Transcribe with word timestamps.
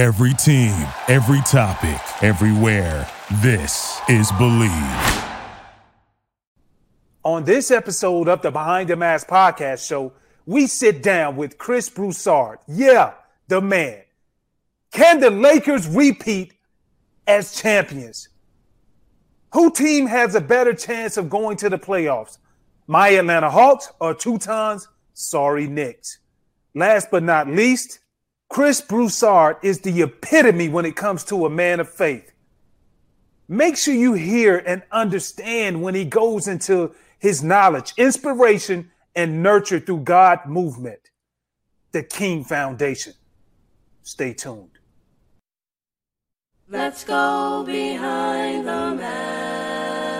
Every 0.00 0.32
team, 0.32 0.88
every 1.08 1.42
topic, 1.42 2.00
everywhere. 2.24 3.06
This 3.42 4.00
is 4.08 4.32
Believe. 4.32 5.24
On 7.22 7.44
this 7.44 7.70
episode 7.70 8.26
of 8.26 8.40
the 8.40 8.50
Behind 8.50 8.88
the 8.88 8.96
Mask 8.96 9.28
podcast 9.28 9.86
show, 9.86 10.14
we 10.46 10.66
sit 10.68 11.02
down 11.02 11.36
with 11.36 11.58
Chris 11.58 11.90
Broussard. 11.90 12.60
Yeah, 12.66 13.12
the 13.48 13.60
man. 13.60 14.04
Can 14.90 15.20
the 15.20 15.28
Lakers 15.28 15.86
repeat 15.86 16.54
as 17.26 17.60
champions? 17.60 18.30
Who 19.52 19.70
team 19.70 20.06
has 20.06 20.34
a 20.34 20.40
better 20.40 20.72
chance 20.72 21.18
of 21.18 21.28
going 21.28 21.58
to 21.58 21.68
the 21.68 21.78
playoffs? 21.78 22.38
My 22.86 23.10
Atlanta 23.10 23.50
Hawks 23.50 23.92
or 24.00 24.14
Teutons? 24.14 24.88
Sorry, 25.12 25.66
Knicks. 25.66 26.20
Last 26.74 27.10
but 27.10 27.22
not 27.22 27.48
least, 27.48 27.99
Chris 28.50 28.80
Broussard 28.80 29.56
is 29.62 29.80
the 29.80 30.02
epitome 30.02 30.68
when 30.68 30.84
it 30.84 30.96
comes 30.96 31.22
to 31.22 31.46
a 31.46 31.50
man 31.50 31.78
of 31.78 31.88
faith. 31.88 32.32
Make 33.48 33.76
sure 33.76 33.94
you 33.94 34.14
hear 34.14 34.58
and 34.66 34.82
understand 34.90 35.80
when 35.80 35.94
he 35.94 36.04
goes 36.04 36.48
into 36.48 36.92
his 37.20 37.44
knowledge, 37.44 37.94
inspiration, 37.96 38.90
and 39.14 39.40
nurture 39.40 39.78
through 39.78 40.00
God 40.00 40.46
movement, 40.46 40.98
the 41.92 42.02
King 42.02 42.42
Foundation. 42.42 43.12
Stay 44.02 44.34
tuned. 44.34 44.80
Let's 46.68 47.04
go 47.04 47.62
behind 47.64 48.66
the 48.66 48.96
mask. 48.96 50.10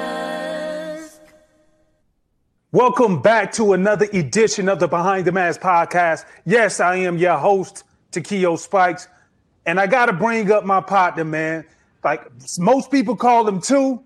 Welcome 2.70 3.22
back 3.22 3.50
to 3.54 3.72
another 3.72 4.06
edition 4.12 4.68
of 4.68 4.78
the 4.78 4.86
Behind 4.86 5.24
the 5.24 5.32
Mask 5.32 5.60
podcast. 5.60 6.26
Yes, 6.46 6.78
I 6.78 6.94
am 6.94 7.18
your 7.18 7.36
host, 7.36 7.82
Takeo 8.10 8.56
Spikes, 8.56 9.08
and 9.66 9.78
I 9.78 9.86
got 9.86 10.06
to 10.06 10.12
bring 10.12 10.50
up 10.50 10.64
my 10.64 10.80
partner, 10.80 11.24
man. 11.24 11.64
Like 12.02 12.30
most 12.58 12.90
people 12.90 13.16
call 13.16 13.46
him 13.46 13.60
two, 13.60 14.02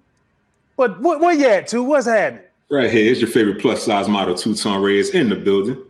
but 0.77 1.01
what, 1.01 1.21
where 1.21 1.35
you 1.35 1.47
at, 1.47 1.69
two? 1.69 1.83
What's 1.83 2.07
happening? 2.07 2.45
Right 2.71 2.91
here, 2.91 3.11
it's 3.11 3.21
your 3.21 3.31
favorite 3.31 3.61
plus 3.61 3.85
size 3.85 4.09
model, 4.09 4.35
Teuton 4.35 4.83
Reyes 4.83 5.11
in 5.11 5.29
the 5.29 5.37
building. 5.37 5.81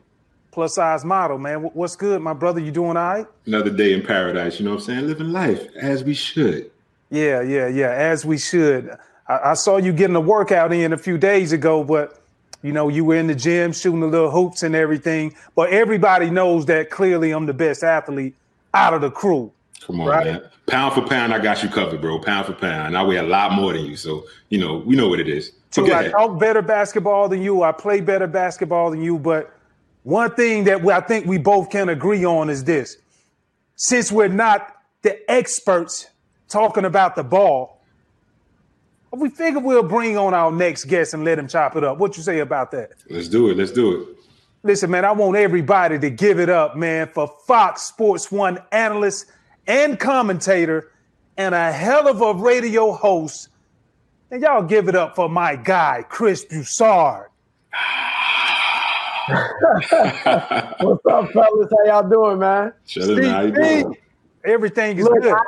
Plus 0.50 0.74
size 0.74 1.04
model, 1.04 1.38
man. 1.38 1.62
What's 1.62 1.96
good, 1.96 2.20
my 2.20 2.32
brother? 2.32 2.60
You 2.60 2.70
doing 2.70 2.96
all 2.96 3.14
right? 3.14 3.26
Another 3.46 3.70
day 3.70 3.92
in 3.92 4.02
paradise, 4.02 4.58
you 4.58 4.64
know 4.64 4.72
what 4.72 4.80
I'm 4.80 4.86
saying? 4.86 5.06
Living 5.06 5.32
life 5.32 5.66
as 5.76 6.04
we 6.04 6.14
should. 6.14 6.70
Yeah, 7.10 7.42
yeah, 7.42 7.68
yeah, 7.68 7.90
as 7.90 8.24
we 8.24 8.38
should. 8.38 8.90
I, 9.28 9.38
I 9.50 9.54
saw 9.54 9.78
you 9.78 9.92
getting 9.92 10.16
a 10.16 10.20
workout 10.20 10.72
in 10.72 10.92
a 10.92 10.98
few 10.98 11.16
days 11.16 11.52
ago, 11.52 11.84
but 11.84 12.23
you 12.64 12.72
know, 12.72 12.88
you 12.88 13.04
were 13.04 13.16
in 13.16 13.26
the 13.26 13.34
gym 13.34 13.72
shooting 13.72 14.00
the 14.00 14.06
little 14.06 14.30
hoops 14.30 14.62
and 14.62 14.74
everything. 14.74 15.36
But 15.54 15.68
everybody 15.68 16.30
knows 16.30 16.64
that 16.66 16.88
clearly 16.88 17.30
I'm 17.30 17.44
the 17.44 17.52
best 17.52 17.84
athlete 17.84 18.34
out 18.72 18.94
of 18.94 19.02
the 19.02 19.10
crew. 19.10 19.52
Come 19.82 20.00
on, 20.00 20.06
right? 20.08 20.26
man. 20.26 20.42
Pound 20.66 20.94
for 20.94 21.02
pound, 21.02 21.34
I 21.34 21.40
got 21.40 21.62
you 21.62 21.68
covered, 21.68 22.00
bro. 22.00 22.18
Pound 22.20 22.46
for 22.46 22.54
pound. 22.54 22.96
I 22.96 23.04
weigh 23.04 23.18
a 23.18 23.22
lot 23.22 23.52
more 23.52 23.74
than 23.74 23.84
you. 23.84 23.96
So, 23.96 24.24
you 24.48 24.56
know, 24.56 24.78
we 24.78 24.96
know 24.96 25.10
what 25.10 25.20
it 25.20 25.28
is. 25.28 25.52
So 25.72 25.84
I 25.94 26.08
talk 26.08 26.38
better 26.40 26.62
basketball 26.62 27.28
than 27.28 27.42
you. 27.42 27.62
I 27.62 27.70
play 27.72 28.00
better 28.00 28.26
basketball 28.26 28.92
than 28.92 29.02
you. 29.02 29.18
But 29.18 29.54
one 30.04 30.34
thing 30.34 30.64
that 30.64 30.86
I 30.88 31.00
think 31.00 31.26
we 31.26 31.36
both 31.36 31.68
can 31.68 31.90
agree 31.90 32.24
on 32.24 32.48
is 32.48 32.64
this. 32.64 32.96
Since 33.76 34.10
we're 34.10 34.28
not 34.28 34.74
the 35.02 35.30
experts 35.30 36.06
talking 36.48 36.86
about 36.86 37.14
the 37.14 37.24
ball, 37.24 37.73
we 39.18 39.28
figure 39.28 39.60
we'll 39.60 39.82
bring 39.82 40.16
on 40.16 40.34
our 40.34 40.50
next 40.50 40.84
guest 40.84 41.14
and 41.14 41.24
let 41.24 41.38
him 41.38 41.48
chop 41.48 41.76
it 41.76 41.84
up. 41.84 41.98
What 41.98 42.16
you 42.16 42.22
say 42.22 42.40
about 42.40 42.70
that? 42.72 42.92
Let's 43.08 43.28
do 43.28 43.50
it. 43.50 43.56
Let's 43.56 43.72
do 43.72 44.00
it. 44.00 44.08
Listen, 44.62 44.90
man, 44.90 45.04
I 45.04 45.12
want 45.12 45.36
everybody 45.36 45.98
to 45.98 46.10
give 46.10 46.40
it 46.40 46.48
up, 46.48 46.76
man, 46.76 47.08
for 47.08 47.30
Fox 47.46 47.82
Sports 47.82 48.32
One 48.32 48.58
analyst 48.72 49.26
and 49.66 50.00
commentator 50.00 50.90
and 51.36 51.54
a 51.54 51.70
hell 51.70 52.08
of 52.08 52.22
a 52.22 52.32
radio 52.34 52.92
host. 52.92 53.48
And 54.30 54.42
y'all 54.42 54.62
give 54.62 54.88
it 54.88 54.94
up 54.94 55.14
for 55.14 55.28
my 55.28 55.54
guy, 55.56 56.04
Chris 56.08 56.44
Broussard. 56.44 57.28
What's 59.28 59.92
up, 59.94 61.30
fellas? 61.32 61.70
How 61.70 61.84
y'all 61.86 62.08
doing, 62.08 62.38
man? 62.38 62.72
Steve, 62.84 63.24
how 63.24 63.42
you 63.42 63.52
doing? 63.52 63.96
Everything 64.44 64.98
is 64.98 65.04
Look, 65.04 65.22
good. 65.22 65.32
I, 65.32 65.40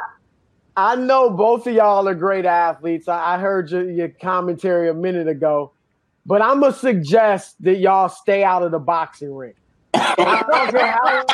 I, 0.77 0.97
know 0.97 1.31
both 1.31 1.67
of 1.67 1.75
y'all 1.75 2.09
are 2.09 2.15
great 2.15 2.45
athletes. 2.45 3.09
I, 3.09 3.39
heard 3.39 3.71
your, 3.71 3.91
your 3.91 4.09
commentary 4.09 4.89
a 4.89 4.95
minute 4.95 5.29
ago, 5.29 5.73
but 6.25 6.43
I'm 6.43 6.61
gonna 6.61 6.73
suggest 6.73 7.63
that 7.63 7.79
y'all 7.79 8.09
stay 8.09 8.45
out 8.45 8.63
of 8.63 8.71
the 8.71 8.79
boxing 8.79 9.35
ring. 9.35 9.55
I 9.95 10.45
don't 10.49 10.71
care 10.71 10.93
how 10.93 11.25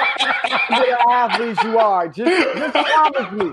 good 0.68 0.98
athletes 1.10 1.62
you 1.64 1.78
are. 1.78 2.08
Just, 2.08 2.58
just 2.58 2.72
promise 2.72 3.32
me. 3.32 3.52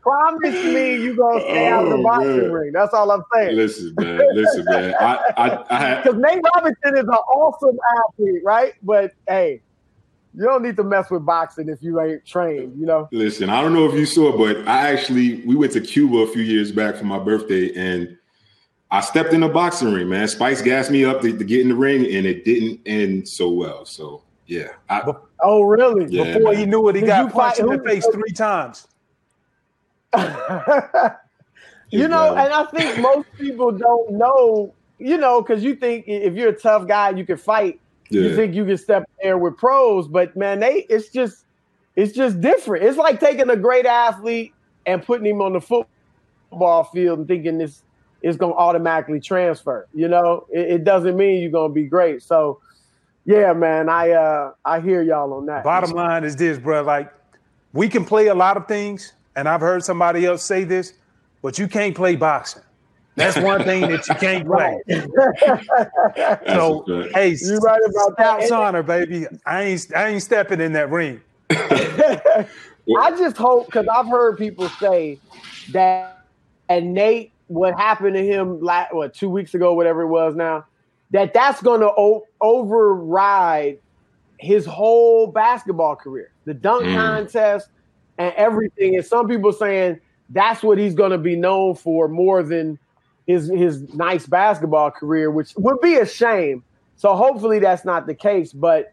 Promise 0.00 0.64
me 0.64 1.02
you 1.02 1.16
gonna 1.16 1.40
stay 1.40 1.70
oh, 1.70 1.74
out 1.74 1.84
of 1.84 1.90
the 1.90 1.96
oh, 1.96 2.02
boxing 2.02 2.36
man. 2.38 2.52
ring. 2.52 2.72
That's 2.72 2.94
all 2.94 3.10
I'm 3.10 3.22
saying. 3.34 3.56
Listen, 3.56 3.94
man. 3.98 4.20
Listen, 4.32 4.64
man. 4.64 4.94
I, 5.00 5.32
I, 5.36 5.94
because 6.02 6.18
Nate 6.18 6.40
Robinson 6.54 6.96
is 6.96 7.04
an 7.04 7.08
awesome 7.08 7.78
athlete, 7.98 8.42
right? 8.44 8.74
But 8.82 9.12
hey, 9.28 9.60
you 10.38 10.44
don't 10.44 10.62
need 10.62 10.76
to 10.76 10.84
mess 10.84 11.10
with 11.10 11.26
boxing 11.26 11.68
if 11.68 11.82
you 11.82 12.00
ain't 12.00 12.24
trained. 12.24 12.78
You 12.78 12.86
know. 12.86 13.08
Listen, 13.10 13.50
I 13.50 13.60
don't 13.60 13.74
know 13.74 13.86
if 13.86 13.94
you 13.94 14.06
saw, 14.06 14.36
but 14.36 14.68
I 14.68 14.92
actually 14.92 15.42
we 15.44 15.56
went 15.56 15.72
to 15.72 15.80
Cuba 15.80 16.18
a 16.18 16.26
few 16.28 16.42
years 16.42 16.70
back 16.70 16.94
for 16.94 17.04
my 17.04 17.18
birthday, 17.18 17.74
and 17.74 18.16
I 18.92 19.00
stepped 19.00 19.32
in 19.32 19.40
the 19.40 19.48
boxing 19.48 19.92
ring. 19.92 20.08
Man, 20.08 20.28
Spice 20.28 20.62
gassed 20.62 20.92
me 20.92 21.04
up 21.04 21.22
to, 21.22 21.36
to 21.36 21.44
get 21.44 21.60
in 21.60 21.70
the 21.70 21.74
ring, 21.74 22.06
and 22.06 22.24
it 22.24 22.44
didn't 22.44 22.80
end 22.86 23.28
so 23.28 23.50
well. 23.50 23.84
So 23.84 24.22
yeah. 24.46 24.68
I, 24.88 25.12
oh, 25.42 25.62
really? 25.62 26.06
Yeah, 26.08 26.34
Before 26.34 26.52
man. 26.52 26.56
he 26.56 26.66
knew 26.66 26.88
it, 26.88 26.94
he 26.94 27.00
Did 27.02 27.08
got 27.08 27.32
punched 27.32 27.58
in 27.58 27.66
the 27.66 27.78
face 27.80 28.06
three 28.06 28.32
times. 28.32 28.86
you 31.90 32.08
know, 32.08 32.34
and 32.34 32.52
I 32.52 32.64
think 32.74 32.98
most 33.00 33.26
people 33.36 33.72
don't 33.72 34.12
know, 34.12 34.72
you 34.98 35.18
know, 35.18 35.42
because 35.42 35.64
you 35.64 35.74
think 35.74 36.04
if 36.06 36.34
you're 36.34 36.50
a 36.50 36.58
tough 36.58 36.86
guy, 36.86 37.10
you 37.10 37.26
can 37.26 37.36
fight. 37.36 37.80
Yeah. 38.10 38.22
You 38.22 38.36
think 38.36 38.54
you 38.54 38.64
can 38.64 38.78
step 38.78 39.08
there 39.22 39.38
with 39.38 39.56
pros, 39.56 40.08
but 40.08 40.36
man, 40.36 40.60
they 40.60 40.86
it's 40.88 41.08
just 41.08 41.44
it's 41.96 42.12
just 42.12 42.40
different. 42.40 42.84
It's 42.84 42.96
like 42.96 43.20
taking 43.20 43.50
a 43.50 43.56
great 43.56 43.86
athlete 43.86 44.54
and 44.86 45.02
putting 45.02 45.26
him 45.26 45.42
on 45.42 45.52
the 45.52 45.60
football 45.60 46.84
field 46.84 47.18
and 47.18 47.28
thinking 47.28 47.58
this 47.58 47.82
is 48.22 48.36
going 48.36 48.52
to 48.52 48.58
automatically 48.58 49.20
transfer. 49.20 49.86
You 49.94 50.08
know, 50.08 50.46
it, 50.50 50.70
it 50.70 50.84
doesn't 50.84 51.16
mean 51.16 51.42
you're 51.42 51.50
going 51.50 51.70
to 51.70 51.74
be 51.74 51.84
great. 51.84 52.22
So 52.22 52.60
yeah, 53.24 53.52
man, 53.52 53.90
I 53.90 54.12
uh 54.12 54.52
I 54.64 54.80
hear 54.80 55.02
y'all 55.02 55.34
on 55.34 55.46
that. 55.46 55.62
Bottom 55.62 55.90
line 55.90 56.24
is 56.24 56.34
this, 56.34 56.58
bro. 56.58 56.82
Like 56.82 57.12
we 57.74 57.88
can 57.88 58.04
play 58.04 58.28
a 58.28 58.34
lot 58.34 58.56
of 58.56 58.66
things, 58.66 59.12
and 59.36 59.46
I've 59.46 59.60
heard 59.60 59.84
somebody 59.84 60.24
else 60.24 60.42
say 60.42 60.64
this, 60.64 60.94
but 61.42 61.58
you 61.58 61.68
can't 61.68 61.94
play 61.94 62.16
boxing. 62.16 62.62
That's 63.18 63.38
one 63.38 63.64
thing 63.64 63.82
that 63.82 64.06
you 64.08 64.14
can't 64.14 64.46
play. 64.46 64.80
so 66.46 66.84
hey, 67.14 67.36
you 67.38 67.58
right 67.58 67.80
about 67.84 68.16
that. 68.16 68.50
honor, 68.50 68.82
baby. 68.82 69.26
I 69.44 69.62
ain't 69.64 69.94
I 69.94 70.08
ain't 70.08 70.22
stepping 70.22 70.60
in 70.60 70.72
that 70.72 70.90
ring. 70.90 71.20
I 71.50 73.10
just 73.10 73.36
hope 73.36 73.66
because 73.66 73.86
I've 73.88 74.06
heard 74.06 74.38
people 74.38 74.68
say 74.70 75.18
that 75.72 76.24
and 76.68 76.94
Nate, 76.94 77.32
what 77.48 77.74
happened 77.74 78.14
to 78.14 78.24
him 78.24 78.60
like 78.60 78.92
what 78.92 79.14
two 79.14 79.28
weeks 79.28 79.54
ago, 79.54 79.74
whatever 79.74 80.02
it 80.02 80.08
was 80.08 80.34
now 80.34 80.66
that 81.10 81.32
that's 81.32 81.62
going 81.62 81.80
to 81.80 81.90
o- 81.96 82.26
override 82.40 83.78
his 84.38 84.66
whole 84.66 85.26
basketball 85.26 85.96
career, 85.96 86.30
the 86.44 86.54
dunk 86.54 86.84
mm. 86.84 86.94
contest 86.94 87.68
and 88.18 88.32
everything. 88.34 88.96
And 88.96 89.04
some 89.04 89.26
people 89.26 89.52
saying 89.52 90.00
that's 90.30 90.62
what 90.62 90.78
he's 90.78 90.94
going 90.94 91.12
to 91.12 91.18
be 91.18 91.36
known 91.36 91.74
for 91.74 92.08
more 92.08 92.42
than 92.42 92.78
his 93.28 93.48
his 93.48 93.94
nice 93.94 94.26
basketball 94.26 94.90
career, 94.90 95.30
which 95.30 95.52
would 95.56 95.80
be 95.80 95.96
a 95.96 96.06
shame. 96.06 96.64
So 96.96 97.14
hopefully 97.14 97.60
that's 97.60 97.84
not 97.84 98.06
the 98.06 98.14
case, 98.14 98.52
but 98.52 98.92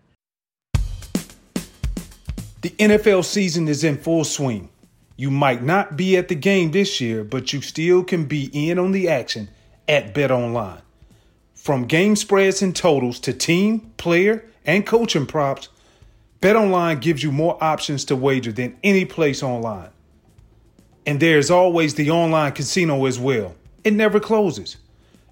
the 2.61 2.69
NFL 2.77 3.23
season 3.23 3.67
is 3.67 3.83
in 3.83 3.97
full 3.97 4.23
swing. 4.23 4.69
You 5.17 5.31
might 5.31 5.63
not 5.63 5.95
be 5.95 6.17
at 6.17 6.27
the 6.27 6.35
game 6.35 6.71
this 6.71 6.99
year, 6.99 7.23
but 7.23 7.53
you 7.53 7.61
still 7.61 8.03
can 8.03 8.25
be 8.25 8.49
in 8.53 8.77
on 8.77 8.91
the 8.91 9.07
action 9.07 9.49
at 9.87 10.13
BetOnline. 10.13 10.81
From 11.53 11.85
game 11.85 12.15
spreads 12.15 12.61
and 12.61 12.75
totals 12.75 13.19
to 13.21 13.33
team, 13.33 13.91
player, 13.97 14.45
and 14.65 14.85
coaching 14.85 15.25
props, 15.25 15.69
BetOnline 16.41 16.99
gives 16.99 17.23
you 17.23 17.31
more 17.31 17.57
options 17.63 18.03
to 18.05 18.15
wager 18.15 18.51
than 18.51 18.77
any 18.83 19.05
place 19.05 19.41
online. 19.41 19.89
And 21.05 21.19
there's 21.19 21.49
always 21.49 21.95
the 21.95 22.11
online 22.11 22.51
casino 22.51 23.05
as 23.05 23.17
well. 23.17 23.55
It 23.85 23.93
never 23.93 24.19
closes. 24.19 24.75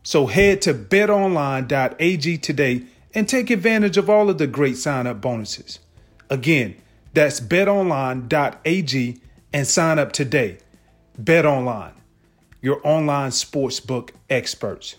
So 0.04 0.28
head 0.28 0.62
to 0.62 0.74
betonline.ag 0.74 2.38
today 2.38 2.84
and 3.14 3.28
take 3.28 3.50
advantage 3.50 3.98
of 3.98 4.10
all 4.10 4.30
of 4.30 4.38
the 4.38 4.48
great 4.48 4.78
sign 4.78 5.06
up 5.08 5.20
bonuses. 5.20 5.80
Again, 6.30 6.76
that's 7.14 7.42
betonline.ag 7.42 9.22
and 9.52 9.68
sign 9.68 10.00
up 10.00 10.14
today. 10.14 10.60
BetOnline, 11.22 11.94
your 12.62 12.80
online 12.88 13.32
sportsbook 13.32 14.12
experts 14.30 14.96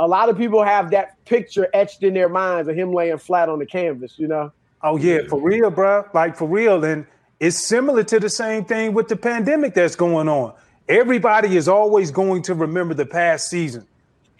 a 0.00 0.08
lot 0.08 0.30
of 0.30 0.38
people 0.38 0.64
have 0.64 0.90
that 0.90 1.22
picture 1.26 1.68
etched 1.74 2.02
in 2.02 2.14
their 2.14 2.30
minds 2.30 2.68
of 2.68 2.74
him 2.74 2.92
laying 2.92 3.18
flat 3.18 3.50
on 3.50 3.58
the 3.58 3.66
canvas, 3.66 4.18
you 4.18 4.26
know? 4.26 4.50
Oh 4.82 4.96
yeah, 4.96 5.20
for 5.28 5.38
real, 5.38 5.70
bro. 5.70 6.06
Like 6.14 6.36
for 6.36 6.48
real. 6.48 6.82
And 6.82 7.06
it's 7.38 7.68
similar 7.68 8.02
to 8.04 8.18
the 8.18 8.30
same 8.30 8.64
thing 8.64 8.94
with 8.94 9.08
the 9.08 9.16
pandemic 9.16 9.74
that's 9.74 9.96
going 9.96 10.26
on. 10.26 10.54
Everybody 10.90 11.56
is 11.56 11.68
always 11.68 12.10
going 12.10 12.42
to 12.42 12.54
remember 12.54 12.94
the 12.94 13.06
past 13.06 13.48
season, 13.48 13.86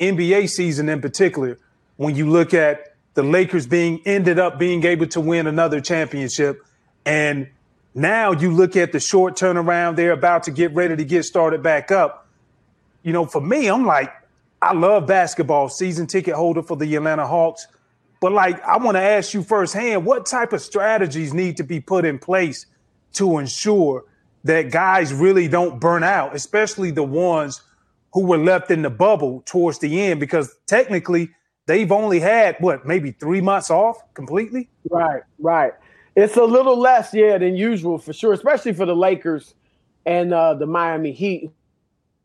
NBA 0.01 0.51
season 0.51 0.89
in 0.89 1.01
particular, 1.01 1.57
when 1.97 2.17
you 2.17 2.29
look 2.29 2.53
at 2.53 2.97
the 3.15 3.23
Lakers 3.23 3.69
being 3.69 4.03
ended 4.05 4.41
up 4.41 4.59
being 4.59 4.85
able 4.85 5.07
to 5.07 5.21
win 5.21 5.47
another 5.47 5.81
championship. 5.81 6.67
And 7.07 7.49
now 7.95 8.33
you 8.33 8.51
look 8.51 8.75
at 8.75 8.91
the 8.91 8.99
short 8.99 9.37
turnaround, 9.37 9.95
they're 9.95 10.11
about 10.11 10.43
to 10.43 10.51
get 10.51 10.75
ready 10.75 10.97
to 10.97 11.05
get 11.05 11.25
started 11.25 11.63
back 11.63 11.93
up. 11.93 12.27
You 13.05 13.13
know, 13.13 13.27
for 13.27 13.41
me, 13.41 13.69
I'm 13.69 13.87
like, 13.87 14.13
I 14.61 14.73
love 14.75 15.07
basketball, 15.07 15.69
season 15.69 16.09
ticket 16.09 16.35
holder 16.35 16.65
for 16.65 16.77
the 16.77 16.97
Atlanta 16.97 17.29
Hawks. 17.29 17.69
But 18.21 18.33
like, 18.33 18.61
I 18.65 18.77
want 18.79 18.97
to 18.97 19.03
ask 19.03 19.35
you 19.35 19.45
firsthand, 19.45 20.05
what 20.05 20.27
type 20.27 20.53
of 20.53 20.61
strategies 20.61 21.33
need 21.33 21.59
to 21.59 21.63
be 21.63 21.79
put 21.79 22.05
in 22.05 22.19
place 22.19 22.67
to 23.13 23.39
ensure 23.39 24.05
that 24.45 24.71
guys 24.71 25.13
really 25.13 25.49
don't 25.49 25.81
burn 25.81 26.03
out, 26.03 26.35
especially 26.35 26.91
the 26.91 27.03
ones 27.03 27.63
who 28.13 28.27
were 28.27 28.39
left 28.39 28.71
in 28.71 28.83
the 28.83 28.91
bubble 28.91 29.43
towards 29.47 29.79
the 29.79 30.01
end? 30.01 30.21
Because 30.21 30.55
technically, 30.67 31.31
they've 31.67 31.93
only 31.93 32.21
had 32.21 32.57
what, 32.61 32.87
maybe 32.87 33.13
three 33.13 33.41
months 33.41 33.71
off 33.71 33.99
completely? 34.15 34.69
Right, 34.91 35.23
right. 35.39 35.73
It's 36.17 36.37
a 36.37 36.45
little 36.45 36.79
less, 36.79 37.15
yeah, 37.15 37.39
than 37.39 37.57
usual 37.57 37.99
for 37.99 38.13
sure, 38.13 38.33
especially 38.33 38.73
for 38.73 38.87
the 38.87 38.97
Lakers 38.97 39.55
and 40.05 40.33
uh, 40.35 40.55
the 40.55 40.67
Miami 40.67 41.13
Heat 41.13 41.51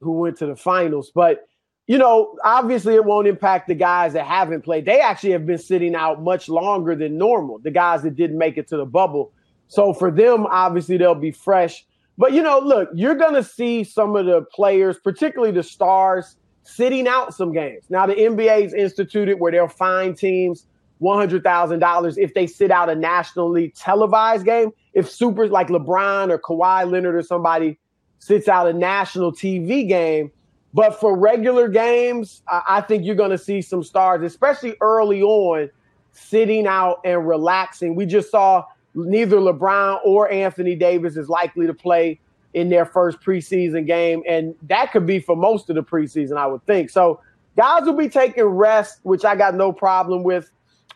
who 0.01 0.13
went 0.13 0.37
to 0.37 0.45
the 0.45 0.55
finals. 0.55 1.11
But 1.13 1.47
you 1.87 1.97
know, 1.99 2.35
obviously 2.43 2.95
it 2.95 3.05
won't 3.05 3.27
impact 3.27 3.67
the 3.67 3.75
guys 3.75 4.13
that 4.13 4.25
haven't 4.25 4.61
played. 4.61 4.85
They 4.85 4.99
actually 4.99 5.33
have 5.33 5.45
been 5.45 5.59
sitting 5.59 5.93
out 5.93 6.21
much 6.21 6.49
longer 6.49 6.95
than 6.95 7.17
normal, 7.17 7.59
the 7.59 7.71
guys 7.71 8.01
that 8.03 8.15
didn't 8.15 8.37
make 8.37 8.57
it 8.57 8.67
to 8.69 8.77
the 8.77 8.85
bubble. 8.85 9.31
So 9.67 9.93
for 9.93 10.09
them, 10.09 10.47
obviously 10.47 10.97
they'll 10.97 11.13
be 11.13 11.31
fresh. 11.31 11.85
But 12.17 12.33
you 12.33 12.41
know, 12.41 12.59
look, 12.59 12.89
you're 12.93 13.15
to 13.33 13.43
see 13.43 13.83
some 13.83 14.15
of 14.15 14.25
the 14.25 14.41
players, 14.53 14.97
particularly 14.97 15.51
the 15.51 15.63
stars, 15.63 16.37
sitting 16.63 17.07
out 17.07 17.33
some 17.33 17.51
games. 17.51 17.85
Now 17.89 18.05
the 18.05 18.15
NBA's 18.15 18.73
instituted 18.73 19.39
where 19.39 19.51
they'll 19.51 19.67
fine 19.67 20.15
teams 20.15 20.65
$100,000 21.01 22.17
if 22.17 22.33
they 22.33 22.47
sit 22.47 22.71
out 22.71 22.89
a 22.89 22.95
nationally 22.95 23.73
televised 23.75 24.45
game. 24.45 24.71
If 24.93 25.09
supers 25.09 25.51
like 25.51 25.67
LeBron 25.67 26.31
or 26.31 26.39
Kawhi 26.39 26.89
Leonard 26.89 27.15
or 27.15 27.21
somebody 27.21 27.77
sits 28.19 28.47
out 28.47 28.67
a 28.67 28.73
national 28.73 29.33
TV 29.33 29.87
game, 29.87 30.31
but 30.73 30.99
for 30.99 31.17
regular 31.17 31.67
games, 31.67 32.41
I 32.47 32.81
think 32.81 33.05
you're 33.05 33.15
going 33.15 33.31
to 33.31 33.37
see 33.37 33.61
some 33.61 33.83
stars, 33.83 34.23
especially 34.23 34.75
early 34.81 35.21
on, 35.21 35.69
sitting 36.11 36.65
out 36.65 36.99
and 37.05 37.27
relaxing. 37.27 37.95
We 37.95 38.05
just 38.05 38.31
saw 38.31 38.63
neither 38.95 39.37
LeBron 39.37 39.99
or 40.03 40.31
Anthony 40.31 40.75
Davis 40.75 41.17
is 41.17 41.29
likely 41.29 41.67
to 41.67 41.73
play 41.73 42.19
in 42.53 42.69
their 42.69 42.85
first 42.85 43.19
preseason 43.19 43.85
game. 43.85 44.23
And 44.27 44.55
that 44.63 44.91
could 44.91 45.05
be 45.05 45.19
for 45.19 45.35
most 45.35 45.69
of 45.69 45.75
the 45.75 45.83
preseason, 45.83 46.37
I 46.37 46.47
would 46.47 46.65
think. 46.65 46.89
So 46.89 47.19
guys 47.57 47.83
will 47.83 47.93
be 47.93 48.09
taking 48.09 48.45
rest, 48.45 48.99
which 49.03 49.25
I 49.25 49.35
got 49.35 49.55
no 49.55 49.71
problem 49.71 50.23
with. 50.23 50.49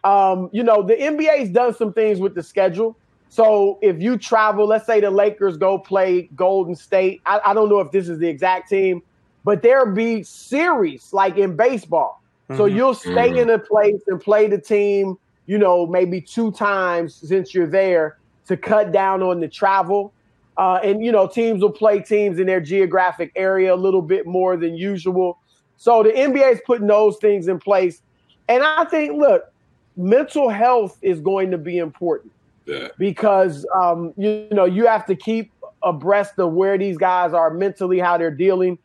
Um, 0.03 0.49
you 0.53 0.63
know, 0.63 0.81
the 0.81 0.95
NBA's 0.95 1.49
done 1.49 1.73
some 1.73 1.91
things 1.91 2.19
with 2.19 2.33
the 2.33 2.41
schedule. 2.41 2.95
So 3.27 3.77
if 3.81 4.01
you 4.01 4.17
travel, 4.17 4.65
let's 4.65 4.85
say 4.85 5.01
the 5.01 5.11
Lakers 5.11 5.57
go 5.57 5.77
play 5.77 6.29
Golden 6.35 6.75
State. 6.75 7.21
I, 7.25 7.41
I 7.45 7.53
don't 7.53 7.69
know 7.69 7.79
if 7.79 7.91
this 7.91 8.09
is 8.09 8.17
the 8.19 8.27
exact 8.27 8.69
team, 8.69 9.03
but 9.43 9.61
there'll 9.61 9.93
be 9.93 10.23
series 10.23 11.11
like 11.11 11.37
in 11.37 11.55
baseball. 11.55 12.21
Mm-hmm. 12.49 12.57
So 12.57 12.65
you'll 12.65 12.95
stay 12.95 13.29
mm-hmm. 13.29 13.37
in 13.37 13.49
a 13.51 13.59
place 13.59 14.01
and 14.07 14.19
play 14.19 14.47
the 14.47 14.57
team, 14.57 15.17
you 15.49 15.57
know, 15.57 15.87
maybe 15.87 16.21
two 16.21 16.51
times 16.51 17.15
since 17.15 17.55
you're 17.55 17.65
there 17.65 18.19
to 18.45 18.55
cut 18.55 18.91
down 18.91 19.23
on 19.23 19.39
the 19.39 19.47
travel. 19.47 20.13
Uh, 20.57 20.79
and 20.83 21.03
you 21.03 21.11
know, 21.11 21.27
teams 21.27 21.63
will 21.63 21.71
play 21.71 21.99
teams 21.99 22.37
in 22.37 22.45
their 22.45 22.61
geographic 22.61 23.31
area 23.35 23.73
a 23.73 23.75
little 23.75 24.03
bit 24.03 24.27
more 24.27 24.55
than 24.57 24.77
usual. 24.77 25.39
So 25.77 26.03
the 26.03 26.11
NBA 26.11 26.53
is 26.53 26.61
putting 26.67 26.85
those 26.85 27.17
things 27.17 27.47
in 27.47 27.57
place. 27.59 28.03
And 28.47 28.61
I 28.61 28.85
think, 28.85 29.17
look, 29.17 29.51
mental 29.97 30.49
health 30.49 30.99
is 31.01 31.19
going 31.19 31.49
to 31.49 31.57
be 31.57 31.79
important 31.79 32.31
yeah. 32.67 32.89
because 32.99 33.65
um, 33.75 34.13
you, 34.17 34.29
you 34.29 34.55
know 34.55 34.65
you 34.65 34.85
have 34.85 35.07
to 35.07 35.15
keep 35.15 35.51
abreast 35.81 36.37
of 36.37 36.53
where 36.53 36.77
these 36.77 36.99
guys 36.99 37.33
are 37.33 37.49
mentally, 37.49 37.97
how 37.97 38.19
they're 38.19 38.29
dealing 38.29 38.77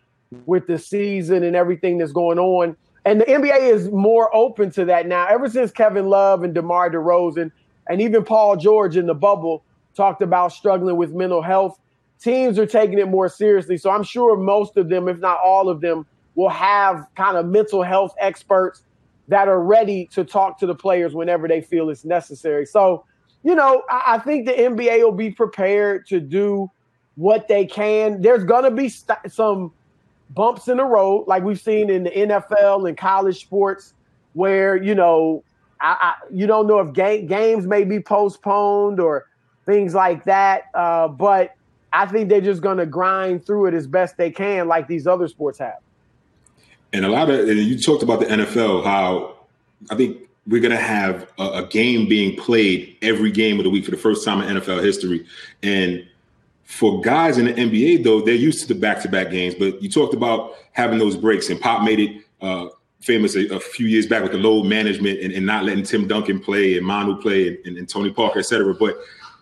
with 0.46 0.66
the 0.66 0.78
season 0.78 1.44
and 1.44 1.54
everything 1.54 1.98
that's 1.98 2.12
going 2.12 2.38
on. 2.38 2.74
And 3.04 3.20
the 3.20 3.24
NBA 3.26 3.72
is 3.72 3.90
more 3.90 4.34
open 4.34 4.70
to 4.72 4.84
that 4.86 5.06
now. 5.06 5.26
Ever 5.26 5.48
since 5.48 5.70
Kevin 5.70 6.06
Love 6.06 6.42
and 6.42 6.54
DeMar 6.54 6.90
DeRozan 6.90 7.52
and 7.88 8.00
even 8.00 8.24
Paul 8.24 8.56
George 8.56 8.96
in 8.96 9.06
the 9.06 9.14
bubble 9.14 9.62
talked 9.94 10.22
about 10.22 10.52
struggling 10.52 10.96
with 10.96 11.12
mental 11.12 11.42
health, 11.42 11.78
teams 12.18 12.58
are 12.58 12.66
taking 12.66 12.98
it 12.98 13.08
more 13.08 13.28
seriously. 13.28 13.76
So 13.76 13.90
I'm 13.90 14.02
sure 14.02 14.36
most 14.36 14.76
of 14.76 14.88
them, 14.88 15.08
if 15.08 15.18
not 15.18 15.38
all 15.44 15.68
of 15.68 15.80
them, 15.82 16.06
will 16.34 16.48
have 16.48 17.06
kind 17.14 17.36
of 17.36 17.46
mental 17.46 17.82
health 17.82 18.14
experts 18.18 18.82
that 19.28 19.48
are 19.48 19.62
ready 19.62 20.06
to 20.12 20.24
talk 20.24 20.58
to 20.58 20.66
the 20.66 20.74
players 20.74 21.14
whenever 21.14 21.46
they 21.46 21.60
feel 21.60 21.90
it's 21.90 22.04
necessary. 22.04 22.66
So, 22.66 23.04
you 23.42 23.54
know, 23.54 23.82
I, 23.90 24.14
I 24.14 24.18
think 24.18 24.46
the 24.46 24.52
NBA 24.52 25.02
will 25.02 25.12
be 25.12 25.30
prepared 25.30 26.06
to 26.08 26.20
do 26.20 26.70
what 27.16 27.48
they 27.48 27.66
can. 27.66 28.20
There's 28.20 28.44
going 28.44 28.64
to 28.64 28.70
be 28.70 28.88
st- 28.88 29.18
some 29.30 29.72
bumps 30.30 30.68
in 30.68 30.78
the 30.78 30.84
road, 30.84 31.24
like 31.26 31.42
we've 31.42 31.60
seen 31.60 31.90
in 31.90 32.04
the 32.04 32.10
NFL 32.10 32.88
and 32.88 32.96
college 32.96 33.40
sports, 33.40 33.94
where 34.32 34.76
you 34.82 34.94
know, 34.94 35.42
I, 35.80 35.96
I, 36.00 36.14
you 36.32 36.46
don't 36.46 36.66
know 36.66 36.80
if 36.80 36.92
game, 36.92 37.26
games 37.26 37.66
may 37.66 37.84
be 37.84 38.00
postponed 38.00 39.00
or 39.00 39.26
things 39.66 39.94
like 39.94 40.24
that. 40.24 40.64
Uh, 40.74 41.08
but 41.08 41.54
I 41.92 42.06
think 42.06 42.28
they're 42.28 42.40
just 42.40 42.60
going 42.60 42.78
to 42.78 42.86
grind 42.86 43.46
through 43.46 43.66
it 43.66 43.74
as 43.74 43.86
best 43.86 44.16
they 44.16 44.30
can, 44.30 44.68
like 44.68 44.88
these 44.88 45.06
other 45.06 45.28
sports 45.28 45.58
have. 45.58 45.78
And 46.92 47.04
a 47.04 47.08
lot 47.08 47.30
of 47.30 47.40
and 47.48 47.58
you 47.58 47.78
talked 47.78 48.02
about 48.02 48.20
the 48.20 48.26
NFL, 48.26 48.84
how 48.84 49.36
I 49.90 49.96
think 49.96 50.18
we're 50.46 50.60
going 50.60 50.70
to 50.70 50.76
have 50.76 51.28
a, 51.38 51.62
a 51.62 51.66
game 51.66 52.08
being 52.08 52.36
played 52.36 52.96
every 53.02 53.30
game 53.30 53.58
of 53.58 53.64
the 53.64 53.70
week 53.70 53.84
for 53.84 53.90
the 53.90 53.96
first 53.96 54.24
time 54.24 54.40
in 54.42 54.56
NFL 54.56 54.82
history, 54.82 55.26
and 55.62 56.06
for 56.64 57.00
guys 57.00 57.38
in 57.38 57.46
the 57.46 57.54
NBA, 57.54 58.04
though, 58.04 58.20
they're 58.20 58.34
used 58.34 58.60
to 58.62 58.74
the 58.74 58.78
back-to-back 58.78 59.30
games. 59.30 59.54
But 59.54 59.82
you 59.82 59.90
talked 59.90 60.14
about 60.14 60.54
having 60.72 60.98
those 60.98 61.16
breaks, 61.16 61.50
and 61.50 61.60
Pop 61.60 61.82
made 61.82 62.00
it 62.00 62.22
uh, 62.40 62.68
famous 63.00 63.36
a, 63.36 63.46
a, 63.54 63.60
few 63.60 63.86
years 63.86 64.06
back 64.06 64.22
with 64.22 64.32
the 64.32 64.38
load 64.38 64.64
management 64.64 65.20
and, 65.20 65.32
and, 65.32 65.44
not 65.44 65.64
letting 65.64 65.84
Tim 65.84 66.08
Duncan 66.08 66.40
play 66.40 66.76
and 66.76 66.86
Manu 66.86 67.20
play 67.20 67.48
and, 67.48 67.58
and, 67.66 67.76
and 67.78 67.88
Tony 67.88 68.10
Parker, 68.10 68.38
et 68.38 68.46
cetera. 68.46 68.74
But 68.74 68.96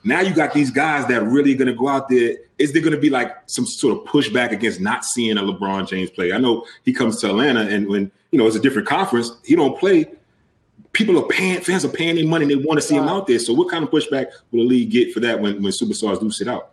now 0.04 0.20
you 0.20 0.34
got 0.34 0.52
these 0.52 0.70
guys 0.70 1.06
that 1.06 1.22
really 1.22 1.54
going 1.54 1.68
to 1.68 1.74
go 1.74 1.88
out 1.88 2.08
there. 2.08 2.36
Is 2.58 2.72
there 2.72 2.82
going 2.82 2.94
to 2.94 3.00
be 3.00 3.10
like 3.10 3.32
some 3.46 3.66
sort 3.66 3.96
of 3.96 4.04
pushback 4.04 4.50
against 4.50 4.80
not 4.80 5.04
seeing 5.04 5.38
a 5.38 5.42
LeBron 5.42 5.88
James 5.88 6.10
play? 6.10 6.32
I 6.32 6.38
know 6.38 6.66
he 6.84 6.92
comes 6.92 7.20
to 7.20 7.28
Atlanta, 7.28 7.60
and 7.60 7.88
when 7.88 8.10
you 8.30 8.38
know 8.38 8.46
it's 8.46 8.56
a 8.56 8.60
different 8.60 8.88
conference, 8.88 9.30
he 9.44 9.54
don't 9.56 9.78
play. 9.78 10.06
People 10.92 11.18
are 11.18 11.26
paying, 11.28 11.60
fans 11.60 11.84
are 11.84 11.88
paying 11.88 12.16
their 12.16 12.26
money, 12.26 12.44
and 12.44 12.50
they 12.50 12.66
want 12.66 12.80
to 12.80 12.86
see 12.86 12.96
him 12.96 13.08
out 13.08 13.26
there. 13.26 13.38
So, 13.38 13.52
what 13.52 13.70
kind 13.70 13.82
of 13.82 13.90
pushback 13.90 14.26
will 14.50 14.60
the 14.60 14.68
league 14.68 14.90
get 14.90 15.12
for 15.12 15.20
that 15.20 15.40
when 15.40 15.62
when 15.62 15.72
superstars 15.72 16.20
do 16.20 16.30
sit 16.30 16.48
out? 16.48 16.72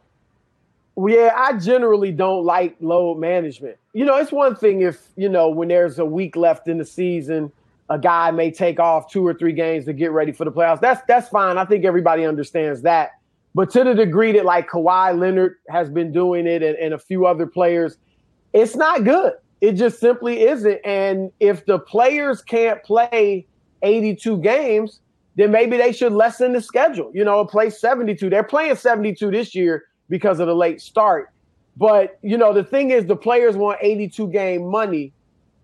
Yeah, 1.07 1.33
I 1.35 1.53
generally 1.57 2.11
don't 2.11 2.43
like 2.45 2.75
load 2.79 3.19
management. 3.19 3.77
You 3.93 4.05
know, 4.05 4.17
it's 4.17 4.31
one 4.31 4.55
thing 4.55 4.81
if, 4.81 5.07
you 5.15 5.29
know, 5.29 5.49
when 5.49 5.67
there's 5.67 5.99
a 5.99 6.05
week 6.05 6.35
left 6.35 6.67
in 6.67 6.77
the 6.77 6.85
season, 6.85 7.51
a 7.89 7.97
guy 7.97 8.31
may 8.31 8.51
take 8.51 8.79
off 8.79 9.11
two 9.11 9.25
or 9.25 9.33
three 9.33 9.53
games 9.53 9.85
to 9.85 9.93
get 9.93 10.11
ready 10.11 10.31
for 10.31 10.45
the 10.45 10.51
playoffs. 10.51 10.81
That's 10.81 11.01
that's 11.07 11.29
fine. 11.29 11.57
I 11.57 11.65
think 11.65 11.85
everybody 11.85 12.25
understands 12.25 12.81
that. 12.83 13.11
But 13.55 13.71
to 13.71 13.83
the 13.83 13.95
degree 13.95 14.31
that 14.33 14.45
like 14.45 14.69
Kawhi 14.69 15.17
Leonard 15.17 15.55
has 15.69 15.89
been 15.89 16.11
doing 16.11 16.45
it 16.45 16.61
and, 16.61 16.75
and 16.77 16.93
a 16.93 16.99
few 16.99 17.25
other 17.25 17.47
players, 17.47 17.97
it's 18.53 18.75
not 18.75 19.03
good. 19.03 19.33
It 19.61 19.73
just 19.73 19.99
simply 19.99 20.41
isn't. 20.41 20.79
And 20.85 21.31
if 21.39 21.65
the 21.65 21.79
players 21.79 22.41
can't 22.41 22.81
play 22.83 23.47
82 23.81 24.37
games, 24.37 24.99
then 25.35 25.51
maybe 25.51 25.77
they 25.77 25.91
should 25.91 26.13
lessen 26.13 26.53
the 26.53 26.61
schedule, 26.61 27.11
you 27.13 27.23
know, 27.23 27.43
play 27.45 27.69
72. 27.69 28.29
They're 28.29 28.43
playing 28.43 28.75
72 28.75 29.31
this 29.31 29.55
year 29.55 29.85
because 30.09 30.39
of 30.39 30.47
the 30.47 30.55
late 30.55 30.81
start. 30.81 31.29
But 31.77 32.19
you 32.21 32.37
know, 32.37 32.53
the 32.53 32.63
thing 32.63 32.91
is, 32.91 33.05
the 33.05 33.15
players 33.15 33.55
want 33.55 33.79
82 33.81 34.27
game 34.29 34.69
money, 34.69 35.13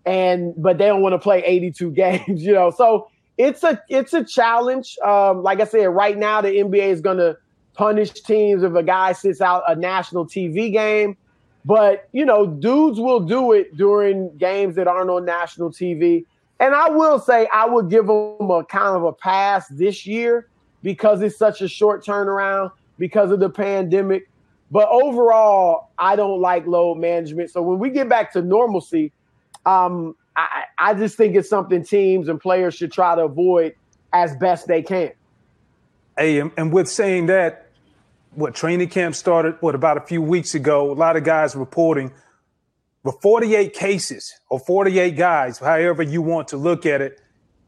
and 0.04 0.54
but 0.56 0.78
they 0.78 0.86
don't 0.86 1.02
want 1.02 1.12
to 1.12 1.18
play 1.18 1.42
82 1.44 1.90
games. 1.92 2.42
You 2.42 2.52
know, 2.52 2.70
so 2.70 3.08
it's 3.38 3.62
a 3.62 3.82
it's 3.88 4.14
a 4.14 4.24
challenge. 4.24 4.96
Um, 5.04 5.42
like 5.42 5.60
I 5.60 5.64
said, 5.64 5.86
right 5.86 6.16
now 6.16 6.40
the 6.40 6.48
NBA 6.48 6.88
is 6.88 7.00
going 7.00 7.18
to 7.18 7.36
punish 7.74 8.10
teams 8.12 8.62
if 8.62 8.74
a 8.74 8.82
guy 8.82 9.12
sits 9.12 9.40
out 9.40 9.62
a 9.68 9.76
national 9.76 10.26
TV 10.26 10.72
game. 10.72 11.16
But 11.64 12.08
you 12.12 12.24
know, 12.24 12.46
dudes 12.46 12.98
will 12.98 13.20
do 13.20 13.52
it 13.52 13.76
during 13.76 14.36
games 14.38 14.76
that 14.76 14.86
aren't 14.86 15.10
on 15.10 15.24
national 15.24 15.70
TV. 15.70 16.24
And 16.58 16.74
I 16.74 16.88
will 16.88 17.18
say, 17.18 17.46
I 17.52 17.66
would 17.66 17.90
give 17.90 18.06
them 18.06 18.50
a 18.50 18.64
kind 18.64 18.96
of 18.96 19.04
a 19.04 19.12
pass 19.12 19.68
this 19.68 20.06
year 20.06 20.48
because 20.82 21.20
it's 21.20 21.36
such 21.36 21.60
a 21.60 21.68
short 21.68 22.04
turnaround 22.04 22.70
because 22.98 23.30
of 23.30 23.40
the 23.40 23.50
pandemic. 23.50 24.28
But 24.70 24.88
overall, 24.88 25.90
I 25.98 26.16
don't 26.16 26.40
like 26.40 26.66
load 26.66 26.98
management. 26.98 27.50
So 27.50 27.62
when 27.62 27.78
we 27.78 27.90
get 27.90 28.08
back 28.08 28.32
to 28.32 28.42
normalcy, 28.42 29.12
um, 29.64 30.16
I, 30.34 30.64
I 30.76 30.94
just 30.94 31.16
think 31.16 31.36
it's 31.36 31.48
something 31.48 31.84
teams 31.84 32.28
and 32.28 32.40
players 32.40 32.74
should 32.74 32.92
try 32.92 33.14
to 33.14 33.24
avoid 33.24 33.74
as 34.12 34.34
best 34.36 34.66
they 34.66 34.82
can. 34.82 35.12
Hey, 36.18 36.40
and 36.40 36.72
with 36.72 36.88
saying 36.88 37.26
that, 37.26 37.66
what 38.34 38.54
training 38.54 38.88
camp 38.88 39.14
started, 39.14 39.56
what 39.60 39.74
about 39.74 39.96
a 39.96 40.00
few 40.00 40.20
weeks 40.20 40.54
ago, 40.54 40.90
a 40.90 40.94
lot 40.94 41.16
of 41.16 41.24
guys 41.24 41.54
reporting 41.54 42.12
but 43.06 43.22
48 43.22 43.72
cases 43.72 44.34
or 44.50 44.58
48 44.58 45.16
guys, 45.16 45.60
however 45.60 46.02
you 46.02 46.20
want 46.22 46.48
to 46.48 46.56
look 46.56 46.84
at 46.84 47.00
it, 47.00 47.20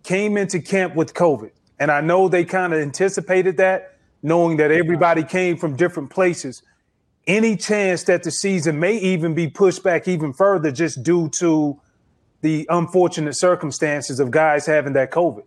came 0.03 0.37
into 0.37 0.59
camp 0.59 0.97
with 0.97 1.15
COVID. 1.15 1.53
And 1.79 1.93
I 1.93 2.01
know 2.01 2.29
they 2.29 2.45
kind 2.45 2.73
of 2.73 2.81
anticipated 2.81 3.57
that, 3.59 3.95
knowing 4.21 4.57
that 4.57 4.73
everybody 4.73 5.23
came 5.23 5.57
from 5.57 5.77
different 5.77 6.11
places. 6.11 6.65
Any 7.29 7.57
chance 7.57 8.05
that 8.05 8.23
the 8.23 8.31
season 8.31 8.81
may 8.81 8.97
even 8.97 9.35
be 9.35 9.49
pushed 9.49 9.83
back 9.83 10.09
even 10.09 10.33
further 10.33 10.73
just 10.73 11.03
due 11.03 11.29
to 11.35 11.79
the 12.41 12.67
unfortunate 12.71 13.37
circumstances 13.37 14.19
of 14.19 14.31
guys 14.31 14.65
having 14.65 14.95
that 14.95 15.11
COVID? 15.11 15.45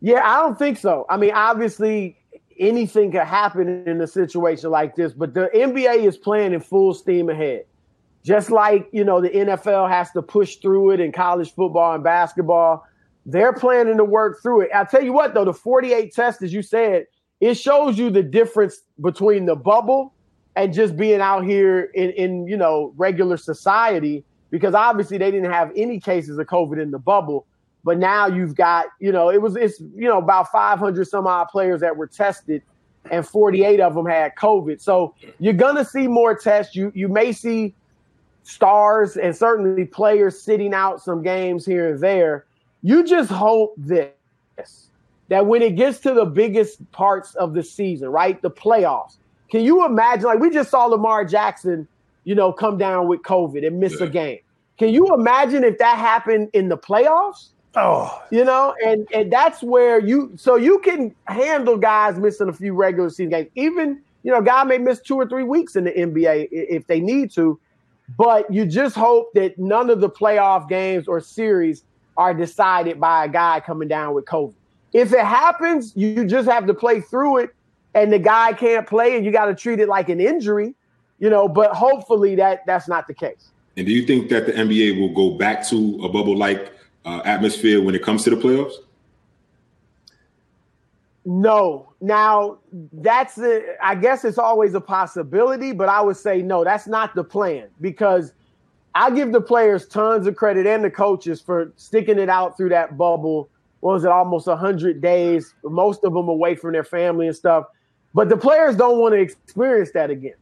Yeah, 0.00 0.20
I 0.24 0.40
don't 0.40 0.56
think 0.56 0.78
so. 0.78 1.04
I 1.10 1.16
mean, 1.16 1.32
obviously, 1.34 2.16
anything 2.60 3.10
could 3.10 3.22
happen 3.22 3.88
in 3.88 4.00
a 4.00 4.06
situation 4.06 4.70
like 4.70 4.94
this, 4.94 5.12
but 5.12 5.34
the 5.34 5.50
NBA 5.52 6.04
is 6.04 6.16
playing 6.16 6.52
in 6.52 6.60
full 6.60 6.94
steam 6.94 7.28
ahead. 7.28 7.64
Just 8.24 8.52
like, 8.52 8.88
you 8.92 9.02
know, 9.02 9.20
the 9.20 9.30
NFL 9.30 9.90
has 9.90 10.12
to 10.12 10.22
push 10.22 10.56
through 10.56 10.92
it 10.92 11.00
in 11.00 11.10
college 11.10 11.52
football 11.54 11.94
and 11.94 12.04
basketball, 12.04 12.86
they're 13.26 13.52
planning 13.52 13.96
to 13.96 14.04
work 14.04 14.40
through 14.42 14.62
it. 14.62 14.70
I'll 14.72 14.86
tell 14.86 15.02
you 15.02 15.12
what, 15.12 15.34
though, 15.34 15.44
the 15.44 15.52
48 15.52 16.14
test, 16.14 16.40
as 16.42 16.52
you 16.52 16.62
said, 16.62 17.06
it 17.40 17.54
shows 17.54 17.98
you 17.98 18.10
the 18.10 18.22
difference 18.22 18.80
between 19.00 19.46
the 19.46 19.56
bubble 19.56 20.14
and 20.56 20.72
just 20.72 20.96
being 20.96 21.20
out 21.20 21.44
here 21.44 21.84
in, 21.94 22.10
in 22.10 22.46
you 22.46 22.56
know, 22.56 22.92
regular 22.96 23.36
society, 23.36 24.24
because 24.50 24.74
obviously 24.74 25.18
they 25.18 25.30
didn't 25.30 25.50
have 25.50 25.72
any 25.76 25.98
cases 25.98 26.38
of 26.38 26.46
COVID 26.46 26.80
in 26.80 26.90
the 26.90 26.98
bubble. 26.98 27.46
But 27.84 27.98
now 27.98 28.26
you've 28.26 28.54
got, 28.54 28.86
you 29.00 29.10
know, 29.10 29.30
it 29.30 29.42
was 29.42 29.56
it's 29.56 29.80
you 29.80 30.08
know 30.08 30.18
about 30.18 30.52
500 30.52 31.06
some 31.06 31.26
odd 31.26 31.48
players 31.48 31.80
that 31.80 31.96
were 31.96 32.06
tested, 32.06 32.62
and 33.10 33.26
48 33.26 33.80
of 33.80 33.94
them 33.94 34.06
had 34.06 34.36
COVID. 34.36 34.80
So 34.80 35.14
you're 35.40 35.52
gonna 35.54 35.84
see 35.84 36.06
more 36.06 36.36
tests. 36.36 36.76
You 36.76 36.92
you 36.94 37.08
may 37.08 37.32
see 37.32 37.74
stars 38.44 39.16
and 39.16 39.36
certainly 39.36 39.84
players 39.84 40.40
sitting 40.40 40.74
out 40.74 41.02
some 41.02 41.22
games 41.22 41.64
here 41.64 41.92
and 41.92 42.00
there. 42.00 42.46
You 42.82 43.04
just 43.04 43.30
hope 43.30 43.74
this 43.76 44.10
that 45.28 45.46
when 45.46 45.62
it 45.62 45.76
gets 45.76 45.98
to 46.00 46.12
the 46.12 46.26
biggest 46.26 46.90
parts 46.92 47.34
of 47.36 47.54
the 47.54 47.62
season, 47.62 48.08
right, 48.10 48.40
the 48.42 48.50
playoffs. 48.50 49.16
Can 49.52 49.64
you 49.64 49.84
imagine? 49.84 50.24
Like 50.24 50.38
we 50.38 50.48
just 50.48 50.70
saw 50.70 50.86
Lamar 50.86 51.26
Jackson, 51.26 51.86
you 52.24 52.34
know, 52.34 52.54
come 52.54 52.78
down 52.78 53.06
with 53.06 53.20
COVID 53.20 53.66
and 53.66 53.78
miss 53.78 54.00
yeah. 54.00 54.06
a 54.06 54.08
game. 54.08 54.38
Can 54.78 54.88
you 54.88 55.14
imagine 55.14 55.62
if 55.62 55.76
that 55.76 55.98
happened 55.98 56.48
in 56.54 56.70
the 56.70 56.78
playoffs? 56.78 57.48
Oh, 57.76 58.22
you 58.30 58.46
know, 58.46 58.74
and 58.82 59.06
and 59.12 59.30
that's 59.30 59.62
where 59.62 60.00
you 60.00 60.32
so 60.36 60.56
you 60.56 60.78
can 60.78 61.14
handle 61.26 61.76
guys 61.76 62.18
missing 62.18 62.48
a 62.48 62.52
few 62.54 62.72
regular 62.72 63.10
season 63.10 63.28
games. 63.28 63.50
Even 63.54 64.00
you 64.22 64.32
know, 64.32 64.40
guy 64.40 64.64
may 64.64 64.78
miss 64.78 65.00
two 65.00 65.16
or 65.16 65.28
three 65.28 65.44
weeks 65.44 65.76
in 65.76 65.84
the 65.84 65.90
NBA 65.90 66.48
if 66.50 66.86
they 66.86 67.00
need 67.00 67.30
to, 67.32 67.60
but 68.16 68.50
you 68.50 68.64
just 68.64 68.96
hope 68.96 69.34
that 69.34 69.58
none 69.58 69.90
of 69.90 70.00
the 70.00 70.08
playoff 70.08 70.66
games 70.66 71.06
or 71.06 71.20
series 71.20 71.84
are 72.16 72.32
decided 72.32 72.98
by 72.98 73.26
a 73.26 73.28
guy 73.28 73.60
coming 73.60 73.88
down 73.88 74.14
with 74.14 74.24
COVID. 74.24 74.54
If 74.94 75.12
it 75.12 75.26
happens, 75.26 75.92
you 75.94 76.24
just 76.24 76.48
have 76.48 76.66
to 76.66 76.74
play 76.74 77.02
through 77.02 77.38
it, 77.38 77.54
and 77.94 78.12
the 78.12 78.18
guy 78.18 78.52
can't 78.52 78.86
play, 78.86 79.16
and 79.16 79.24
you 79.24 79.32
got 79.32 79.46
to 79.46 79.54
treat 79.54 79.80
it 79.80 79.88
like 79.88 80.08
an 80.08 80.20
injury, 80.20 80.74
you 81.18 81.30
know. 81.30 81.48
But 81.48 81.72
hopefully 81.72 82.34
that 82.36 82.64
that's 82.66 82.88
not 82.88 83.06
the 83.06 83.14
case. 83.14 83.50
And 83.76 83.86
do 83.86 83.92
you 83.92 84.06
think 84.06 84.28
that 84.28 84.46
the 84.46 84.52
NBA 84.52 85.00
will 85.00 85.14
go 85.14 85.36
back 85.36 85.66
to 85.68 86.00
a 86.02 86.08
bubble 86.08 86.36
like 86.36 86.72
uh, 87.04 87.22
atmosphere 87.24 87.82
when 87.82 87.94
it 87.94 88.02
comes 88.02 88.24
to 88.24 88.30
the 88.30 88.36
playoffs? 88.36 88.74
No. 91.24 91.92
Now 92.00 92.58
that's 92.92 93.38
a, 93.38 93.76
I 93.82 93.94
guess 93.94 94.24
it's 94.24 94.38
always 94.38 94.74
a 94.74 94.80
possibility, 94.80 95.72
but 95.72 95.88
I 95.88 96.00
would 96.00 96.16
say 96.16 96.42
no, 96.42 96.64
that's 96.64 96.86
not 96.86 97.14
the 97.14 97.24
plan 97.24 97.68
because 97.80 98.32
I 98.94 99.10
give 99.10 99.32
the 99.32 99.40
players 99.40 99.86
tons 99.86 100.26
of 100.26 100.36
credit 100.36 100.66
and 100.66 100.84
the 100.84 100.90
coaches 100.90 101.40
for 101.40 101.72
sticking 101.76 102.18
it 102.18 102.28
out 102.28 102.56
through 102.56 102.70
that 102.70 102.98
bubble. 102.98 103.48
What 103.80 103.94
was 103.94 104.04
it, 104.04 104.10
almost 104.10 104.46
100 104.46 105.00
days, 105.00 105.54
most 105.64 106.04
of 106.04 106.12
them 106.12 106.28
away 106.28 106.54
from 106.56 106.72
their 106.72 106.84
family 106.84 107.26
and 107.26 107.34
stuff. 107.34 107.66
But 108.14 108.28
the 108.28 108.36
players 108.36 108.76
don't 108.76 108.98
want 108.98 109.14
to 109.14 109.20
experience 109.20 109.90
that 109.92 110.10
again. 110.10 110.34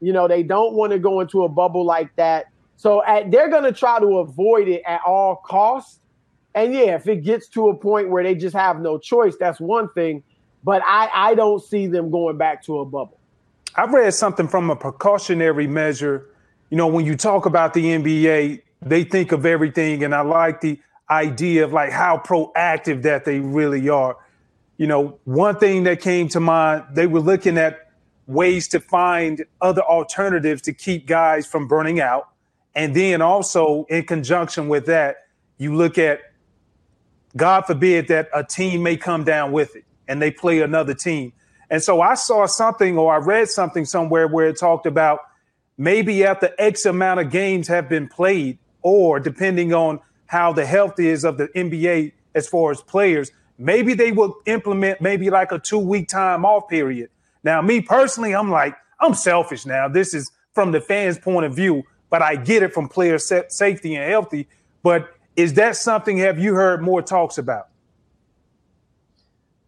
You 0.00 0.12
know, 0.12 0.28
they 0.28 0.42
don't 0.42 0.74
want 0.74 0.92
to 0.92 0.98
go 0.98 1.20
into 1.20 1.44
a 1.44 1.48
bubble 1.48 1.84
like 1.84 2.14
that. 2.16 2.46
So 2.76 3.04
at, 3.04 3.30
they're 3.30 3.50
going 3.50 3.64
to 3.64 3.72
try 3.72 3.98
to 3.98 4.18
avoid 4.18 4.68
it 4.68 4.82
at 4.86 5.00
all 5.04 5.36
costs. 5.36 6.00
And 6.54 6.72
yeah, 6.72 6.94
if 6.94 7.06
it 7.06 7.24
gets 7.24 7.48
to 7.48 7.68
a 7.68 7.74
point 7.74 8.08
where 8.08 8.22
they 8.22 8.34
just 8.34 8.56
have 8.56 8.80
no 8.80 8.98
choice, 8.98 9.36
that's 9.38 9.60
one 9.60 9.90
thing. 9.90 10.22
But 10.64 10.82
I, 10.84 11.10
I 11.12 11.34
don't 11.34 11.62
see 11.62 11.86
them 11.86 12.10
going 12.10 12.38
back 12.38 12.62
to 12.64 12.78
a 12.80 12.84
bubble. 12.84 13.18
I've 13.76 13.92
read 13.92 14.12
something 14.14 14.48
from 14.48 14.70
a 14.70 14.76
precautionary 14.76 15.66
measure. 15.66 16.30
You 16.70 16.76
know, 16.76 16.86
when 16.86 17.04
you 17.04 17.16
talk 17.16 17.46
about 17.46 17.74
the 17.74 17.84
NBA, 17.84 18.62
they 18.82 19.04
think 19.04 19.32
of 19.32 19.46
everything, 19.46 20.04
and 20.04 20.14
I 20.14 20.20
like 20.20 20.60
the 20.60 20.80
idea 21.10 21.64
of 21.64 21.72
like 21.72 21.90
how 21.90 22.18
proactive 22.18 23.02
that 23.02 23.24
they 23.24 23.40
really 23.40 23.88
are. 23.88 24.16
You 24.78 24.86
know, 24.86 25.18
one 25.24 25.56
thing 25.56 25.84
that 25.84 26.00
came 26.00 26.28
to 26.28 26.40
mind, 26.40 26.84
they 26.92 27.06
were 27.06 27.20
looking 27.20 27.58
at 27.58 27.90
ways 28.26 28.68
to 28.68 28.80
find 28.80 29.44
other 29.60 29.82
alternatives 29.82 30.62
to 30.62 30.72
keep 30.72 31.06
guys 31.06 31.46
from 31.46 31.68
burning 31.68 32.00
out. 32.00 32.28
And 32.74 32.94
then 32.94 33.20
also 33.20 33.84
in 33.90 34.04
conjunction 34.04 34.68
with 34.68 34.86
that, 34.86 35.16
you 35.58 35.74
look 35.74 35.98
at 35.98 36.20
God 37.36 37.62
forbid 37.66 38.08
that 38.08 38.28
a 38.32 38.44
team 38.44 38.82
may 38.82 38.96
come 38.96 39.24
down 39.24 39.52
with 39.52 39.76
it 39.76 39.84
and 40.06 40.22
they 40.22 40.30
play 40.30 40.60
another 40.60 40.94
team. 40.94 41.32
And 41.70 41.82
so 41.82 42.00
I 42.00 42.14
saw 42.14 42.46
something 42.46 42.96
or 42.96 43.12
I 43.12 43.18
read 43.18 43.48
something 43.48 43.84
somewhere 43.84 44.26
where 44.26 44.46
it 44.46 44.58
talked 44.58 44.86
about 44.86 45.20
maybe 45.76 46.24
after 46.24 46.50
X 46.58 46.86
amount 46.86 47.20
of 47.20 47.30
games 47.30 47.68
have 47.68 47.88
been 47.88 48.08
played, 48.08 48.58
or 48.82 49.20
depending 49.20 49.72
on 49.72 50.00
how 50.26 50.52
the 50.52 50.66
health 50.66 50.98
is 50.98 51.24
of 51.24 51.38
the 51.38 51.48
NBA 51.48 52.12
as 52.34 52.48
far 52.48 52.70
as 52.70 52.80
players, 52.82 53.30
maybe 53.58 53.94
they 53.94 54.12
will 54.12 54.36
implement 54.46 55.00
maybe 55.00 55.30
like 55.30 55.52
a 55.52 55.58
two 55.58 55.78
week 55.78 56.08
time 56.08 56.44
off 56.44 56.68
period. 56.68 57.10
Now, 57.42 57.60
me 57.60 57.80
personally, 57.80 58.34
I'm 58.34 58.50
like, 58.50 58.74
I'm 59.00 59.14
selfish 59.14 59.66
now. 59.66 59.88
This 59.88 60.14
is 60.14 60.30
from 60.54 60.72
the 60.72 60.80
fans' 60.80 61.18
point 61.18 61.46
of 61.46 61.54
view, 61.54 61.84
but 62.10 62.22
I 62.22 62.36
get 62.36 62.62
it 62.62 62.72
from 62.72 62.88
player 62.88 63.18
safety 63.18 63.94
and 63.94 64.10
healthy. 64.10 64.48
But 64.82 65.10
is 65.36 65.54
that 65.54 65.76
something 65.76 66.18
have 66.18 66.38
you 66.38 66.54
heard 66.54 66.82
more 66.82 67.02
talks 67.02 67.38
about? 67.38 67.68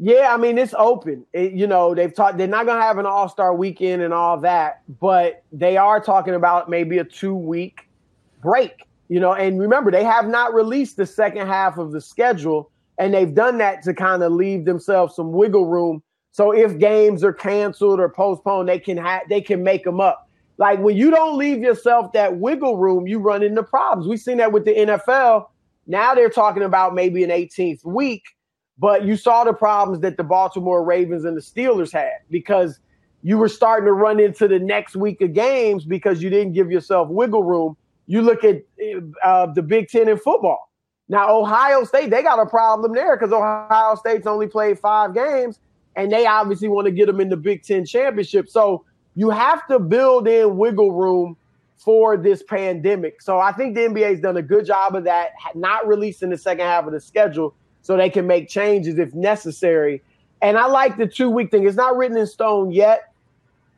Yeah, 0.02 0.32
I 0.32 0.38
mean 0.38 0.56
it's 0.56 0.75
open. 0.78 1.26
It, 1.35 1.52
you 1.52 1.66
know, 1.66 1.94
they've 1.94 2.14
talked. 2.14 2.38
They're 2.38 2.47
not 2.47 2.64
gonna 2.64 2.80
have 2.80 2.97
an 2.97 3.04
All 3.04 3.28
Star 3.28 3.54
weekend 3.54 4.00
and 4.00 4.14
all 4.14 4.38
that, 4.40 4.82
but 4.99 5.42
they 5.52 5.76
are 5.76 6.00
talking 6.00 6.35
about 6.35 6.70
maybe 6.70 6.97
a 6.99 7.04
two 7.04 7.35
week 7.35 7.87
break. 8.40 8.87
You 9.09 9.20
know, 9.20 9.35
and 9.35 9.61
remember 9.61 9.90
they 9.90 10.04
have 10.04 10.26
not 10.26 10.54
released 10.54 10.97
the 10.97 11.04
second 11.04 11.47
half 11.49 11.76
of 11.76 11.92
the 11.92 12.00
schedule, 12.00 12.70
and 13.00 13.12
they've 13.12 13.35
done 13.35 13.59
that 13.59 13.83
to 13.83 13.95
kind 13.95 14.23
of 14.23 14.33
leave 14.33 14.64
themselves 14.64 15.16
some 15.16 15.33
wiggle 15.33 15.66
room. 15.66 16.02
So 16.30 16.52
if 16.52 16.78
games 16.78 17.25
are 17.25 17.33
canceled 17.33 17.99
or 17.99 18.09
postponed, 18.09 18.69
they 18.69 18.78
can 18.78 18.97
have 18.97 19.23
they 19.28 19.40
can 19.40 19.64
make 19.64 19.83
them 19.83 20.00
up. 20.00 20.28
Like 20.59 20.78
when 20.78 20.97
you 20.97 21.11
don't 21.11 21.37
leave 21.37 21.59
yourself 21.59 22.12
that 22.12 22.37
wiggle 22.37 22.76
room, 22.76 23.09
you 23.09 23.19
run 23.19 23.42
into 23.42 23.62
problems. 23.62 24.07
We've 24.07 24.21
seen 24.21 24.37
that 24.37 24.52
with 24.52 24.64
the 24.64 24.75
NFL 24.75 25.47
now 25.90 26.14
they're 26.14 26.30
talking 26.30 26.62
about 26.62 26.95
maybe 26.95 27.25
an 27.25 27.30
18th 27.30 27.85
week, 27.85 28.23
but 28.78 29.04
you 29.04 29.16
saw 29.16 29.42
the 29.42 29.52
problems 29.52 30.00
that 30.00 30.16
the 30.16 30.23
Baltimore 30.23 30.85
Ravens 30.85 31.25
and 31.25 31.37
the 31.37 31.40
Steelers 31.40 31.92
had 31.92 32.12
because 32.30 32.78
you 33.23 33.37
were 33.37 33.49
starting 33.49 33.87
to 33.87 33.92
run 33.92 34.21
into 34.21 34.47
the 34.47 34.61
next 34.61 34.95
week 34.95 35.21
of 35.21 35.35
games 35.35 35.85
because 35.85 36.23
you 36.23 36.30
didn't 36.30 36.52
give 36.52 36.71
yourself 36.71 37.09
wiggle 37.09 37.42
room. 37.42 37.76
You 38.07 38.23
look 38.23 38.45
at 38.45 38.62
uh, 39.25 39.47
the 39.47 39.62
Big 39.62 39.88
Ten 39.88 40.09
in 40.09 40.16
football. 40.16 40.70
Now, 41.11 41.37
Ohio 41.37 41.83
State, 41.83 42.11
they 42.11 42.23
got 42.23 42.38
a 42.38 42.47
problem 42.47 42.95
there 42.95 43.17
because 43.17 43.33
Ohio 43.33 43.97
State's 43.97 44.29
only 44.29 44.47
played 44.47 44.79
five 44.79 45.12
games, 45.12 45.59
and 45.97 46.11
they 46.11 46.25
obviously 46.25 46.69
want 46.69 46.87
to 46.87 46.93
get 46.93 47.07
them 47.07 47.21
in 47.21 47.29
the 47.29 47.37
Big 47.37 47.64
Ten 47.64 47.85
championship. 47.85 48.49
So 48.49 48.85
you 49.17 49.31
have 49.31 49.67
to 49.67 49.81
build 49.81 50.29
in 50.29 50.57
wiggle 50.57 50.93
room 50.93 51.37
for 51.79 52.17
this 52.17 52.45
pandemic. 52.45 53.21
So 53.23 53.40
I 53.40 53.50
think 53.50 53.75
the 53.75 53.81
NBA's 53.81 54.21
done 54.21 54.37
a 54.37 54.43
good 54.43 54.64
job 54.64 54.95
of 54.95 55.02
that, 55.02 55.31
not 55.57 55.85
releasing 55.85 56.31
the 56.31 56.38
second 56.38 56.67
half 56.67 56.87
of 56.87 56.93
the 56.93 57.00
schedule 57.00 57.55
so 57.83 57.97
they 57.97 58.09
can 58.09 58.29
make 58.29 58.49
changes 58.49 58.97
if 58.97 59.12
necessary. 59.12 60.05
And 60.43 60.57
I 60.57 60.67
like 60.67 60.97
the 60.97 61.09
two 61.09 61.29
week 61.29 61.50
thing. 61.50 61.67
It's 61.67 61.76
not 61.76 61.97
written 61.97 62.17
in 62.17 62.26
stone 62.29 62.71
yet, 62.71 63.12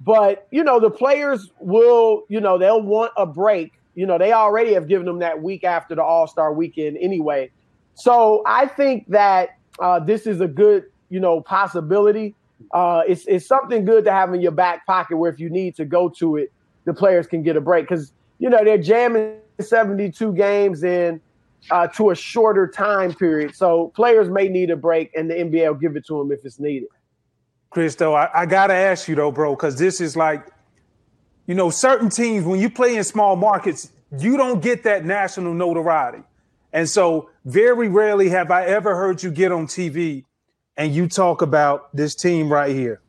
but 0.02 0.46
you 0.50 0.62
know, 0.62 0.80
the 0.80 0.90
players 0.90 1.50
will, 1.60 2.24
you 2.28 2.42
know, 2.42 2.58
they'll 2.58 2.82
want 2.82 3.12
a 3.16 3.24
break. 3.24 3.72
You 3.94 4.06
know, 4.06 4.18
they 4.18 4.32
already 4.32 4.74
have 4.74 4.88
given 4.88 5.06
them 5.06 5.18
that 5.18 5.42
week 5.42 5.64
after 5.64 5.94
the 5.94 6.02
All 6.02 6.26
Star 6.26 6.52
weekend 6.52 6.96
anyway. 6.98 7.50
So 7.94 8.42
I 8.46 8.66
think 8.66 9.08
that 9.08 9.58
uh, 9.78 10.00
this 10.00 10.26
is 10.26 10.40
a 10.40 10.48
good, 10.48 10.84
you 11.10 11.20
know, 11.20 11.40
possibility. 11.40 12.34
Uh, 12.72 13.02
it's, 13.06 13.26
it's 13.26 13.46
something 13.46 13.84
good 13.84 14.04
to 14.04 14.12
have 14.12 14.32
in 14.32 14.40
your 14.40 14.52
back 14.52 14.86
pocket 14.86 15.16
where 15.16 15.30
if 15.30 15.38
you 15.38 15.50
need 15.50 15.74
to 15.76 15.84
go 15.84 16.08
to 16.08 16.36
it, 16.36 16.52
the 16.84 16.94
players 16.94 17.26
can 17.26 17.42
get 17.42 17.56
a 17.56 17.60
break 17.60 17.88
because 17.88 18.12
you 18.38 18.50
know 18.50 18.64
they're 18.64 18.78
jamming 18.78 19.36
72 19.60 20.32
games 20.34 20.82
in 20.82 21.20
uh, 21.70 21.86
to 21.88 22.10
a 22.10 22.14
shorter 22.14 22.66
time 22.66 23.14
period. 23.14 23.54
So 23.54 23.92
players 23.94 24.28
may 24.28 24.48
need 24.48 24.70
a 24.70 24.76
break, 24.76 25.10
and 25.14 25.30
the 25.30 25.34
NBA 25.34 25.68
will 25.68 25.74
give 25.74 25.96
it 25.96 26.06
to 26.06 26.18
them 26.18 26.32
if 26.32 26.44
it's 26.44 26.58
needed. 26.58 26.88
Chris, 27.70 27.94
though, 27.94 28.14
I, 28.14 28.42
I 28.42 28.46
gotta 28.46 28.74
ask 28.74 29.08
you 29.08 29.14
though, 29.14 29.30
bro, 29.30 29.54
because 29.54 29.78
this 29.78 30.00
is 30.00 30.16
like, 30.16 30.48
you 31.46 31.54
know, 31.54 31.70
certain 31.70 32.08
teams 32.08 32.44
when 32.44 32.60
you 32.60 32.70
play 32.70 32.96
in 32.96 33.04
small 33.04 33.36
markets, 33.36 33.90
you 34.18 34.36
don't 34.36 34.62
get 34.62 34.84
that 34.84 35.04
national 35.04 35.54
notoriety. 35.54 36.22
And 36.72 36.88
so, 36.88 37.30
very 37.44 37.88
rarely 37.88 38.28
have 38.30 38.50
I 38.50 38.64
ever 38.66 38.94
heard 38.94 39.22
you 39.22 39.30
get 39.30 39.52
on 39.52 39.66
TV 39.66 40.24
and 40.76 40.94
you 40.94 41.08
talk 41.08 41.42
about 41.42 41.94
this 41.94 42.14
team 42.14 42.50
right 42.50 42.74
here. 42.74 43.00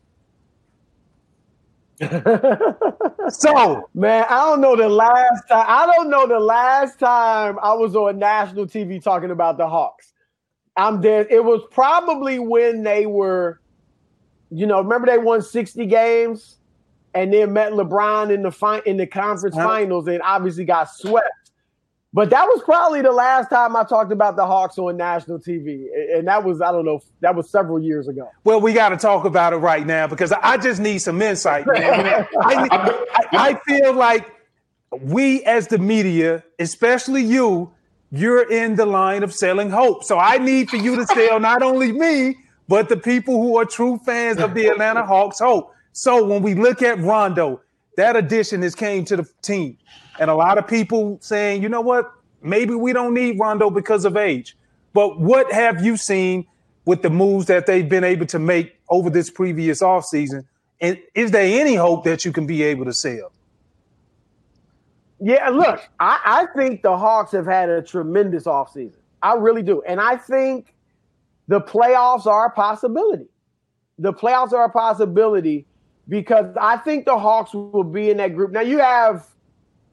so, 3.30 3.90
man, 3.94 4.26
I 4.30 4.38
don't 4.38 4.60
know 4.60 4.76
the 4.76 4.90
last 4.90 5.48
time. 5.48 5.66
I 5.68 5.86
don't 5.86 6.10
know 6.10 6.28
the 6.28 6.40
last 6.40 7.00
time 7.00 7.58
I 7.62 7.74
was 7.74 7.96
on 7.96 8.20
national 8.20 8.66
TV 8.66 9.02
talking 9.02 9.32
about 9.32 9.58
the 9.58 9.68
Hawks. 9.68 10.12
I'm 10.76 11.02
dead. 11.02 11.28
It 11.30 11.44
was 11.44 11.62
probably 11.72 12.40
when 12.40 12.84
they 12.84 13.06
were, 13.06 13.62
you 14.50 14.66
know, 14.66 14.82
remember 14.82 15.08
they 15.08 15.20
won 15.20 15.42
60 15.42 15.86
games 15.86 16.58
and 17.14 17.34
then 17.34 17.54
met 17.54 17.72
LeBron 17.72 18.34
in 18.34 18.44
the 18.44 18.52
fi- 18.52 18.82
in 18.86 18.98
the 18.98 19.08
conference 19.08 19.56
finals 19.56 20.08
and 20.08 20.22
obviously 20.22 20.66
got 20.66 20.90
swept. 20.90 21.30
But 22.16 22.30
that 22.30 22.46
was 22.46 22.62
probably 22.64 23.02
the 23.02 23.12
last 23.12 23.50
time 23.50 23.76
I 23.76 23.84
talked 23.84 24.12
about 24.12 24.36
the 24.36 24.46
Hawks 24.46 24.78
on 24.78 24.98
national 24.98 25.40
TV. 25.40 25.88
And 26.14 26.28
that 26.28 26.44
was, 26.44 26.62
I 26.62 26.72
don't 26.72 26.86
know, 26.86 27.02
that 27.22 27.36
was 27.36 27.50
several 27.50 27.80
years 27.80 28.08
ago. 28.08 28.30
Well, 28.44 28.62
we 28.62 28.72
got 28.72 28.90
to 28.90 28.98
talk 28.98 29.26
about 29.26 29.52
it 29.52 29.58
right 29.58 29.86
now 29.86 30.06
because 30.06 30.32
I 30.32 30.58
just 30.58 30.80
need 30.80 31.00
some 31.00 31.20
insight. 31.24 31.66
I, 31.76 32.28
I, 32.40 33.04
I 33.32 33.60
feel 33.66 33.94
like 33.94 34.32
we, 35.02 35.44
as 35.46 35.70
the 35.70 35.80
media, 35.80 36.44
especially 36.60 37.24
you, 37.24 37.72
you're 38.12 38.48
in 38.48 38.76
the 38.76 38.86
line 38.86 39.24
of 39.24 39.34
selling 39.34 39.72
hope. 39.72 40.04
So 40.04 40.20
I 40.20 40.38
need 40.38 40.70
for 40.70 40.78
you 40.78 40.96
to 40.96 41.08
sell 41.08 41.40
not 41.40 41.64
only 41.64 41.92
me, 41.92 42.36
but 42.68 42.90
the 42.90 42.98
people 42.98 43.42
who 43.42 43.58
are 43.58 43.66
true 43.66 44.00
fans 44.06 44.38
of 44.38 44.54
the 44.54 44.68
Atlanta 44.68 45.04
Hawks 45.04 45.40
hope. 45.40 45.73
So 45.94 46.26
when 46.26 46.42
we 46.42 46.56
look 46.56 46.82
at 46.82 47.00
Rondo, 47.00 47.62
that 47.98 48.16
addition 48.16 48.64
has 48.64 48.76
came 48.76 49.06
to 49.06 49.18
the 49.18 49.30
team 49.42 49.78
and 50.20 50.30
a 50.30 50.36
lot 50.36 50.58
of 50.58 50.68
people 50.68 51.18
saying, 51.22 51.62
you 51.64 51.70
know 51.70 51.82
what, 51.82 52.12
maybe 52.42 52.76
we 52.76 52.94
don't 52.94 53.14
need 53.14 53.40
Rondo 53.40 53.70
because 53.70 54.06
of 54.06 54.18
age. 54.18 54.58
But 54.94 55.20
what 55.20 55.52
have 55.52 55.84
you 55.84 55.98
seen 55.98 56.46
with 56.86 57.02
the 57.02 57.10
moves 57.10 57.48
that 57.48 57.66
they've 57.66 57.88
been 57.88 58.04
able 58.04 58.26
to 58.28 58.40
make 58.40 58.76
over 58.90 59.10
this 59.10 59.30
previous 59.30 59.82
offseason? 59.82 60.46
And 60.82 61.00
is 61.16 61.32
there 61.32 61.62
any 61.62 61.76
hope 61.76 62.04
that 62.04 62.26
you 62.26 62.32
can 62.32 62.46
be 62.46 62.62
able 62.64 62.86
to 62.86 62.94
sell? 62.94 63.32
Yeah, 65.20 65.50
look, 65.50 65.88
I, 66.00 66.20
I 66.26 66.46
think 66.58 66.82
the 66.82 66.98
Hawks 66.98 67.32
have 67.32 67.46
had 67.46 67.70
a 67.70 67.82
tremendous 67.82 68.44
offseason. 68.44 68.98
I 69.22 69.36
really 69.36 69.64
do. 69.64 69.82
And 69.84 70.02
I 70.02 70.18
think 70.18 70.76
the 71.48 71.62
playoffs 71.62 72.26
are 72.26 72.48
a 72.48 72.52
possibility. 72.52 73.28
The 74.00 74.12
playoffs 74.12 74.52
are 74.52 74.66
a 74.66 74.70
possibility 74.70 75.66
because 76.10 76.56
I 76.60 76.78
think 76.78 77.06
the 77.06 77.18
Hawks 77.18 77.54
will 77.54 77.84
be 77.84 78.10
in 78.10 78.18
that 78.18 78.36
group. 78.36 78.52
Now 78.52 78.62
you 78.62 78.80
have 78.80 79.28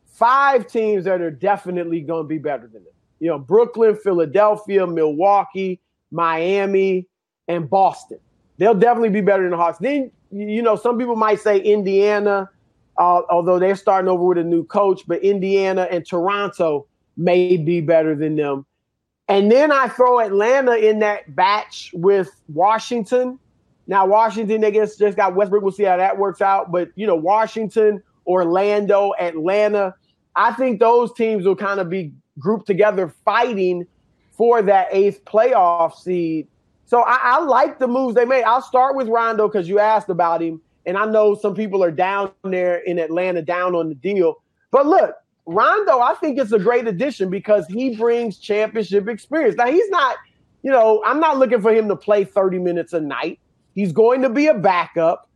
five 0.07 0.67
teams 0.67 1.05
that 1.05 1.21
are 1.21 1.31
definitely 1.31 2.01
going 2.01 2.25
to 2.25 2.29
be 2.29 2.39
better 2.39 2.67
than 2.67 2.85
them. 2.85 2.93
You 3.21 3.29
know, 3.29 3.39
Brooklyn, 3.39 3.97
Philadelphia, 3.97 4.87
Milwaukee, 4.87 5.81
Miami, 6.11 7.07
and 7.49 7.69
Boston. 7.69 8.19
They'll 8.59 8.75
definitely 8.75 9.11
be 9.11 9.21
better 9.21 9.43
than 9.43 9.53
the 9.53 9.57
Hawks. 9.57 9.79
Then, 9.79 10.11
you 10.31 10.63
know, 10.63 10.77
some 10.77 10.99
people 10.99 11.17
might 11.17 11.41
say 11.41 11.59
Indiana, 11.59 12.51
uh, 12.99 13.23
although 13.31 13.59
they're 13.59 13.77
starting 13.77 14.09
over 14.09 14.25
with 14.25 14.39
a 14.39 14.45
new 14.45 14.65
coach, 14.65 15.03
but 15.07 15.23
Indiana 15.23 15.89
and 15.91 16.07
Toronto 16.07 16.87
may 17.17 17.57
be 17.57 17.81
better 17.81 18.15
than 18.15 18.37
them. 18.37 18.67
And 19.29 19.51
then 19.51 19.71
I 19.71 19.89
throw 19.89 20.21
Atlanta 20.21 20.75
in 20.75 20.99
that 20.99 21.35
batch 21.35 21.93
with 21.95 22.31
Washington. 22.49 23.39
Now, 23.91 24.07
Washington, 24.07 24.61
they 24.61 24.71
just, 24.71 25.01
just 25.01 25.17
got 25.17 25.35
Westbrook. 25.35 25.65
We'll 25.65 25.73
see 25.73 25.83
how 25.83 25.97
that 25.97 26.17
works 26.17 26.41
out. 26.41 26.71
But, 26.71 26.91
you 26.95 27.09
know, 27.09 27.17
Washington, 27.17 28.01
Orlando, 28.25 29.15
Atlanta, 29.19 29.97
I 30.37 30.53
think 30.53 30.79
those 30.79 31.13
teams 31.13 31.45
will 31.45 31.57
kind 31.57 31.81
of 31.81 31.91
be 31.91 32.13
grouped 32.39 32.69
together 32.69 33.13
fighting 33.25 33.89
for 34.31 34.63
that 34.63 34.87
eighth 34.93 35.25
playoff 35.25 35.97
seed. 35.97 36.47
So 36.87 37.01
I, 37.03 37.19
I 37.21 37.41
like 37.41 37.81
the 37.81 37.89
moves 37.89 38.15
they 38.15 38.25
made. 38.25 38.45
I'll 38.45 38.63
start 38.63 38.95
with 38.95 39.09
Rondo 39.09 39.49
because 39.49 39.69
you 39.69 39.81
asked 39.81 40.09
about 40.09 40.41
him. 40.41 40.61
And 40.87 40.97
I 40.97 41.05
know 41.07 41.35
some 41.35 41.57
people 41.57 41.83
are 41.83 41.91
down 41.91 42.31
there 42.45 42.77
in 42.77 43.01
Atlanta, 43.01 43.43
down 43.43 43.75
on 43.75 43.89
the 43.89 43.97
deal. 43.97 44.37
But 44.71 44.87
look, 44.87 45.17
Rondo, 45.47 45.99
I 45.99 46.15
think 46.15 46.39
it's 46.39 46.53
a 46.53 46.61
great 46.61 46.87
addition 46.87 47.29
because 47.29 47.67
he 47.67 47.97
brings 47.97 48.39
championship 48.39 49.09
experience. 49.09 49.57
Now, 49.57 49.67
he's 49.67 49.91
not, 49.91 50.17
you 50.63 50.71
know, 50.71 51.03
I'm 51.05 51.19
not 51.19 51.39
looking 51.39 51.61
for 51.61 51.75
him 51.75 51.89
to 51.89 51.97
play 51.97 52.23
30 52.23 52.61
minutes 52.61 52.93
a 52.93 53.01
night. 53.01 53.41
He's 53.81 53.93
going 53.93 54.21
to 54.21 54.29
be 54.29 54.47
a 54.47 54.53
backup. 54.53 55.27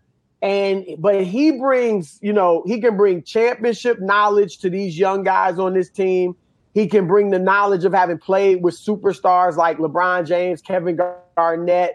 And 0.42 0.84
but 0.98 1.24
he 1.24 1.52
brings, 1.52 2.18
you 2.20 2.34
know, 2.34 2.62
he 2.66 2.78
can 2.78 2.94
bring 2.94 3.22
championship 3.22 4.00
knowledge 4.00 4.58
to 4.58 4.68
these 4.68 4.98
young 4.98 5.24
guys 5.24 5.58
on 5.58 5.72
this 5.72 5.88
team. 5.88 6.36
He 6.74 6.86
can 6.86 7.06
bring 7.06 7.30
the 7.30 7.38
knowledge 7.38 7.86
of 7.86 7.94
having 7.94 8.18
played 8.18 8.62
with 8.62 8.74
superstars 8.74 9.56
like 9.56 9.78
LeBron 9.78 10.26
James, 10.26 10.60
Kevin 10.60 11.00
Garnett, 11.38 11.94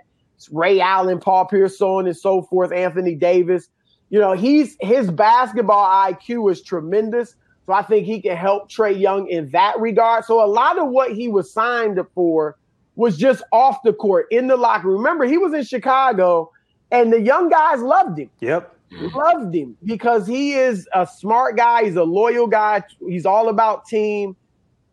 Ray 0.52 0.82
Allen, 0.82 1.20
Paul 1.20 1.46
Pierce, 1.46 1.78
so 1.78 2.00
on 2.00 2.08
and 2.08 2.18
so 2.18 2.42
forth, 2.42 2.72
Anthony 2.72 3.14
Davis. 3.14 3.70
You 4.10 4.18
know, 4.18 4.34
he's 4.34 4.76
his 4.80 5.12
basketball 5.12 5.86
IQ 5.86 6.52
is 6.52 6.64
tremendous. 6.64 7.36
So 7.68 7.74
I 7.74 7.84
think 7.84 8.08
he 8.08 8.20
can 8.20 8.36
help 8.36 8.72
Trae 8.72 9.00
Young 9.00 9.28
in 9.28 9.52
that 9.52 9.80
regard. 9.80 10.26
So 10.26 10.44
a 10.44 10.50
lot 10.50 10.80
of 10.80 10.88
what 10.88 11.12
he 11.12 11.28
was 11.28 11.54
signed 11.54 12.00
for 12.16 12.58
was 13.00 13.16
just 13.16 13.42
off 13.54 13.82
the 13.86 13.94
court 13.94 14.28
in 14.30 14.48
the 14.48 14.58
locker 14.58 14.90
room. 14.90 14.98
Remember, 14.98 15.24
he 15.24 15.38
was 15.38 15.54
in 15.54 15.64
Chicago 15.64 16.52
and 16.92 17.14
the 17.14 17.22
young 17.22 17.48
guys 17.48 17.80
loved 17.80 18.20
him. 18.20 18.30
Yep. 18.42 18.76
Mm-hmm. 18.92 19.18
Loved 19.18 19.56
him 19.56 19.78
because 19.86 20.28
he 20.28 20.52
is 20.52 20.86
a 20.94 21.08
smart 21.08 21.56
guy. 21.56 21.86
He's 21.86 21.96
a 21.96 22.04
loyal 22.04 22.46
guy. 22.46 22.84
He's 23.08 23.26
all 23.26 23.48
about 23.48 23.86
team. 23.86 24.36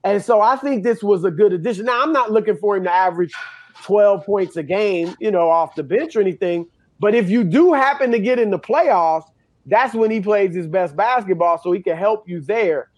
And 0.04 0.22
so 0.22 0.40
I 0.40 0.54
think 0.54 0.84
this 0.84 1.02
was 1.02 1.24
a 1.24 1.32
good 1.32 1.52
addition. 1.52 1.86
Now, 1.86 2.00
I'm 2.00 2.12
not 2.12 2.30
looking 2.30 2.56
for 2.56 2.76
him 2.76 2.84
to 2.84 2.92
average 2.92 3.32
12 3.82 4.24
points 4.24 4.56
a 4.56 4.62
game, 4.62 5.16
you 5.18 5.32
know, 5.32 5.50
off 5.50 5.74
the 5.74 5.82
bench 5.82 6.14
or 6.14 6.20
anything. 6.20 6.64
But 7.00 7.16
if 7.16 7.28
you 7.28 7.42
do 7.42 7.72
happen 7.72 8.12
to 8.12 8.20
get 8.20 8.38
in 8.38 8.50
the 8.50 8.58
playoffs, 8.58 9.24
that's 9.66 9.94
when 9.94 10.12
he 10.12 10.20
plays 10.20 10.54
his 10.54 10.68
best 10.68 10.94
basketball, 10.94 11.58
so 11.58 11.72
he 11.72 11.82
can 11.82 11.96
help 11.96 12.28
you 12.28 12.40
there. 12.40 12.88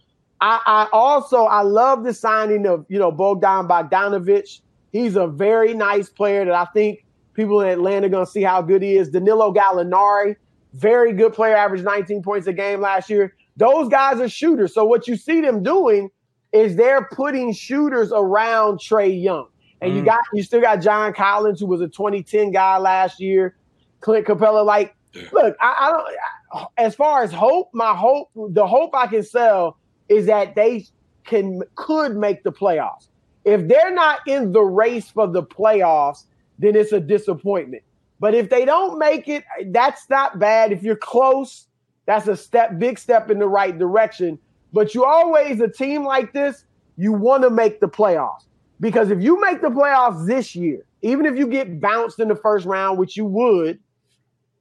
I, 0.42 0.60
I 0.66 0.88
also 0.92 1.44
I 1.44 1.62
love 1.62 2.04
the 2.04 2.12
signing 2.12 2.66
of 2.66 2.84
you 2.90 2.98
know 2.98 3.10
Bogdan 3.10 3.66
Bogdanovich. 3.66 4.60
He's 4.92 5.16
a 5.16 5.26
very 5.26 5.74
nice 5.74 6.08
player 6.08 6.44
that 6.44 6.54
I 6.54 6.64
think 6.66 7.04
People 7.38 7.60
in 7.60 7.68
Atlanta 7.68 8.06
are 8.06 8.10
going 8.10 8.26
to 8.26 8.32
see 8.32 8.42
how 8.42 8.60
good 8.60 8.82
he 8.82 8.96
is. 8.96 9.10
Danilo 9.10 9.54
Gallinari, 9.54 10.34
very 10.72 11.12
good 11.12 11.32
player, 11.32 11.54
averaged 11.54 11.84
19 11.84 12.20
points 12.20 12.48
a 12.48 12.52
game 12.52 12.80
last 12.80 13.08
year. 13.08 13.36
Those 13.56 13.88
guys 13.88 14.18
are 14.18 14.28
shooters. 14.28 14.74
So 14.74 14.84
what 14.84 15.06
you 15.06 15.14
see 15.16 15.40
them 15.40 15.62
doing 15.62 16.10
is 16.50 16.74
they're 16.74 17.04
putting 17.12 17.52
shooters 17.52 18.10
around 18.12 18.80
Trae 18.80 19.22
Young. 19.22 19.46
And 19.80 19.92
mm. 19.92 19.98
you 19.98 20.04
got 20.04 20.18
you 20.34 20.42
still 20.42 20.60
got 20.60 20.78
John 20.78 21.12
Collins, 21.12 21.60
who 21.60 21.66
was 21.66 21.80
a 21.80 21.86
2010 21.86 22.50
guy 22.50 22.76
last 22.78 23.20
year. 23.20 23.54
Clint 24.00 24.26
Capela, 24.26 24.64
like, 24.64 24.96
look, 25.30 25.56
I, 25.60 25.76
I 25.78 25.90
don't. 25.92 26.08
I, 26.54 26.66
as 26.76 26.96
far 26.96 27.22
as 27.22 27.30
hope, 27.30 27.70
my 27.72 27.94
hope, 27.94 28.30
the 28.34 28.66
hope 28.66 28.96
I 28.96 29.06
can 29.06 29.22
sell 29.22 29.78
is 30.08 30.26
that 30.26 30.56
they 30.56 30.86
can 31.24 31.62
could 31.76 32.16
make 32.16 32.42
the 32.42 32.50
playoffs. 32.50 33.06
If 33.48 33.66
they're 33.66 33.94
not 33.94 34.20
in 34.26 34.52
the 34.52 34.62
race 34.62 35.08
for 35.08 35.26
the 35.26 35.42
playoffs, 35.42 36.24
then 36.58 36.76
it's 36.76 36.92
a 36.92 37.00
disappointment. 37.00 37.82
But 38.20 38.34
if 38.34 38.50
they 38.50 38.64
don't 38.64 38.98
make 38.98 39.28
it, 39.28 39.44
that's 39.66 40.08
not 40.10 40.38
bad. 40.38 40.70
If 40.70 40.82
you're 40.82 40.96
close, 40.96 41.66
that's 42.06 42.28
a 42.28 42.36
step, 42.36 42.78
big 42.78 42.98
step 42.98 43.30
in 43.30 43.38
the 43.38 43.48
right 43.48 43.78
direction. 43.78 44.38
But 44.72 44.94
you 44.94 45.04
always, 45.04 45.60
a 45.60 45.68
team 45.68 46.04
like 46.04 46.32
this, 46.32 46.64
you 46.96 47.12
want 47.12 47.42
to 47.44 47.50
make 47.50 47.80
the 47.80 47.88
playoffs. 47.88 48.44
Because 48.80 49.10
if 49.10 49.22
you 49.22 49.40
make 49.40 49.62
the 49.62 49.68
playoffs 49.68 50.26
this 50.26 50.54
year, 50.54 50.84
even 51.02 51.26
if 51.26 51.36
you 51.36 51.46
get 51.46 51.80
bounced 51.80 52.20
in 52.20 52.28
the 52.28 52.36
first 52.36 52.66
round, 52.66 52.98
which 52.98 53.16
you 53.16 53.24
would, 53.24 53.78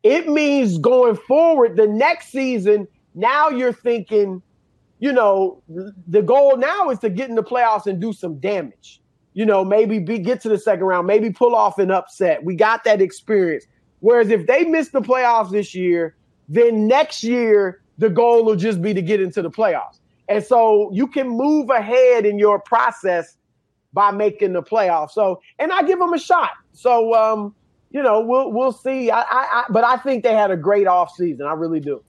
it 0.04 0.28
means 0.28 0.78
going 0.78 1.16
forward 1.16 1.76
the 1.76 1.88
next 1.88 2.32
season, 2.32 2.88
now 3.16 3.50
you're 3.50 3.74
thinking, 3.74 4.42
you 5.00 5.14
know, 5.14 5.62
the 6.08 6.22
goal 6.22 6.58
now 6.58 6.90
is 6.90 7.00
to 7.00 7.10
get 7.10 7.30
in 7.30 7.36
the 7.36 7.44
playoffs 7.44 7.86
and 7.86 8.00
do 8.00 8.14
some 8.14 8.40
damage 8.40 9.02
you 9.38 9.46
know, 9.46 9.64
maybe 9.64 10.00
be, 10.00 10.18
get 10.18 10.42
to 10.42 10.50
the 10.50 10.58
second 10.58 10.86
round, 10.86 11.06
maybe 11.06 11.30
pull 11.30 11.54
off 11.54 11.78
an 11.78 11.92
upset. 11.92 12.44
We 12.44 12.56
got 12.56 12.84
that 12.86 13.02
experience. 13.02 13.68
Whereas 14.00 14.30
if 14.30 14.48
they 14.48 14.66
miss 14.66 14.90
the 14.90 15.00
playoffs 15.00 15.52
this 15.52 15.76
year, 15.76 16.16
then 16.50 16.88
next 16.88 17.24
year 17.24 17.84
the 18.00 18.10
goal 18.10 18.44
will 18.44 18.56
just 18.56 18.82
be 18.82 18.96
to 18.96 19.02
get 19.04 19.22
into 19.22 19.44
the 19.44 19.52
playoffs. 19.52 20.00
And 20.28 20.44
so 20.44 20.90
you 20.92 21.06
can 21.06 21.30
move 21.30 21.70
ahead 21.70 22.26
in 22.26 22.40
your 22.40 22.60
process 22.60 23.38
by 23.94 24.10
making 24.10 24.54
the 24.54 24.64
playoffs. 24.64 25.12
So, 25.12 25.40
and 25.60 25.72
I 25.72 25.84
give 25.84 26.00
them 26.00 26.14
a 26.14 26.20
shot. 26.20 26.54
So, 26.74 27.14
um, 27.14 27.54
you 27.92 28.02
know, 28.02 28.20
we'll 28.22 28.52
we'll 28.52 28.72
see. 28.72 29.12
I, 29.12 29.22
I, 29.22 29.26
I 29.52 29.66
but 29.70 29.84
I 29.84 29.98
think 29.98 30.24
they 30.24 30.34
had 30.34 30.50
a 30.50 30.58
great 30.58 30.88
off 30.88 31.12
season. 31.16 31.46
I 31.46 31.54
really 31.54 31.80
do. 31.80 32.04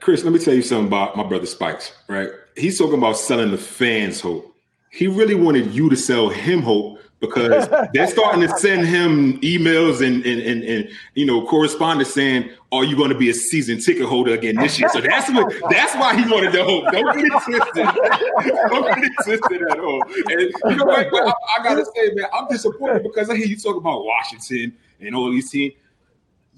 Chris, 0.00 0.24
let 0.24 0.32
me 0.32 0.38
tell 0.38 0.54
you 0.54 0.62
something 0.62 0.86
about 0.86 1.16
my 1.16 1.22
brother 1.22 1.46
Spikes. 1.46 1.92
Right, 2.08 2.30
he's 2.56 2.78
talking 2.78 2.98
about 2.98 3.16
selling 3.16 3.50
the 3.50 3.58
fans 3.58 4.20
hope. 4.20 4.54
He 4.90 5.06
really 5.06 5.34
wanted 5.34 5.72
you 5.72 5.88
to 5.88 5.96
sell 5.96 6.28
him 6.28 6.62
hope 6.62 6.98
because 7.20 7.68
they're 7.92 8.08
starting 8.08 8.40
to 8.42 8.48
send 8.58 8.86
him 8.86 9.40
emails 9.40 10.04
and 10.04 10.24
and, 10.26 10.40
and, 10.40 10.64
and 10.64 10.88
you 11.14 11.24
know 11.24 11.46
correspondence 11.46 12.12
saying, 12.12 12.50
"Are 12.72 12.84
you 12.84 12.96
going 12.96 13.10
to 13.10 13.16
be 13.16 13.30
a 13.30 13.34
season 13.34 13.78
ticket 13.78 14.06
holder 14.06 14.34
again 14.34 14.56
this 14.56 14.78
year?" 14.78 14.88
So 14.88 15.00
that's 15.00 15.30
what 15.30 15.52
that's 15.70 15.94
why 15.94 16.20
he 16.20 16.30
wanted 16.30 16.52
to 16.52 16.64
hope. 16.64 16.84
Don't 16.92 17.16
get 17.16 17.24
it 17.24 17.42
twisted. 17.44 17.84
Don't 18.70 18.94
get 18.94 19.04
it 19.04 19.12
twisted 19.24 19.62
at 19.70 19.78
all. 19.78 20.02
And 20.02 20.40
you 20.40 20.76
know 20.76 20.84
what? 20.86 21.06
I, 21.06 21.32
I, 21.58 21.62
gotta 21.62 21.84
say, 21.84 22.10
man, 22.14 22.26
I'm 22.32 22.48
disappointed 22.48 23.02
because 23.02 23.30
I 23.30 23.36
hear 23.36 23.46
you 23.46 23.56
talk 23.56 23.76
about 23.76 24.04
Washington 24.04 24.76
and 25.00 25.14
all 25.14 25.30
these 25.30 25.50
teams. 25.50 25.74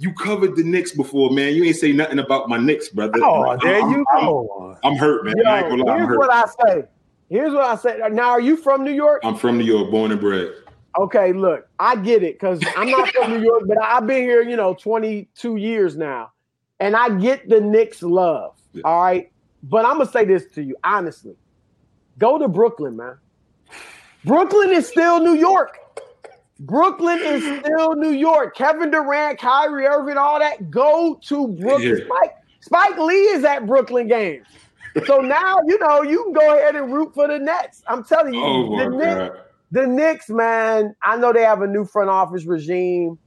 You 0.02 0.12
covered 0.14 0.56
the 0.56 0.64
Knicks 0.64 0.90
before, 0.90 1.30
man. 1.30 1.54
You 1.54 1.62
ain't 1.62 1.76
say 1.76 1.92
nothing 1.92 2.18
about 2.18 2.48
my 2.48 2.56
Knicks, 2.56 2.88
brother. 2.88 3.20
Oh, 3.22 3.56
there 3.62 3.80
I'm, 3.80 3.90
you 3.92 4.04
I'm, 4.12 4.24
go. 4.24 4.76
I'm, 4.82 4.92
I'm 4.94 4.98
hurt, 4.98 5.24
man. 5.24 5.36
Yo, 5.36 5.44
I 5.48 5.60
ain't 5.60 5.68
gonna 5.68 5.84
lie, 5.84 5.92
I'm 5.92 5.98
here's 6.00 6.08
hurt. 6.08 6.18
what 6.18 6.32
I 6.32 6.44
say. 6.66 6.84
Here's 7.30 7.52
what 7.52 7.62
I 7.62 7.76
say. 7.76 8.00
Now, 8.10 8.30
are 8.30 8.40
you 8.40 8.56
from 8.56 8.82
New 8.82 8.90
York? 8.90 9.20
I'm 9.22 9.36
from 9.36 9.58
New 9.58 9.64
York, 9.64 9.92
born 9.92 10.10
and 10.10 10.20
bred. 10.20 10.54
Okay, 10.98 11.32
look, 11.32 11.68
I 11.78 11.94
get 11.94 12.24
it 12.24 12.34
because 12.34 12.60
I'm 12.76 12.90
not 12.90 13.10
from 13.10 13.30
New 13.30 13.44
York, 13.44 13.62
but 13.68 13.80
I've 13.80 14.04
been 14.04 14.22
here, 14.22 14.42
you 14.42 14.56
know, 14.56 14.74
22 14.74 15.54
years 15.54 15.96
now, 15.96 16.32
and 16.80 16.96
I 16.96 17.16
get 17.20 17.48
the 17.48 17.60
Knicks 17.60 18.02
love. 18.02 18.56
Yeah. 18.72 18.82
All 18.84 19.00
right, 19.04 19.30
but 19.62 19.84
I'm 19.84 19.98
gonna 19.98 20.10
say 20.10 20.24
this 20.24 20.46
to 20.54 20.64
you 20.64 20.74
honestly: 20.82 21.36
go 22.18 22.38
to 22.38 22.48
Brooklyn, 22.48 22.96
man. 22.96 23.18
Brooklyn 24.24 24.70
is 24.70 24.88
still 24.88 25.20
New 25.20 25.36
York. 25.36 25.78
Brooklyn 26.62 27.18
is 27.22 27.42
still 27.60 27.94
New 27.94 28.10
York. 28.12 28.56
Kevin 28.56 28.90
Durant, 28.90 29.38
Kyrie 29.38 29.86
Irving, 29.86 30.16
all 30.16 30.38
that. 30.38 30.70
Go 30.70 31.18
to 31.24 31.48
Brooklyn. 31.48 31.98
Yeah. 31.98 32.04
Spike, 32.06 32.36
Spike 32.60 32.98
Lee 32.98 33.14
is 33.14 33.44
at 33.44 33.66
Brooklyn 33.66 34.08
games. 34.08 34.46
So 35.06 35.18
now 35.20 35.58
you 35.66 35.78
know 35.78 36.02
you 36.02 36.22
can 36.24 36.32
go 36.32 36.56
ahead 36.56 36.76
and 36.76 36.92
root 36.92 37.14
for 37.14 37.28
the 37.28 37.38
Nets. 37.38 37.82
I'm 37.86 38.04
telling 38.04 38.34
you, 38.34 38.44
Oh 38.44 38.78
the 38.78 38.88
Knicks, 38.88 39.38
the 39.70 39.86
Knicks, 39.86 40.28
man, 40.28 40.94
I 41.02 41.16
know 41.16 41.32
they 41.32 41.42
have 41.42 41.62
a 41.62 41.66
new 41.66 41.84
front 41.84 42.10
office 42.10 42.44
regime, 42.44 43.18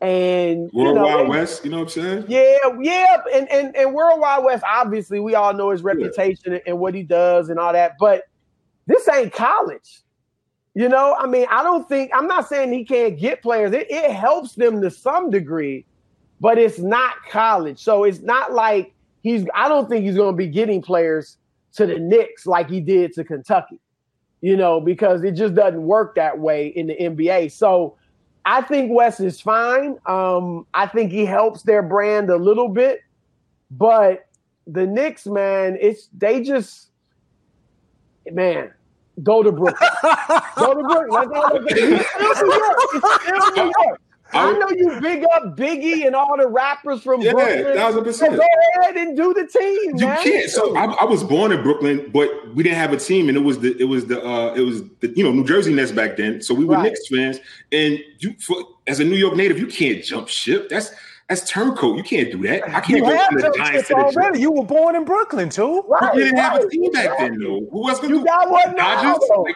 and 0.00 0.70
you 0.72 0.84
know, 0.84 0.94
Worldwide 0.94 1.28
Wes, 1.28 1.60
you 1.62 1.70
know 1.70 1.80
what 1.80 1.96
I'm 1.96 2.02
saying? 2.02 2.24
yeah, 2.28 2.56
yeah, 2.80 3.18
and 3.34 3.48
and 3.50 3.76
and 3.76 3.94
Worldwide 3.94 4.44
Wes, 4.44 4.62
obviously, 4.66 5.20
we 5.20 5.34
all 5.34 5.52
know 5.52 5.70
his 5.70 5.82
reputation 5.82 6.58
and 6.66 6.78
what 6.78 6.94
he 6.94 7.02
does 7.02 7.50
and 7.50 7.58
all 7.58 7.72
that, 7.72 7.96
but 7.98 8.24
this 8.86 9.08
ain't 9.08 9.32
college. 9.32 10.02
You 10.74 10.88
know, 10.88 11.16
I 11.18 11.26
mean, 11.26 11.46
I 11.50 11.62
don't 11.62 11.88
think 11.88 12.10
I'm 12.14 12.26
not 12.26 12.48
saying 12.48 12.72
he 12.72 12.84
can't 12.84 13.18
get 13.18 13.42
players. 13.42 13.72
It, 13.72 13.90
it 13.90 14.12
helps 14.12 14.54
them 14.54 14.80
to 14.82 14.90
some 14.90 15.30
degree, 15.30 15.84
but 16.40 16.58
it's 16.58 16.78
not 16.78 17.14
college. 17.28 17.82
So 17.82 18.04
it's 18.04 18.20
not 18.20 18.52
like 18.52 18.94
he's 19.22 19.44
I 19.54 19.68
don't 19.68 19.88
think 19.88 20.04
he's 20.04 20.16
gonna 20.16 20.36
be 20.36 20.46
getting 20.46 20.80
players 20.80 21.38
to 21.72 21.86
the 21.86 21.98
Knicks 21.98 22.46
like 22.46 22.68
he 22.70 22.80
did 22.80 23.12
to 23.14 23.24
Kentucky, 23.24 23.80
you 24.40 24.56
know, 24.56 24.80
because 24.80 25.24
it 25.24 25.32
just 25.32 25.54
doesn't 25.54 25.82
work 25.82 26.14
that 26.14 26.38
way 26.38 26.68
in 26.68 26.86
the 26.86 26.96
NBA. 26.96 27.50
So 27.50 27.96
I 28.44 28.62
think 28.62 28.92
Wes 28.92 29.18
is 29.20 29.40
fine. 29.40 29.98
Um, 30.06 30.66
I 30.72 30.86
think 30.86 31.10
he 31.10 31.24
helps 31.24 31.62
their 31.62 31.82
brand 31.82 32.30
a 32.30 32.36
little 32.36 32.68
bit, 32.68 33.00
but 33.72 34.26
the 34.66 34.86
Knicks, 34.86 35.26
man, 35.26 35.76
it's 35.80 36.08
they 36.16 36.42
just 36.42 36.90
man, 38.30 38.72
go 39.22 39.42
to 39.42 39.52
Brooklyn. 39.52 39.90
go 40.58 40.74
to 40.74 40.82
Brooklyn. 40.82 41.08
That's 41.12 41.30
all 41.34 41.56
I'm 41.56 41.68
saying. 41.68 41.92
It's 41.94 42.10
still 42.10 42.34
New 42.46 42.54
York. 42.54 42.76
It's 42.92 43.44
still 43.46 43.64
New 43.66 43.72
York. 43.84 44.00
I 44.32 44.52
know 44.52 44.68
you 44.70 45.00
big 45.00 45.24
up 45.34 45.56
Biggie 45.56 46.06
and 46.06 46.14
all 46.14 46.36
the 46.36 46.46
rappers 46.46 47.02
from 47.02 47.20
Yeah, 47.20 47.32
Brooklyn. 47.32 47.74
thousand 47.74 48.00
So 48.00 48.04
percent. 48.04 48.36
go 48.36 48.46
ahead 48.82 48.96
and 48.96 49.16
do 49.16 49.34
the 49.34 49.44
team, 49.46 49.96
You 49.98 50.06
man. 50.06 50.22
can't. 50.22 50.48
So 50.48 50.76
I, 50.76 50.84
I 50.84 51.04
was 51.04 51.24
born 51.24 51.50
in 51.50 51.62
Brooklyn, 51.64 52.08
but 52.12 52.30
we 52.54 52.62
didn't 52.62 52.78
have 52.78 52.92
a 52.92 52.96
team, 52.96 53.28
and 53.28 53.36
it 53.36 53.40
was 53.40 53.58
the 53.58 53.76
it 53.80 53.86
was 53.86 54.06
the 54.06 54.24
uh 54.24 54.54
it 54.54 54.60
was 54.60 54.84
the 55.00 55.08
you 55.16 55.24
know 55.24 55.32
New 55.32 55.44
Jersey 55.44 55.72
Nets 55.74 55.90
back 55.90 56.16
then. 56.16 56.40
So 56.42 56.54
we 56.54 56.64
were 56.64 56.76
Right. 56.76 56.84
Knicks 56.84 57.08
fans, 57.08 57.40
and 57.72 57.98
you 58.20 58.34
for, 58.38 58.56
as 58.86 59.00
a 59.00 59.04
New 59.04 59.16
York 59.16 59.34
native, 59.34 59.58
you 59.58 59.66
can't 59.66 60.04
jump 60.04 60.28
ship. 60.28 60.68
That's 60.68 60.92
that's 61.30 61.48
turncoat. 61.48 61.96
You 61.96 62.02
can't 62.02 62.32
do 62.32 62.42
that. 62.48 62.68
I 62.68 62.80
can't 62.80 62.88
You 62.88 63.00
go 63.02 63.16
have 63.16 63.28
from 63.28 63.40
the 63.40 63.54
Giants 63.56 63.86
to 63.86 63.94
the 63.94 64.00
already. 64.00 64.40
You 64.40 64.50
were 64.50 64.64
born 64.64 64.96
in 64.96 65.04
Brooklyn 65.04 65.48
too. 65.48 65.84
Right, 65.86 66.12
We 66.12 66.24
didn't 66.24 66.38
have 66.38 66.60
a 66.60 66.68
team 66.68 66.90
back 66.90 67.18
then, 67.18 67.38
though. 67.38 67.68
Who 67.70 67.88
else 67.88 68.00
gonna 68.00 68.14
You 68.14 68.18
do 68.18 68.24
got 68.26 68.50
one 68.50 68.74
now, 68.74 69.00
Dodgers? 69.00 69.54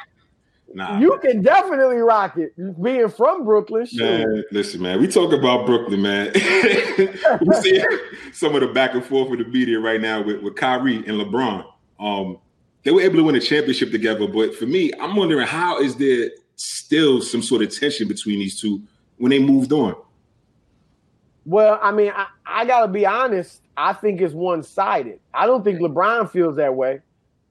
nah. 0.72 1.00
You 1.00 1.18
can 1.18 1.42
definitely 1.42 1.96
rock 1.96 2.36
it. 2.36 2.52
Being 2.80 3.08
from 3.08 3.44
Brooklyn, 3.44 3.86
sure. 3.86 4.06
Man, 4.06 4.44
listen, 4.52 4.82
man. 4.82 5.00
We 5.00 5.08
talk 5.08 5.32
about 5.32 5.66
Brooklyn, 5.66 6.00
man. 6.00 6.30
we 6.34 7.54
see 7.54 7.84
some 8.32 8.54
of 8.54 8.60
the 8.60 8.68
back 8.72 8.94
and 8.94 9.04
forth 9.04 9.28
with 9.28 9.40
the 9.40 9.46
media 9.46 9.80
right 9.80 10.00
now 10.00 10.22
with, 10.22 10.42
with 10.42 10.54
Kyrie 10.54 10.98
and 10.98 11.20
LeBron. 11.20 11.66
Um, 11.98 12.38
they 12.84 12.92
were 12.92 13.00
able 13.00 13.16
to 13.16 13.24
win 13.24 13.34
a 13.34 13.40
championship 13.40 13.90
together, 13.90 14.28
but 14.28 14.54
for 14.54 14.66
me, 14.66 14.92
I'm 15.00 15.16
wondering 15.16 15.44
how 15.44 15.80
is 15.80 15.96
there 15.96 16.30
still 16.54 17.20
some 17.20 17.42
sort 17.42 17.62
of 17.62 17.76
tension 17.76 18.06
between 18.06 18.38
these 18.38 18.60
two 18.60 18.80
when 19.18 19.30
they 19.30 19.40
moved 19.40 19.72
on? 19.72 19.96
Well, 21.46 21.78
I 21.82 21.92
mean, 21.92 22.12
I, 22.14 22.26
I 22.46 22.64
gotta 22.64 22.88
be 22.88 23.04
honest. 23.06 23.60
I 23.76 23.92
think 23.92 24.20
it's 24.20 24.34
one 24.34 24.62
sided. 24.62 25.20
I 25.32 25.46
don't 25.46 25.64
think 25.64 25.80
LeBron 25.80 26.30
feels 26.30 26.56
that 26.56 26.74
way. 26.74 27.00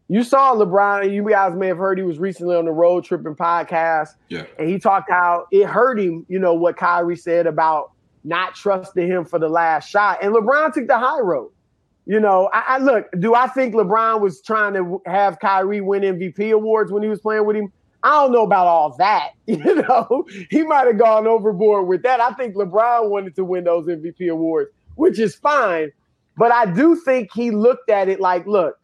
You 0.10 0.24
saw 0.24 0.54
LeBron, 0.56 1.04
and 1.04 1.14
you 1.14 1.28
guys 1.28 1.56
may 1.56 1.68
have 1.68 1.78
heard 1.78 1.98
he 1.98 2.04
was 2.04 2.20
recently 2.20 2.56
on 2.56 2.66
the 2.66 2.72
road 2.72 3.04
tripping 3.04 3.36
podcast, 3.36 4.10
Yeah. 4.30 4.46
and 4.60 4.68
he 4.70 4.78
talked 4.80 5.10
how 5.10 5.46
it 5.52 5.66
hurt 5.66 6.00
him. 6.00 6.26
You 6.28 6.40
know 6.40 6.54
what 6.54 6.78
Kyrie 6.78 7.16
said 7.16 7.48
about 7.48 7.92
not 8.24 8.56
trusting 8.56 9.08
him 9.08 9.26
for 9.26 9.40
the 9.40 9.50
last 9.50 9.90
shot, 9.90 10.20
and 10.22 10.34
LeBron 10.34 10.74
took 10.74 10.88
the 10.88 10.98
high 10.98 11.20
road. 11.20 11.52
You 12.06 12.20
know, 12.20 12.50
I, 12.54 12.64
I 12.68 12.78
look. 12.80 13.08
Do 13.20 13.34
I 13.34 13.48
think 13.48 13.74
LeBron 13.76 14.20
was 14.20 14.42
trying 14.42 14.74
to 14.74 15.02
have 15.06 15.40
Kyrie 15.40 15.82
win 15.82 16.02
MVP 16.04 16.52
awards 16.54 16.92
when 16.92 17.02
he 17.02 17.10
was 17.10 17.22
playing 17.22 17.46
with 17.46 17.56
him? 17.56 17.72
I 18.04 18.12
don't 18.22 18.34
know 18.34 18.44
about 18.44 18.68
all 18.68 18.96
that. 18.98 19.32
You 19.48 19.76
know, 19.76 20.26
he 20.50 20.64
might 20.64 20.88
have 20.88 20.98
gone 20.98 21.28
overboard 21.28 21.88
with 21.88 22.04
that. 22.04 22.20
I 22.20 22.32
think 22.34 22.56
LeBron 22.56 23.10
wanted 23.10 23.36
to 23.36 23.44
win 23.44 23.66
those 23.66 23.88
MVP 23.88 24.30
awards, 24.32 24.72
which 24.96 25.20
is 25.20 25.36
fine. 25.36 25.92
But 26.38 26.52
I 26.52 26.66
do 26.66 26.96
think 26.96 27.32
he 27.34 27.52
looked 27.52 27.90
at 27.90 28.10
it 28.10 28.20
like, 28.20 28.48
look, 28.48 28.80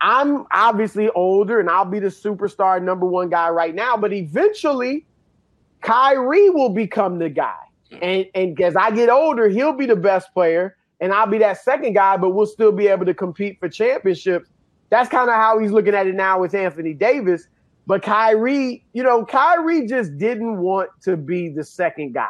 I'm 0.00 0.46
obviously 0.52 1.08
older 1.10 1.60
and 1.60 1.70
I'll 1.70 1.84
be 1.84 1.98
the 1.98 2.08
superstar 2.08 2.82
number 2.82 3.06
one 3.06 3.30
guy 3.30 3.48
right 3.50 3.74
now, 3.74 3.96
but 3.96 4.12
eventually 4.12 5.06
Kyrie 5.80 6.50
will 6.50 6.70
become 6.70 7.18
the 7.18 7.28
guy. 7.28 7.56
And 8.02 8.26
and 8.34 8.60
as 8.60 8.76
I 8.76 8.90
get 8.90 9.08
older, 9.08 9.48
he'll 9.48 9.72
be 9.72 9.86
the 9.86 9.96
best 9.96 10.32
player 10.34 10.76
and 11.00 11.12
I'll 11.12 11.26
be 11.26 11.38
that 11.38 11.62
second 11.62 11.94
guy, 11.94 12.16
but 12.16 12.30
we'll 12.30 12.46
still 12.46 12.72
be 12.72 12.88
able 12.88 13.06
to 13.06 13.14
compete 13.14 13.58
for 13.58 13.68
championships. 13.68 14.50
That's 14.90 15.08
kind 15.08 15.28
of 15.28 15.36
how 15.36 15.58
he's 15.58 15.70
looking 15.70 15.94
at 15.94 16.06
it 16.06 16.14
now 16.14 16.40
with 16.40 16.54
Anthony 16.54 16.94
Davis. 16.94 17.46
But 17.88 18.02
Kyrie, 18.02 18.84
you 18.92 19.02
know, 19.02 19.24
Kyrie 19.24 19.86
just 19.86 20.18
didn't 20.18 20.58
want 20.58 20.90
to 21.04 21.16
be 21.16 21.48
the 21.48 21.64
second 21.64 22.12
guy. 22.12 22.28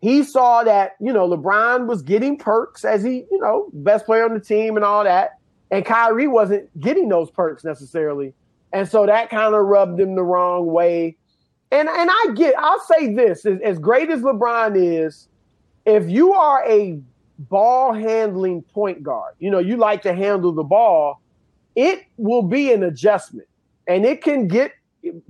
He 0.00 0.24
saw 0.24 0.64
that, 0.64 0.96
you 0.98 1.12
know, 1.12 1.28
LeBron 1.28 1.86
was 1.86 2.02
getting 2.02 2.36
perks 2.36 2.84
as 2.84 3.04
he, 3.04 3.24
you 3.30 3.38
know, 3.40 3.70
best 3.72 4.04
player 4.04 4.24
on 4.24 4.34
the 4.34 4.40
team 4.40 4.74
and 4.74 4.84
all 4.84 5.04
that. 5.04 5.38
And 5.70 5.84
Kyrie 5.84 6.26
wasn't 6.26 6.68
getting 6.80 7.08
those 7.08 7.30
perks 7.30 7.62
necessarily. 7.62 8.34
And 8.72 8.88
so 8.88 9.06
that 9.06 9.30
kind 9.30 9.54
of 9.54 9.64
rubbed 9.64 10.00
him 10.00 10.16
the 10.16 10.24
wrong 10.24 10.66
way. 10.66 11.16
And 11.70 11.88
and 11.88 12.10
I 12.10 12.26
get, 12.34 12.54
I'll 12.58 12.80
say 12.80 13.14
this 13.14 13.46
as, 13.46 13.60
as 13.60 13.78
great 13.78 14.10
as 14.10 14.22
LeBron 14.22 14.72
is, 14.74 15.28
if 15.86 16.10
you 16.10 16.32
are 16.32 16.68
a 16.68 17.00
ball 17.38 17.92
handling 17.92 18.62
point 18.62 19.04
guard, 19.04 19.34
you 19.38 19.52
know, 19.52 19.60
you 19.60 19.76
like 19.76 20.02
to 20.02 20.14
handle 20.14 20.50
the 20.50 20.64
ball, 20.64 21.20
it 21.76 22.06
will 22.16 22.42
be 22.42 22.72
an 22.72 22.82
adjustment 22.82 23.46
and 23.88 24.04
it 24.04 24.22
can 24.22 24.46
get 24.46 24.72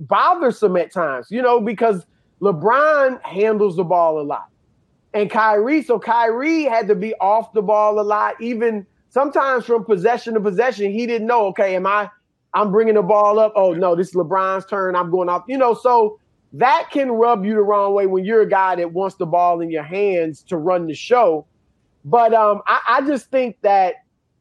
bothersome 0.01 0.75
at 0.75 0.91
times, 0.91 1.27
you 1.29 1.41
know, 1.41 1.59
because 1.59 2.05
LeBron 2.41 3.21
handles 3.23 3.77
the 3.77 3.83
ball 3.83 4.19
a 4.19 4.23
lot. 4.23 4.47
And 5.13 5.29
Kyrie, 5.29 5.81
so 5.81 5.97
Kyrie 5.97 6.63
had 6.63 6.87
to 6.87 6.95
be 6.95 7.15
off 7.15 7.53
the 7.53 7.61
ball 7.61 7.99
a 7.99 8.03
lot, 8.03 8.39
even 8.39 8.85
sometimes 9.09 9.65
from 9.65 9.83
possession 9.83 10.35
to 10.35 10.39
possession. 10.39 10.91
He 10.91 11.07
didn't 11.07 11.27
know, 11.27 11.47
okay, 11.47 11.75
am 11.75 11.87
I, 11.87 12.09
I'm 12.53 12.71
bringing 12.71 12.95
the 12.95 13.01
ball 13.01 13.39
up. 13.39 13.53
Oh, 13.55 13.73
no, 13.73 13.95
this 13.95 14.09
is 14.09 14.15
LeBron's 14.15 14.65
turn. 14.65 14.95
I'm 14.95 15.09
going 15.09 15.29
off, 15.29 15.43
you 15.47 15.57
know, 15.57 15.73
so 15.73 16.19
that 16.53 16.89
can 16.91 17.11
rub 17.11 17.45
you 17.45 17.53
the 17.53 17.61
wrong 17.61 17.93
way 17.93 18.07
when 18.07 18.25
you're 18.25 18.41
a 18.41 18.49
guy 18.49 18.75
that 18.75 18.91
wants 18.91 19.15
the 19.15 19.25
ball 19.25 19.61
in 19.61 19.71
your 19.71 19.83
hands 19.83 20.43
to 20.43 20.57
run 20.57 20.87
the 20.87 20.95
show. 20.95 21.45
But 22.05 22.33
um, 22.33 22.61
I, 22.67 22.79
I 22.87 23.01
just 23.01 23.29
think 23.29 23.57
that 23.61 23.95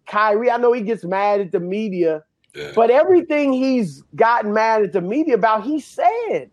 Kyrie, 0.06 0.50
I 0.50 0.56
know 0.56 0.72
he 0.72 0.80
gets 0.80 1.04
mad 1.04 1.40
at 1.40 1.52
the 1.52 1.60
media, 1.60 2.24
Yeah. 2.54 2.72
but 2.74 2.90
everything 2.90 3.52
he's 3.52 4.02
gotten 4.16 4.52
mad 4.52 4.82
at 4.82 4.92
the 4.92 5.00
media 5.00 5.34
about, 5.34 5.64
he 5.64 5.80
said. 5.80 6.50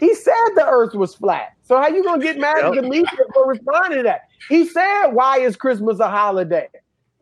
He 0.00 0.14
said 0.14 0.32
the 0.54 0.66
earth 0.66 0.94
was 0.94 1.14
flat. 1.14 1.54
So 1.62 1.76
how 1.76 1.88
you 1.88 2.02
gonna 2.04 2.22
get 2.22 2.38
mad 2.38 2.64
at 2.64 2.74
the 2.74 2.82
media 2.82 3.06
for 3.34 3.46
responding 3.46 3.98
to 3.98 4.02
that? 4.04 4.22
He 4.48 4.66
said, 4.66 5.08
"Why 5.08 5.38
is 5.38 5.56
Christmas 5.56 6.00
a 6.00 6.08
holiday?" 6.08 6.68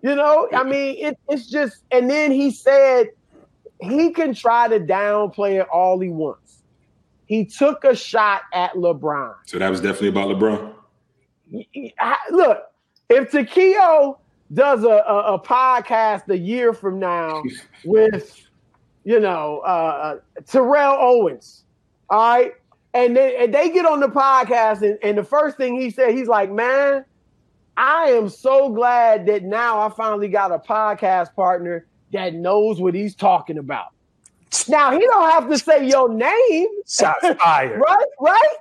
You 0.02 0.14
know, 0.14 0.48
I 0.52 0.62
mean, 0.64 0.96
it, 0.98 1.18
it's 1.28 1.48
just. 1.50 1.82
And 1.90 2.08
then 2.10 2.30
he 2.30 2.50
said 2.50 3.08
he 3.80 4.10
can 4.10 4.34
try 4.34 4.68
to 4.68 4.78
downplay 4.80 5.60
it 5.60 5.68
all 5.68 5.98
he 6.00 6.08
wants. 6.08 6.62
He 7.26 7.44
took 7.44 7.84
a 7.84 7.94
shot 7.96 8.42
at 8.52 8.72
LeBron. 8.74 9.34
So 9.46 9.58
that 9.58 9.70
was 9.70 9.80
definitely 9.80 10.08
about 10.08 10.28
LeBron. 10.28 10.74
I- 12.00 12.16
Look, 12.30 12.58
if 13.08 13.30
Takeo 13.30 14.18
does 14.52 14.84
a, 14.84 14.88
a, 14.88 15.34
a 15.34 15.38
podcast 15.38 16.28
a 16.28 16.38
year 16.38 16.72
from 16.72 16.98
now 16.98 17.42
with, 17.84 18.46
you 19.04 19.20
know, 19.20 19.58
uh, 19.60 20.18
Terrell 20.46 20.96
Owens, 20.98 21.64
all 22.10 22.18
right, 22.18 22.52
And 22.94 23.16
they, 23.16 23.36
and 23.36 23.54
they 23.54 23.70
get 23.70 23.86
on 23.86 24.00
the 24.00 24.08
podcast, 24.08 24.82
and, 24.82 24.98
and 25.02 25.16
the 25.16 25.24
first 25.24 25.56
thing 25.56 25.80
he 25.80 25.90
said, 25.90 26.14
he's 26.14 26.28
like, 26.28 26.50
Man, 26.50 27.04
I 27.76 28.10
am 28.10 28.28
so 28.28 28.68
glad 28.68 29.26
that 29.26 29.44
now 29.44 29.80
I 29.80 29.88
finally 29.88 30.28
got 30.28 30.52
a 30.52 30.58
podcast 30.58 31.34
partner 31.34 31.86
that 32.12 32.34
knows 32.34 32.80
what 32.80 32.94
he's 32.94 33.14
talking 33.14 33.58
about. 33.58 33.86
Now 34.68 34.92
he 34.92 35.00
don't 35.00 35.30
have 35.30 35.48
to 35.48 35.58
say 35.58 35.88
your 35.88 36.12
name. 36.12 36.68
Shots 36.86 37.26
fired. 37.40 37.80
right? 37.88 38.06
Right? 38.20 38.56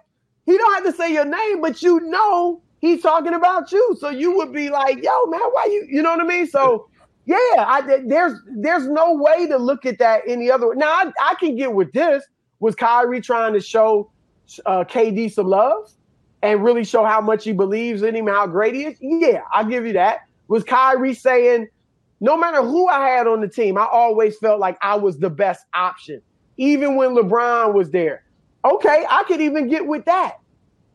He 0.46 0.58
don't 0.58 0.74
have 0.74 0.86
to 0.86 0.98
say 0.98 1.12
your 1.12 1.26
name, 1.26 1.60
but 1.60 1.82
you 1.82 2.00
know 2.00 2.62
he's 2.82 3.02
talking 3.02 3.34
about 3.34 3.72
you. 3.72 3.96
So 4.00 4.10
you 4.10 4.36
would 4.38 4.52
be 4.52 4.70
like, 4.70 5.02
yo, 5.02 5.26
man, 5.28 5.39
why 5.52 5.65
you 5.65 5.88
you 5.89 6.02
know 6.02 6.12
what 6.12 6.22
I 6.22 6.28
mean? 6.28 6.48
So 6.48 6.89
yeah, 7.26 7.38
I 7.58 8.02
there's 8.06 8.34
there's 8.58 8.88
no 8.88 9.13
way 9.13 9.48
to 9.48 9.58
look 9.58 9.86
at 9.86 10.00
that 10.00 10.24
any 10.28 10.52
other 10.52 10.70
way. 10.70 10.76
Now 10.76 10.89
I, 10.89 11.12
I 11.22 11.36
can 11.36 11.56
get 11.56 11.74
with 11.74 11.94
this. 11.94 12.24
Was 12.60 12.76
Kyrie 12.76 13.22
trying 13.22 13.54
to 13.54 13.62
show 13.62 14.12
uh, 14.65 14.84
KD 14.84 15.32
some 15.32 15.48
love 15.48 15.89
and 16.44 16.63
really 16.63 16.84
show 16.84 17.06
how 17.06 17.22
much 17.22 17.44
he 17.44 17.54
believes 17.54 18.02
in 18.02 18.15
him, 18.15 18.28
how 18.28 18.46
great 18.48 18.76
he 18.76 18.86
is? 18.86 18.98
Yeah, 19.00 19.41
I'll 19.52 19.65
give 19.65 19.86
you 19.86 19.94
that. 19.94 20.22
Was 20.48 20.63
Kyrie 20.63 21.13
saying, 21.13 21.67
no 22.20 22.38
matter 22.38 22.62
who 22.62 22.88
I 22.88 23.10
had 23.10 23.28
on 23.28 23.41
the 23.41 23.48
team, 23.48 23.78
I 23.78 23.86
always 23.86 24.38
felt 24.38 24.60
like 24.60 24.78
I 24.82 24.96
was 24.96 25.17
the 25.17 25.30
best 25.30 25.65
option, 25.74 26.22
even 26.58 26.96
when 26.96 27.15
LeBron 27.15 27.74
was 27.74 27.89
there. 27.89 28.24
Okay, 28.63 29.06
I 29.10 29.24
could 29.24 29.41
even 29.41 29.67
get 29.67 29.88
with 29.88 30.06
that. 30.06 30.38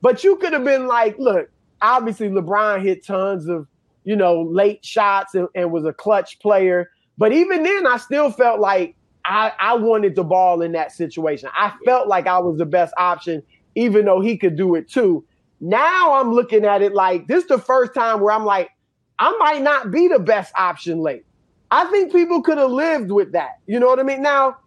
But 0.03 0.23
you 0.23 0.37
could 0.37 0.53
have 0.53 0.65
been 0.65 0.87
like, 0.87 1.19
look, 1.19 1.49
obviously 1.83 2.29
LeBron 2.29 2.83
hit 2.83 3.05
tons 3.05 3.49
of, 3.49 3.67
you 4.05 4.17
know, 4.17 4.43
late 4.43 4.85
shots 4.85 5.35
and, 5.35 5.49
and 5.55 5.71
was 5.73 5.85
a 5.85 5.93
clutch 5.93 6.39
player. 6.41 6.91
But 7.19 7.33
even 7.33 7.63
then, 7.63 7.87
I 7.87 7.97
still 7.97 8.31
felt 8.31 8.61
like 8.61 8.95
I, 9.25 9.53
I 9.59 9.75
wanted 9.75 10.15
the 10.15 10.25
ball 10.25 10.63
in 10.63 10.73
that 10.73 10.93
situation. 10.93 11.49
I 11.55 11.73
felt 11.85 12.09
like 12.09 12.27
I 12.27 12.39
was 12.39 12.59
the 12.59 12.67
best 12.67 12.95
option, 12.97 13.43
even 13.75 14.05
though 14.05 14.21
he 14.21 14.37
could 14.37 14.57
do 14.57 14.75
it 14.75 14.89
too. 14.89 15.25
Now 15.61 16.15
I'm 16.15 16.33
looking 16.33 16.65
at 16.65 16.83
it 16.83 16.95
like 16.95 17.27
this 17.27 17.43
is 17.43 17.49
the 17.49 17.59
first 17.59 17.95
time 17.95 18.21
where 18.21 18.33
I'm 18.33 18.45
like, 18.45 18.71
I 19.19 19.35
might 19.39 19.63
not 19.63 19.91
be 19.91 20.09
the 20.09 20.19
best 20.19 20.53
option 20.57 21.01
late. 21.01 21.25
I 21.71 21.85
think 21.87 22.13
people 22.13 22.43
could 22.43 22.59
have 22.59 22.71
lived 22.71 23.11
with 23.11 23.33
that. 23.33 23.59
You 23.67 23.81
know 23.81 23.87
what 23.87 23.99
I 23.99 24.03
mean? 24.03 24.23
Now, 24.23 24.59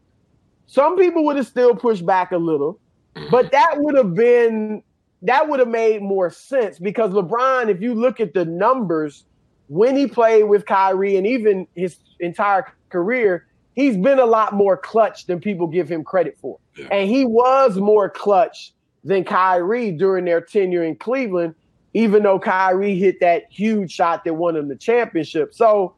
some 0.66 0.98
people 0.98 1.24
would 1.26 1.38
have 1.38 1.48
still 1.48 1.76
pushed 1.76 2.06
back 2.06 2.32
a 2.32 2.38
little, 2.38 2.80
but 3.32 3.46
mm-hmm. 3.46 3.48
that 3.52 3.76
would 3.78 3.96
have 3.96 4.14
been 4.14 4.84
that 5.22 5.50
would 5.50 5.60
have 5.60 5.70
made 5.70 6.02
more 6.02 6.30
sense 6.30 6.80
because 6.80 7.12
LeBron, 7.12 7.70
if 7.70 7.82
you 7.82 7.94
look 7.94 8.20
at 8.20 8.34
the 8.34 8.46
numbers 8.46 9.26
when 9.68 9.96
he 9.96 10.08
played 10.08 10.44
with 10.44 10.66
Kyrie 10.66 11.18
and 11.18 11.28
even 11.28 11.68
his 11.76 11.98
entire 12.20 12.74
career, 12.90 13.46
he's 13.76 13.98
been 13.98 14.20
a 14.20 14.26
lot 14.26 14.54
more 14.54 14.78
clutch 14.78 15.26
than 15.26 15.40
people 15.40 15.68
give 15.68 15.90
him 15.90 16.04
credit 16.04 16.38
for. 16.40 16.58
Yeah. 16.78 16.88
And 16.92 17.10
he 17.10 17.26
was 17.26 17.78
more 17.78 18.10
clutch 18.10 18.74
than 19.04 19.24
Kyrie 19.24 19.92
during 19.92 20.26
their 20.26 20.42
tenure 20.42 20.84
in 20.84 20.96
Cleveland, 20.96 21.56
even 21.94 22.24
though 22.24 22.40
Kyrie 22.40 22.98
hit 22.98 23.20
that 23.20 23.44
huge 23.50 23.92
shot 23.92 24.24
that 24.24 24.34
won 24.34 24.56
him 24.56 24.68
the 24.68 24.76
championship. 24.76 25.54
So 25.54 25.96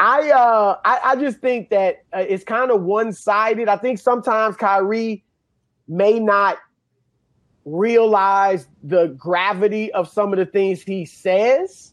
I 0.00 0.30
uh 0.30 0.78
I, 0.84 1.00
I 1.04 1.16
just 1.16 1.38
think 1.38 1.70
that 1.70 2.04
uh, 2.12 2.24
it's 2.28 2.44
kind 2.44 2.70
of 2.70 2.82
one-sided. 2.82 3.68
I 3.68 3.76
think 3.76 3.98
sometimes 3.98 4.56
Kyrie 4.56 5.24
may 5.88 6.20
not 6.20 6.58
realize 7.72 8.66
the 8.82 9.08
gravity 9.08 9.92
of 9.92 10.08
some 10.08 10.32
of 10.32 10.38
the 10.38 10.46
things 10.46 10.82
he 10.82 11.04
says. 11.04 11.92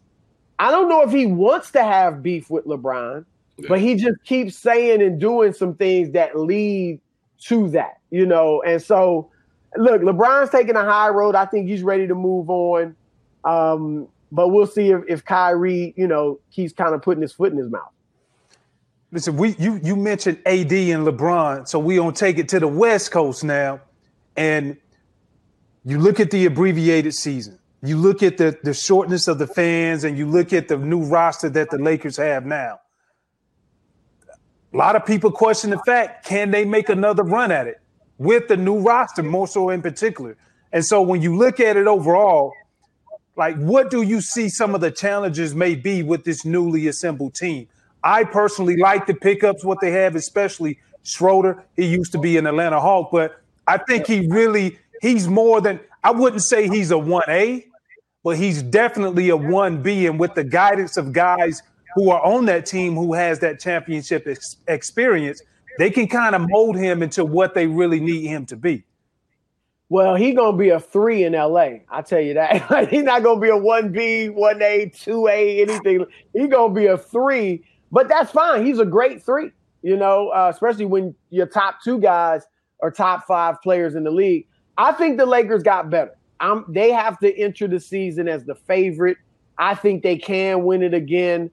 I 0.60 0.72
don't 0.72 0.88
know 0.88 1.02
if 1.02 1.12
he 1.12 1.26
wants 1.26 1.72
to 1.72 1.84
have 1.84 2.24
beef 2.24 2.50
with 2.50 2.66
LeBron, 2.66 3.26
yeah. 3.58 3.66
but 3.68 3.80
he 3.80 3.96
just 3.96 4.24
keeps 4.24 4.58
saying 4.58 5.02
and 5.02 5.20
doing 5.20 5.54
some 5.54 5.76
things 5.76 6.12
that 6.12 6.38
lead 6.38 7.00
to 7.40 7.70
that, 7.70 8.00
you 8.10 8.26
know. 8.26 8.62
And 8.62 8.82
so, 8.82 9.30
look, 9.76 10.02
LeBron's 10.02 10.50
taking 10.50 10.76
a 10.76 10.84
high 10.84 11.10
road. 11.10 11.36
I 11.36 11.46
think 11.46 11.68
he's 11.68 11.84
ready 11.84 12.08
to 12.08 12.16
move 12.16 12.50
on. 12.50 12.96
Um, 13.44 14.08
but 14.32 14.50
we'll 14.50 14.68
see 14.68 14.90
if, 14.90 15.02
if 15.08 15.26
Kyrie, 15.26 15.94
you 15.98 16.08
know, 16.08 16.40
keeps 16.52 16.74
kind 16.74 16.96
of 16.96 17.02
putting 17.02 17.22
his 17.22 17.34
foot 17.34 17.52
in 17.52 17.58
his 17.58 17.70
mouth. 17.70 17.92
Listen, 19.12 19.38
we 19.38 19.56
you 19.58 19.80
you 19.84 19.96
mentioned 19.96 20.40
AD 20.46 20.74
and 20.74 21.08
LeBron, 21.08 21.68
so 21.68 21.80
we 21.80 21.96
gonna 21.96 22.12
take 22.12 22.38
it 22.38 22.50
to 22.50 22.60
the 22.60 22.68
West 22.68 23.12
Coast 23.12 23.44
now, 23.44 23.80
and 24.36 24.76
you 25.86 26.00
look 26.00 26.20
at 26.20 26.32
the 26.32 26.46
abbreviated 26.48 27.14
season. 27.14 27.60
You 27.84 27.98
look 27.98 28.24
at 28.24 28.38
the 28.38 28.58
the 28.64 28.74
shortness 28.74 29.28
of 29.28 29.38
the 29.38 29.48
fans, 29.48 30.04
and 30.04 30.18
you 30.18 30.28
look 30.28 30.52
at 30.52 30.68
the 30.68 30.78
new 30.78 31.04
roster 31.04 31.50
that 31.50 31.70
the 31.70 31.78
Lakers 31.78 32.18
have 32.18 32.46
now. 32.46 32.80
A 34.74 34.78
lot 34.78 34.96
of 34.96 35.06
people 35.06 35.32
question 35.32 35.70
the 35.70 35.80
fact: 35.86 36.26
Can 36.26 36.52
they 36.52 36.66
make 36.66 36.90
another 36.90 37.24
run 37.24 37.52
at 37.52 37.68
it 37.68 37.80
with 38.18 38.48
the 38.48 38.58
new 38.58 38.80
roster, 38.80 39.22
more 39.22 39.48
so 39.48 39.70
in 39.70 39.82
particular? 39.82 40.36
And 40.72 40.84
so, 40.84 41.02
when 41.02 41.22
you 41.22 41.36
look 41.38 41.60
at 41.60 41.78
it 41.78 41.86
overall, 41.86 42.54
like 43.36 43.56
what 43.58 43.92
do 43.92 44.02
you 44.02 44.22
see 44.22 44.50
some 44.50 44.74
of 44.74 44.82
the 44.82 44.92
challenges 44.92 45.54
may 45.54 45.76
be 45.76 46.02
with 46.02 46.24
this 46.24 46.44
newly 46.46 46.88
assembled 46.88 47.36
team? 47.36 47.68
I 48.04 48.24
personally 48.24 48.78
like 48.78 49.08
the 49.08 49.14
pickups 49.14 49.64
what 49.64 49.80
they 49.82 49.92
have, 49.92 50.16
especially 50.16 50.80
Schroeder. 51.04 51.64
He 51.76 51.86
used 51.86 52.12
to 52.14 52.18
be 52.18 52.38
an 52.38 52.48
Atlanta 52.48 52.80
Hawk, 52.80 53.10
but 53.12 53.42
I 53.68 53.78
think 53.78 54.08
he 54.08 54.28
really 54.28 54.80
he's 55.06 55.28
more 55.28 55.62
than 55.62 55.80
I 56.04 56.12
wouldn't 56.12 56.42
say 56.42 56.68
he's 56.68 56.92
a 56.92 56.96
1A, 56.96 57.66
but 58.24 58.38
he's 58.38 58.64
definitely 58.64 59.30
a 59.30 59.38
1B. 59.38 60.10
And 60.10 60.20
with 60.20 60.34
the 60.34 60.44
guidance 60.44 60.98
of 60.98 61.14
guys 61.14 61.62
who 61.96 62.10
are 62.10 62.24
on 62.24 62.46
that 62.46 62.66
team 62.66 62.96
who 62.96 63.14
has 63.14 63.40
that 63.40 63.60
championship 63.60 64.28
ex- 64.28 64.58
experience, 64.68 65.42
they 65.78 65.90
can 65.90 66.08
kind 66.08 66.36
of 66.36 66.50
mold 66.50 66.76
him 66.76 67.04
into 67.04 67.24
what 67.24 67.54
they 67.54 67.68
really 67.68 68.00
need 68.00 68.28
him 68.28 68.46
to 68.48 68.56
be. 68.56 68.84
Well, 69.90 70.16
he's 70.16 70.36
gonna 70.36 70.58
be 70.58 70.70
a 70.70 70.80
three 70.80 71.24
in 71.24 71.34
LA. 71.34 71.82
I 71.90 72.02
tell 72.02 72.20
you 72.20 72.34
that. 72.34 72.90
he's 72.90 73.04
not 73.04 73.22
gonna 73.22 73.40
be 73.40 73.50
a 73.50 73.58
one 73.58 73.92
B, 73.92 74.30
one 74.30 74.62
A, 74.62 74.90
two 74.90 75.28
A, 75.28 75.62
anything. 75.62 76.06
He's 76.34 76.48
gonna 76.48 76.74
be 76.74 76.88
a 76.88 76.98
three, 76.98 77.64
but 77.92 78.08
that's 78.08 78.32
fine. 78.32 78.66
He's 78.66 78.80
a 78.80 78.86
great 78.86 79.24
three. 79.24 79.52
You 79.84 79.96
know, 79.96 80.30
uh, 80.30 80.50
especially 80.52 80.86
when 80.86 81.14
your 81.30 81.46
top 81.46 81.84
two 81.84 82.00
guys 82.00 82.42
are 82.82 82.90
top 82.90 83.28
five 83.28 83.62
players 83.62 83.94
in 83.94 84.04
the 84.04 84.10
league. 84.10 84.48
I 84.78 84.92
think 84.92 85.18
the 85.18 85.26
Lakers 85.26 85.64
got 85.64 85.90
better. 85.90 86.16
I'm, 86.40 86.66
they 86.68 86.92
have 86.92 87.18
to 87.20 87.38
enter 87.38 87.68
the 87.68 87.80
season 87.80 88.28
as 88.28 88.44
the 88.44 88.56
favorite. 88.56 89.18
I 89.58 89.76
think 89.76 90.04
they 90.04 90.18
can 90.18 90.66
win 90.66 90.84
it 90.84 90.94
again. 90.94 91.50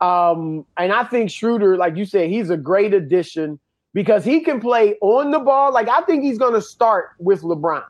Um, 0.00 0.66
and 0.76 0.92
I 0.92 1.04
think 1.04 1.30
Schroeder, 1.30 1.76
like 1.76 1.96
you 1.96 2.04
said, 2.04 2.28
he's 2.28 2.50
a 2.50 2.56
great 2.56 2.92
addition 2.92 3.58
because 3.94 4.24
he 4.24 4.40
can 4.40 4.60
play 4.60 4.96
on 5.00 5.30
the 5.30 5.38
ball. 5.38 5.72
Like 5.72 5.88
I 5.88 6.02
think 6.02 6.22
he's 6.22 6.38
going 6.38 6.52
to 6.52 6.60
start 6.60 7.10
with 7.18 7.42
LeBron. 7.42 7.84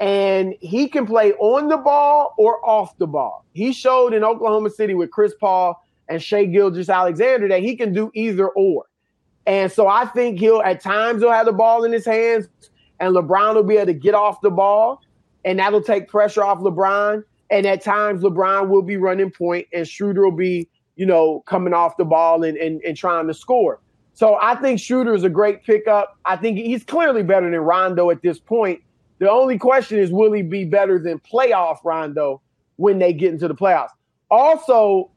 And 0.00 0.54
he 0.60 0.88
can 0.88 1.06
play 1.06 1.32
on 1.34 1.68
the 1.68 1.78
ball 1.78 2.34
or 2.38 2.66
off 2.66 2.96
the 2.98 3.06
ball. 3.06 3.44
He 3.52 3.72
showed 3.72 4.12
in 4.12 4.24
Oklahoma 4.24 4.70
City 4.70 4.94
with 4.94 5.10
Chris 5.10 5.34
Paul 5.38 5.82
and 6.08 6.22
Shai 6.22 6.44
Gilgeous-Alexander 6.44 7.48
that 7.48 7.62
he 7.62 7.76
can 7.76 7.92
do 7.92 8.10
either 8.14 8.48
or. 8.48 8.84
And 9.46 9.70
so 9.70 9.88
I 9.88 10.06
think 10.06 10.38
he'll 10.38 10.60
at 10.60 10.82
times 10.82 11.22
he'll 11.22 11.30
have 11.30 11.46
the 11.46 11.52
ball 11.52 11.84
in 11.84 11.92
his 11.92 12.04
hands 12.04 12.48
and 13.00 13.14
LeBron 13.14 13.54
will 13.54 13.62
be 13.62 13.76
able 13.76 13.86
to 13.86 13.94
get 13.94 14.14
off 14.14 14.40
the 14.40 14.50
ball, 14.50 15.02
and 15.44 15.58
that'll 15.58 15.82
take 15.82 16.08
pressure 16.08 16.42
off 16.42 16.58
LeBron. 16.58 17.22
And 17.50 17.64
at 17.66 17.82
times, 17.82 18.22
LeBron 18.22 18.68
will 18.68 18.82
be 18.82 18.96
running 18.96 19.30
point, 19.30 19.68
and 19.72 19.86
Schroeder 19.86 20.24
will 20.24 20.36
be, 20.36 20.68
you 20.96 21.06
know, 21.06 21.40
coming 21.46 21.72
off 21.72 21.96
the 21.96 22.04
ball 22.04 22.42
and, 22.42 22.56
and, 22.56 22.80
and 22.82 22.96
trying 22.96 23.28
to 23.28 23.34
score. 23.34 23.80
So 24.14 24.38
I 24.40 24.54
think 24.56 24.80
Schroeder 24.80 25.14
is 25.14 25.24
a 25.24 25.28
great 25.28 25.62
pickup. 25.62 26.16
I 26.24 26.36
think 26.36 26.58
he's 26.58 26.82
clearly 26.82 27.22
better 27.22 27.50
than 27.50 27.60
Rondo 27.60 28.10
at 28.10 28.22
this 28.22 28.38
point. 28.38 28.80
The 29.18 29.30
only 29.30 29.58
question 29.58 29.98
is, 29.98 30.10
will 30.10 30.32
he 30.32 30.42
be 30.42 30.64
better 30.64 30.98
than 30.98 31.20
playoff 31.20 31.78
Rondo 31.84 32.40
when 32.76 32.98
they 32.98 33.12
get 33.12 33.32
into 33.32 33.46
the 33.46 33.54
playoffs? 33.54 33.90
Also, 34.30 35.10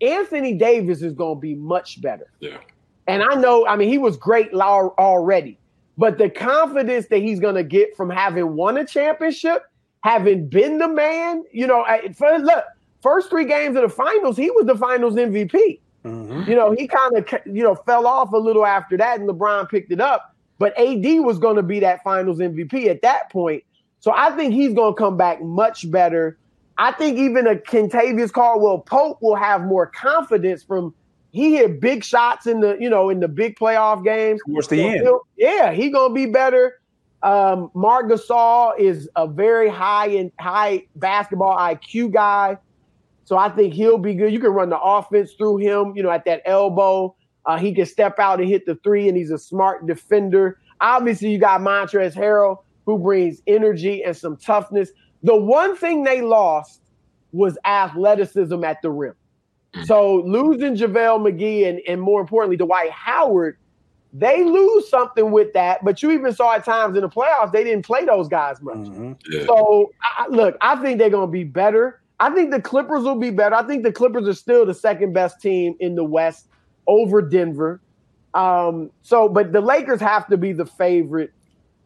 Anthony 0.00 0.54
Davis 0.54 1.02
is 1.02 1.12
going 1.12 1.36
to 1.36 1.40
be 1.40 1.54
much 1.54 2.00
better. 2.00 2.32
Yeah. 2.40 2.56
And 3.06 3.22
I 3.22 3.34
know, 3.34 3.66
I 3.66 3.76
mean, 3.76 3.88
he 3.88 3.98
was 3.98 4.16
great 4.16 4.52
already. 4.52 5.58
But 6.00 6.16
the 6.16 6.30
confidence 6.30 7.08
that 7.08 7.18
he's 7.18 7.40
going 7.40 7.56
to 7.56 7.62
get 7.62 7.94
from 7.94 8.08
having 8.08 8.56
won 8.56 8.78
a 8.78 8.86
championship, 8.86 9.64
having 10.02 10.48
been 10.48 10.78
the 10.78 10.88
man, 10.88 11.44
you 11.52 11.66
know, 11.66 11.84
for, 12.16 12.38
look, 12.38 12.64
first 13.02 13.28
three 13.28 13.44
games 13.44 13.76
of 13.76 13.82
the 13.82 13.90
finals, 13.90 14.34
he 14.34 14.50
was 14.50 14.64
the 14.64 14.76
finals 14.76 15.14
MVP. 15.16 15.78
Mm-hmm. 16.06 16.50
You 16.50 16.56
know, 16.56 16.72
he 16.72 16.88
kind 16.88 17.18
of, 17.18 17.28
you 17.44 17.62
know, 17.62 17.74
fell 17.74 18.06
off 18.06 18.32
a 18.32 18.38
little 18.38 18.64
after 18.64 18.96
that, 18.96 19.20
and 19.20 19.28
LeBron 19.28 19.68
picked 19.68 19.92
it 19.92 20.00
up. 20.00 20.34
But 20.58 20.72
AD 20.78 21.04
was 21.22 21.38
going 21.38 21.56
to 21.56 21.62
be 21.62 21.80
that 21.80 22.02
finals 22.02 22.38
MVP 22.38 22.86
at 22.86 23.02
that 23.02 23.30
point. 23.30 23.62
So 23.98 24.10
I 24.10 24.34
think 24.34 24.54
he's 24.54 24.72
going 24.72 24.94
to 24.94 24.98
come 24.98 25.18
back 25.18 25.42
much 25.42 25.90
better. 25.90 26.38
I 26.78 26.92
think 26.92 27.18
even 27.18 27.46
a 27.46 27.56
Kentavious 27.56 28.32
Caldwell 28.32 28.78
Pope 28.78 29.18
will 29.20 29.36
have 29.36 29.66
more 29.66 29.84
confidence 29.84 30.62
from 30.62 30.94
he 31.32 31.56
hit 31.56 31.80
big 31.80 32.04
shots 32.04 32.46
in 32.46 32.60
the 32.60 32.76
you 32.80 32.90
know 32.90 33.08
in 33.10 33.20
the 33.20 33.28
big 33.28 33.56
playoff 33.56 34.04
games. 34.04 34.40
Towards 34.46 34.68
the 34.68 34.82
end, 34.82 35.08
yeah, 35.36 35.72
he 35.72 35.90
gonna 35.90 36.14
be 36.14 36.26
better. 36.26 36.80
Um, 37.22 37.70
Marc 37.74 38.10
Gasol 38.10 38.78
is 38.78 39.08
a 39.14 39.26
very 39.26 39.68
high 39.68 40.08
and 40.08 40.32
high 40.40 40.86
basketball 40.96 41.56
IQ 41.56 42.12
guy, 42.12 42.56
so 43.24 43.36
I 43.36 43.50
think 43.50 43.74
he'll 43.74 43.98
be 43.98 44.14
good. 44.14 44.32
You 44.32 44.40
can 44.40 44.50
run 44.50 44.70
the 44.70 44.80
offense 44.80 45.32
through 45.32 45.58
him, 45.58 45.92
you 45.94 46.02
know, 46.02 46.10
at 46.10 46.24
that 46.24 46.42
elbow. 46.46 47.14
Uh, 47.46 47.58
he 47.58 47.74
can 47.74 47.86
step 47.86 48.18
out 48.18 48.40
and 48.40 48.48
hit 48.48 48.66
the 48.66 48.74
three, 48.76 49.08
and 49.08 49.16
he's 49.16 49.30
a 49.30 49.38
smart 49.38 49.86
defender. 49.86 50.58
Obviously, 50.80 51.30
you 51.30 51.38
got 51.38 51.60
Montrezl 51.60 52.14
Harrell, 52.14 52.58
who 52.86 52.98
brings 52.98 53.42
energy 53.46 54.02
and 54.02 54.16
some 54.16 54.36
toughness. 54.36 54.90
The 55.22 55.36
one 55.36 55.76
thing 55.76 56.04
they 56.04 56.22
lost 56.22 56.80
was 57.32 57.56
athleticism 57.64 58.64
at 58.64 58.82
the 58.82 58.90
rim. 58.90 59.14
So 59.84 60.22
losing 60.22 60.74
JaVale 60.74 61.20
McGee 61.20 61.68
and, 61.68 61.80
and 61.86 62.00
more 62.00 62.20
importantly, 62.20 62.56
Dwight 62.56 62.90
Howard, 62.90 63.56
they 64.12 64.42
lose 64.42 64.88
something 64.88 65.30
with 65.30 65.52
that. 65.52 65.84
But 65.84 66.02
you 66.02 66.10
even 66.10 66.34
saw 66.34 66.54
at 66.54 66.64
times 66.64 66.96
in 66.96 67.02
the 67.02 67.08
playoffs, 67.08 67.52
they 67.52 67.62
didn't 67.62 67.84
play 67.84 68.04
those 68.04 68.28
guys 68.28 68.60
much. 68.60 68.76
Mm-hmm. 68.76 69.12
Yeah. 69.30 69.46
So 69.46 69.92
I, 70.02 70.26
look, 70.28 70.56
I 70.60 70.76
think 70.76 70.98
they're 70.98 71.10
going 71.10 71.28
to 71.28 71.32
be 71.32 71.44
better. 71.44 72.00
I 72.18 72.30
think 72.30 72.50
the 72.50 72.60
Clippers 72.60 73.04
will 73.04 73.14
be 73.14 73.30
better. 73.30 73.54
I 73.54 73.62
think 73.62 73.82
the 73.82 73.92
Clippers 73.92 74.28
are 74.28 74.34
still 74.34 74.66
the 74.66 74.74
second 74.74 75.12
best 75.12 75.40
team 75.40 75.76
in 75.80 75.94
the 75.94 76.04
West 76.04 76.48
over 76.86 77.22
Denver. 77.22 77.80
Um, 78.34 78.90
so, 79.02 79.28
but 79.28 79.52
the 79.52 79.60
Lakers 79.60 80.00
have 80.00 80.26
to 80.28 80.36
be 80.36 80.52
the 80.52 80.66
favorite 80.66 81.32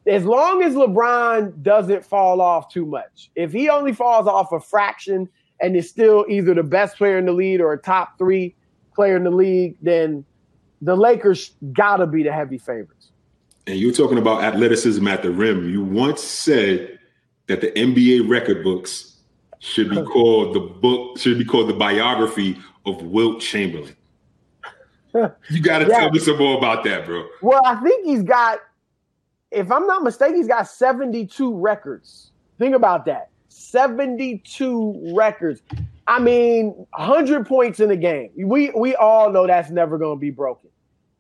as 0.07 0.25
long 0.25 0.62
as 0.62 0.75
LeBron 0.75 1.62
doesn't 1.62 2.05
fall 2.05 2.40
off 2.40 2.68
too 2.68 2.85
much. 2.85 3.31
If 3.37 3.53
he 3.53 3.68
only 3.68 3.92
falls 3.92 4.27
off 4.27 4.53
a 4.53 4.61
fraction 4.61 5.29
and 5.64 5.74
is 5.77 5.88
still 5.88 6.27
either 6.29 6.53
the 6.53 6.62
best 6.62 6.98
player 6.98 7.16
in 7.16 7.24
the 7.24 7.33
league 7.33 7.59
or 7.62 7.72
a 7.72 7.79
top 7.79 8.18
three 8.18 8.55
player 8.94 9.16
in 9.16 9.24
the 9.24 9.31
league, 9.31 9.77
then 9.81 10.22
the 10.83 10.94
Lakers 10.94 11.53
gotta 11.72 12.07
be 12.07 12.22
the 12.22 12.31
heavy 12.31 12.59
favorites. 12.59 13.12
And 13.66 13.79
you're 13.79 13.94
talking 13.94 14.18
about 14.18 14.44
athleticism 14.44 15.09
at 15.09 15.22
the 15.22 15.31
rim. 15.31 15.70
You 15.70 15.83
once 15.83 16.22
said 16.22 16.98
that 17.46 17.62
the 17.62 17.68
NBA 17.68 18.29
record 18.29 18.62
books 18.62 19.16
should 19.59 19.88
be 19.88 20.03
called 20.12 20.55
the 20.55 20.61
book 20.61 21.18
should 21.18 21.38
be 21.38 21.46
called 21.46 21.70
the 21.70 21.74
biography 21.74 22.59
of 22.85 23.03
Wilt 23.03 23.40
Chamberlain. 23.40 23.96
You 25.14 25.62
got 25.62 25.79
to 25.79 25.87
yeah. 25.87 26.00
tell 26.00 26.11
me 26.11 26.18
some 26.18 26.37
more 26.37 26.59
about 26.59 26.85
that, 26.85 27.07
bro. 27.07 27.27
Well, 27.40 27.62
I 27.64 27.77
think 27.77 28.05
he's 28.05 28.24
got, 28.24 28.59
if 29.53 29.70
I'm 29.70 29.87
not 29.87 30.03
mistaken, 30.03 30.37
he's 30.37 30.48
got 30.48 30.68
72 30.68 31.57
records. 31.57 32.33
Think 32.59 32.74
about 32.74 33.07
that 33.07 33.31
72 33.55 35.12
records. 35.14 35.62
I 36.07 36.19
mean, 36.19 36.87
100 36.97 37.47
points 37.47 37.81
in 37.81 37.90
a 37.90 37.97
game. 37.97 38.31
We 38.37 38.71
we 38.71 38.95
all 38.97 39.31
know 39.31 39.47
that's 39.47 39.71
never 39.71 39.97
going 39.97 40.17
to 40.17 40.21
be 40.21 40.31
broken. 40.31 40.71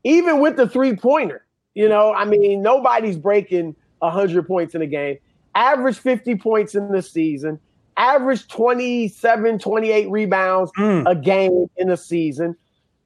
Even 0.02 0.40
with 0.40 0.56
the 0.56 0.68
three 0.68 0.96
pointer, 0.96 1.46
you 1.74 1.88
know, 1.88 2.12
I 2.12 2.24
mean, 2.24 2.60
nobody's 2.60 3.16
breaking 3.16 3.76
100 4.00 4.46
points 4.46 4.74
in 4.74 4.82
a 4.82 4.86
game. 4.86 5.18
Average 5.54 5.98
50 5.98 6.34
points 6.36 6.74
in 6.74 6.90
the 6.90 7.00
season, 7.00 7.60
average 7.96 8.48
27, 8.48 9.58
28 9.58 10.10
rebounds 10.10 10.72
mm. 10.76 11.08
a 11.08 11.14
game 11.14 11.70
in 11.76 11.90
a 11.90 11.96
season. 11.96 12.56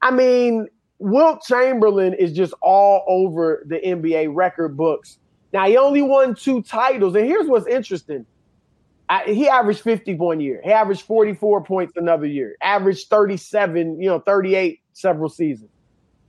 I 0.00 0.10
mean, 0.10 0.66
Wilt 0.98 1.42
Chamberlain 1.42 2.14
is 2.14 2.32
just 2.32 2.54
all 2.62 3.04
over 3.06 3.62
the 3.66 3.76
NBA 3.76 4.34
record 4.34 4.76
books. 4.76 5.18
Now 5.52 5.66
he 5.66 5.76
only 5.76 6.02
won 6.02 6.34
two 6.34 6.62
titles, 6.62 7.14
and 7.14 7.26
here's 7.26 7.46
what's 7.46 7.66
interesting: 7.66 8.26
I, 9.10 9.24
he 9.24 9.48
averaged 9.48 9.80
50 9.80 10.14
one 10.16 10.40
year, 10.40 10.60
he 10.62 10.70
averaged 10.70 11.02
44 11.02 11.64
points 11.64 11.94
another 11.96 12.26
year, 12.26 12.56
averaged 12.60 13.08
37, 13.08 14.00
you 14.00 14.08
know, 14.08 14.20
38 14.20 14.80
several 14.92 15.28
seasons. 15.28 15.70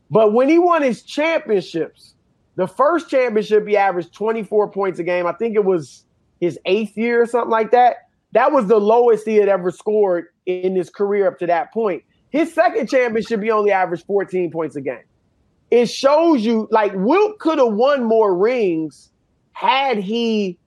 But 0.09 0.33
when 0.33 0.49
he 0.49 0.57
won 0.57 0.81
his 0.81 1.03
championships, 1.03 2.15
the 2.55 2.67
first 2.67 3.09
championship 3.09 3.67
he 3.67 3.77
averaged 3.77 4.13
24 4.13 4.71
points 4.71 4.99
a 4.99 5.03
game. 5.03 5.25
I 5.27 5.33
think 5.33 5.55
it 5.55 5.63
was 5.63 6.05
his 6.39 6.59
eighth 6.65 6.97
year 6.97 7.21
or 7.21 7.25
something 7.25 7.51
like 7.51 7.71
that. 7.71 8.09
That 8.31 8.51
was 8.51 8.67
the 8.67 8.79
lowest 8.79 9.25
he 9.25 9.35
had 9.35 9.49
ever 9.49 9.71
scored 9.71 10.27
in 10.45 10.75
his 10.75 10.89
career 10.89 11.27
up 11.27 11.39
to 11.39 11.47
that 11.47 11.73
point. 11.73 12.03
His 12.29 12.53
second 12.53 12.87
championship, 12.87 13.41
he 13.41 13.49
only 13.49 13.71
averaged 13.71 14.05
14 14.05 14.51
points 14.51 14.75
a 14.75 14.81
game. 14.81 15.03
It 15.71 15.87
shows 15.87 16.45
you 16.45 16.67
like 16.71 16.93
Wilt 16.95 17.39
could 17.39 17.59
have 17.59 17.73
won 17.73 18.03
more 18.03 18.35
rings 18.35 19.09
had 19.53 19.97
he, 19.97 20.57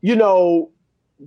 you 0.00 0.16
know, 0.16 0.70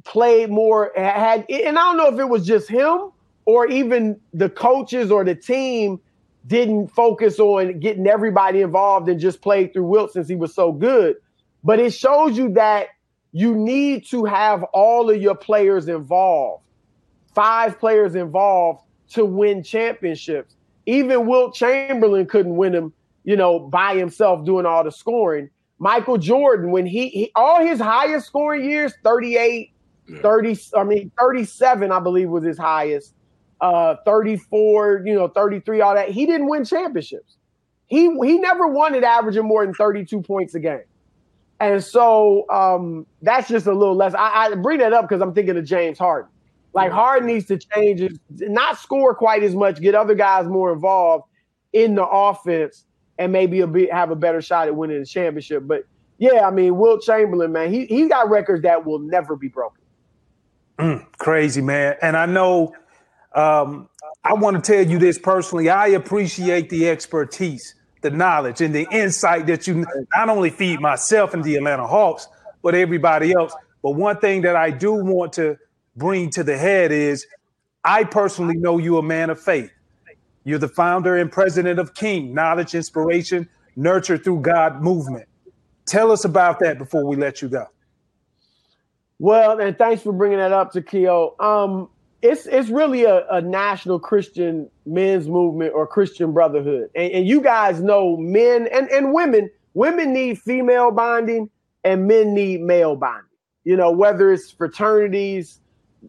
played 0.03 0.49
more. 0.49 0.91
Had 0.95 1.45
and 1.49 1.77
I 1.77 1.81
don't 1.81 1.97
know 1.97 2.13
if 2.13 2.19
it 2.19 2.29
was 2.29 2.45
just 2.45 2.69
him 2.69 3.12
or 3.45 3.67
even 3.67 4.19
the 4.34 4.49
coaches 4.49 5.12
or 5.12 5.23
the 5.23 5.36
team 5.36 5.99
didn't 6.47 6.88
focus 6.88 7.39
on 7.39 7.79
getting 7.79 8.08
everybody 8.08 8.62
involved 8.62 9.10
and 9.10 9.19
just 9.19 9.41
played 9.41 9.73
through 9.73 9.86
Wilt 9.86 10.13
since 10.13 10.27
he 10.27 10.36
was 10.36 10.53
so 10.53 10.71
good. 10.71 11.15
But 11.63 11.79
it 11.79 11.93
shows 11.93 12.38
you 12.38 12.49
that 12.53 12.89
you 13.31 13.55
need 13.55 14.05
to 14.08 14.25
have 14.25 14.63
all 14.63 15.10
of 15.10 15.21
your 15.21 15.36
players 15.36 15.88
involved, 15.88 16.63
five 17.34 17.79
players 17.79 18.15
involved 18.15 18.81
to 19.10 19.25
win 19.25 19.63
championships. 19.63 20.55
Even 20.86 21.25
Wilt 21.25 21.55
Chamberlain 21.55 22.27
couldn't 22.27 22.55
win 22.55 22.73
them, 22.73 22.93
you 23.23 23.36
know, 23.36 23.60
by 23.60 23.95
himself 23.95 24.45
doing 24.45 24.65
all 24.65 24.84
the 24.84 24.91
scoring. 24.91 25.49
Michael 25.79 26.17
Jordan, 26.17 26.71
when 26.71 26.86
he, 26.86 27.10
he 27.10 27.31
all 27.36 27.65
his 27.65 27.79
highest 27.79 28.27
scoring 28.27 28.69
years, 28.69 28.93
38, 29.03 29.71
yeah. 30.07 30.21
30, 30.21 30.59
I 30.75 30.83
mean, 30.83 31.11
37, 31.19 31.91
I 31.91 31.99
believe 31.99 32.29
was 32.29 32.43
his 32.43 32.57
highest. 32.57 33.13
Uh, 33.61 33.95
34, 34.05 35.03
you 35.05 35.15
know, 35.15 35.27
33, 35.27 35.81
all 35.81 35.95
that. 35.95 36.09
He 36.09 36.25
didn't 36.25 36.47
win 36.47 36.65
championships. 36.65 37.37
He 37.87 38.09
he 38.23 38.39
never 38.39 38.67
wanted 38.67 39.03
averaging 39.03 39.45
more 39.45 39.63
than 39.63 39.73
32 39.73 40.21
points 40.23 40.55
a 40.55 40.59
game. 40.59 40.81
And 41.59 41.83
so 41.83 42.49
um, 42.49 43.05
that's 43.21 43.47
just 43.47 43.67
a 43.67 43.73
little 43.73 43.95
less. 43.95 44.13
I, 44.13 44.47
I 44.47 44.55
bring 44.55 44.79
that 44.79 44.91
up 44.91 45.07
because 45.07 45.21
I'm 45.21 45.33
thinking 45.33 45.57
of 45.57 45.65
James 45.65 45.97
Harden. 45.97 46.29
Like 46.73 46.91
Harden 46.91 47.27
needs 47.27 47.45
to 47.45 47.57
change 47.57 48.01
it, 48.01 48.19
not 48.29 48.77
score 48.77 49.15
quite 49.15 49.43
as 49.43 49.55
much, 49.55 49.79
get 49.79 49.95
other 49.95 50.13
guys 50.13 50.45
more 50.45 50.73
involved 50.73 51.23
in 51.71 51.95
the 51.95 52.05
offense, 52.05 52.85
and 53.17 53.31
maybe 53.31 53.61
a 53.61 53.67
bit, 53.67 53.93
have 53.93 54.11
a 54.11 54.15
better 54.15 54.41
shot 54.41 54.67
at 54.67 54.75
winning 54.75 54.99
the 54.99 55.05
championship. 55.05 55.63
But 55.65 55.85
yeah, 56.17 56.45
I 56.45 56.51
mean, 56.51 56.77
Wilt 56.77 57.01
Chamberlain, 57.01 57.53
man, 57.53 57.71
he 57.71 57.85
he 57.85 58.09
got 58.09 58.29
records 58.29 58.63
that 58.63 58.85
will 58.85 58.99
never 58.99 59.37
be 59.37 59.47
broken. 59.47 59.84
Mm, 60.79 61.05
crazy, 61.17 61.61
man. 61.61 61.95
And 62.01 62.17
I 62.17 62.25
know 62.25 62.73
um, 63.33 63.89
I 64.23 64.33
want 64.33 64.63
to 64.63 64.73
tell 64.73 64.85
you 64.89 64.99
this 64.99 65.19
personally. 65.19 65.69
I 65.69 65.88
appreciate 65.88 66.69
the 66.69 66.89
expertise, 66.89 67.75
the 68.01 68.11
knowledge, 68.11 68.61
and 68.61 68.75
the 68.75 68.88
insight 68.91 69.47
that 69.47 69.67
you 69.67 69.85
not 70.15 70.29
only 70.29 70.49
feed 70.49 70.81
myself 70.81 71.33
and 71.33 71.43
the 71.43 71.55
Atlanta 71.55 71.88
Hawks, 71.88 72.27
but 72.61 72.75
everybody 72.75 73.33
else. 73.33 73.53
But 73.83 73.91
one 73.91 74.17
thing 74.19 74.41
that 74.41 74.55
I 74.55 74.71
do 74.71 74.93
want 74.93 75.33
to 75.33 75.57
bring 75.95 76.29
to 76.31 76.43
the 76.43 76.57
head 76.57 76.91
is 76.91 77.25
I 77.83 78.03
personally 78.03 78.57
know 78.57 78.77
you're 78.77 78.99
a 78.99 79.03
man 79.03 79.29
of 79.29 79.39
faith. 79.39 79.71
You're 80.43 80.59
the 80.59 80.67
founder 80.67 81.17
and 81.17 81.31
president 81.31 81.79
of 81.79 81.93
King, 81.95 82.33
Knowledge, 82.33 82.75
Inspiration, 82.75 83.49
Nurture 83.75 84.17
Through 84.17 84.41
God 84.41 84.81
movement. 84.81 85.27
Tell 85.85 86.11
us 86.11 86.25
about 86.25 86.59
that 86.59 86.77
before 86.77 87.05
we 87.05 87.15
let 87.15 87.41
you 87.41 87.49
go. 87.49 87.67
Well, 89.19 89.60
and 89.60 89.78
thanks 89.78 90.01
for 90.01 90.12
bringing 90.12 90.39
that 90.39 90.51
up, 90.51 90.73
Takeo. 90.73 91.36
Um, 91.39 91.89
it's 92.21 92.47
it's 92.47 92.69
really 92.69 93.04
a, 93.04 93.25
a, 93.28 93.41
national 93.41 93.99
Christian 93.99 94.69
men's 94.86 95.28
movement 95.28 95.73
or 95.73 95.86
Christian 95.86 96.34
brotherhood, 96.34 96.89
and, 96.95 97.12
and 97.12 97.28
you 97.28 97.39
guys 97.39 97.82
know 97.82 98.17
men 98.17 98.67
and, 98.71 98.89
and 98.89 99.13
women. 99.13 99.49
Women 99.73 100.13
need 100.13 100.41
female 100.41 100.91
bonding, 100.91 101.49
and 101.84 102.08
men 102.08 102.34
need 102.34 102.62
male 102.62 102.95
bonding. 102.95 103.30
You 103.63 103.75
know, 103.75 103.91
whether 103.91 104.32
it's 104.32 104.51
fraternities, 104.51 105.60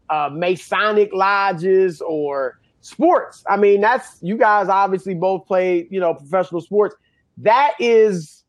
uh, 0.08 0.30
Masonic 0.32 1.12
lodges 1.12 2.00
or 2.00 2.58
sports. 2.80 3.44
I 3.48 3.56
mean, 3.56 3.80
that's 3.80 4.18
you 4.22 4.36
guys 4.36 4.68
obviously 4.68 5.14
both 5.14 5.46
play, 5.46 5.86
you 5.90 6.00
know, 6.00 6.14
professional 6.14 6.60
sports. 6.60 6.94
That 7.38 7.74
is, 7.78 8.44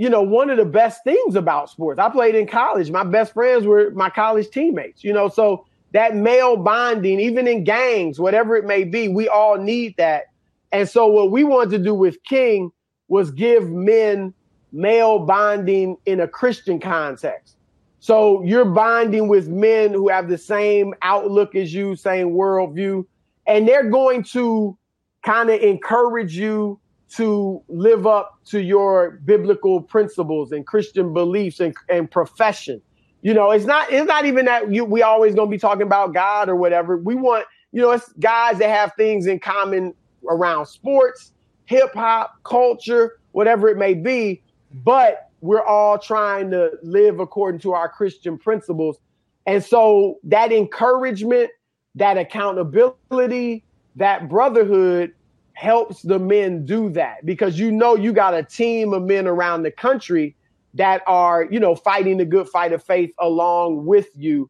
you 0.00 0.08
know, 0.08 0.22
one 0.22 0.48
of 0.48 0.56
the 0.56 0.64
best 0.64 1.04
things 1.04 1.36
about 1.36 1.68
sports. 1.68 2.00
I 2.00 2.08
played 2.08 2.34
in 2.34 2.46
college. 2.46 2.90
My 2.90 3.04
best 3.04 3.34
friends 3.34 3.66
were 3.66 3.90
my 3.90 4.08
college 4.08 4.48
teammates, 4.48 5.04
you 5.04 5.12
know, 5.12 5.28
so 5.28 5.66
that 5.92 6.16
male 6.16 6.56
bonding, 6.56 7.20
even 7.20 7.46
in 7.46 7.64
gangs, 7.64 8.18
whatever 8.18 8.56
it 8.56 8.64
may 8.64 8.84
be, 8.84 9.08
we 9.08 9.28
all 9.28 9.58
need 9.58 9.94
that. 9.98 10.28
And 10.72 10.88
so 10.88 11.06
what 11.06 11.30
we 11.30 11.44
wanted 11.44 11.76
to 11.76 11.84
do 11.84 11.92
with 11.92 12.16
King 12.24 12.72
was 13.08 13.30
give 13.30 13.68
men 13.68 14.32
male 14.72 15.18
bonding 15.18 15.98
in 16.06 16.20
a 16.20 16.26
Christian 16.26 16.80
context. 16.80 17.58
So 17.98 18.42
you're 18.42 18.64
bonding 18.64 19.28
with 19.28 19.48
men 19.48 19.92
who 19.92 20.08
have 20.08 20.30
the 20.30 20.38
same 20.38 20.94
outlook 21.02 21.54
as 21.54 21.74
you, 21.74 21.94
same 21.94 22.30
worldview, 22.30 23.04
and 23.46 23.68
they're 23.68 23.90
going 23.90 24.22
to 24.32 24.78
kind 25.26 25.50
of 25.50 25.60
encourage 25.60 26.34
you 26.34 26.79
to 27.10 27.62
live 27.68 28.06
up 28.06 28.38
to 28.46 28.62
your 28.62 29.20
biblical 29.24 29.82
principles 29.82 30.52
and 30.52 30.66
Christian 30.66 31.12
beliefs 31.12 31.60
and, 31.60 31.74
and 31.88 32.10
profession. 32.10 32.80
You 33.22 33.34
know, 33.34 33.50
it's 33.50 33.66
not 33.66 33.92
it's 33.92 34.06
not 34.06 34.24
even 34.24 34.46
that 34.46 34.72
you 34.72 34.84
we 34.84 35.02
always 35.02 35.34
gonna 35.34 35.50
be 35.50 35.58
talking 35.58 35.82
about 35.82 36.14
God 36.14 36.48
or 36.48 36.56
whatever. 36.56 36.96
We 36.96 37.14
want, 37.14 37.46
you 37.72 37.82
know, 37.82 37.90
it's 37.90 38.10
guys 38.14 38.58
that 38.58 38.70
have 38.70 38.92
things 38.96 39.26
in 39.26 39.40
common 39.40 39.92
around 40.28 40.66
sports, 40.66 41.32
hip 41.66 41.92
hop, 41.92 42.34
culture, 42.44 43.18
whatever 43.32 43.68
it 43.68 43.76
may 43.76 43.94
be. 43.94 44.42
But 44.72 45.30
we're 45.40 45.64
all 45.64 45.98
trying 45.98 46.50
to 46.52 46.72
live 46.82 47.18
according 47.20 47.60
to 47.62 47.72
our 47.72 47.88
Christian 47.88 48.38
principles. 48.38 48.98
And 49.46 49.64
so 49.64 50.18
that 50.24 50.52
encouragement, 50.52 51.50
that 51.96 52.16
accountability, 52.16 53.64
that 53.96 54.28
brotherhood 54.28 55.12
helps 55.60 56.00
the 56.00 56.18
men 56.18 56.64
do 56.64 56.88
that 56.88 57.24
because 57.26 57.58
you 57.58 57.70
know 57.70 57.94
you 57.94 58.14
got 58.14 58.32
a 58.32 58.42
team 58.42 58.94
of 58.94 59.02
men 59.02 59.26
around 59.26 59.62
the 59.62 59.70
country 59.70 60.34
that 60.72 61.02
are, 61.06 61.46
you 61.50 61.60
know, 61.60 61.74
fighting 61.74 62.16
the 62.16 62.24
good 62.24 62.48
fight 62.48 62.72
of 62.72 62.82
faith 62.82 63.12
along 63.18 63.84
with 63.84 64.08
you. 64.16 64.48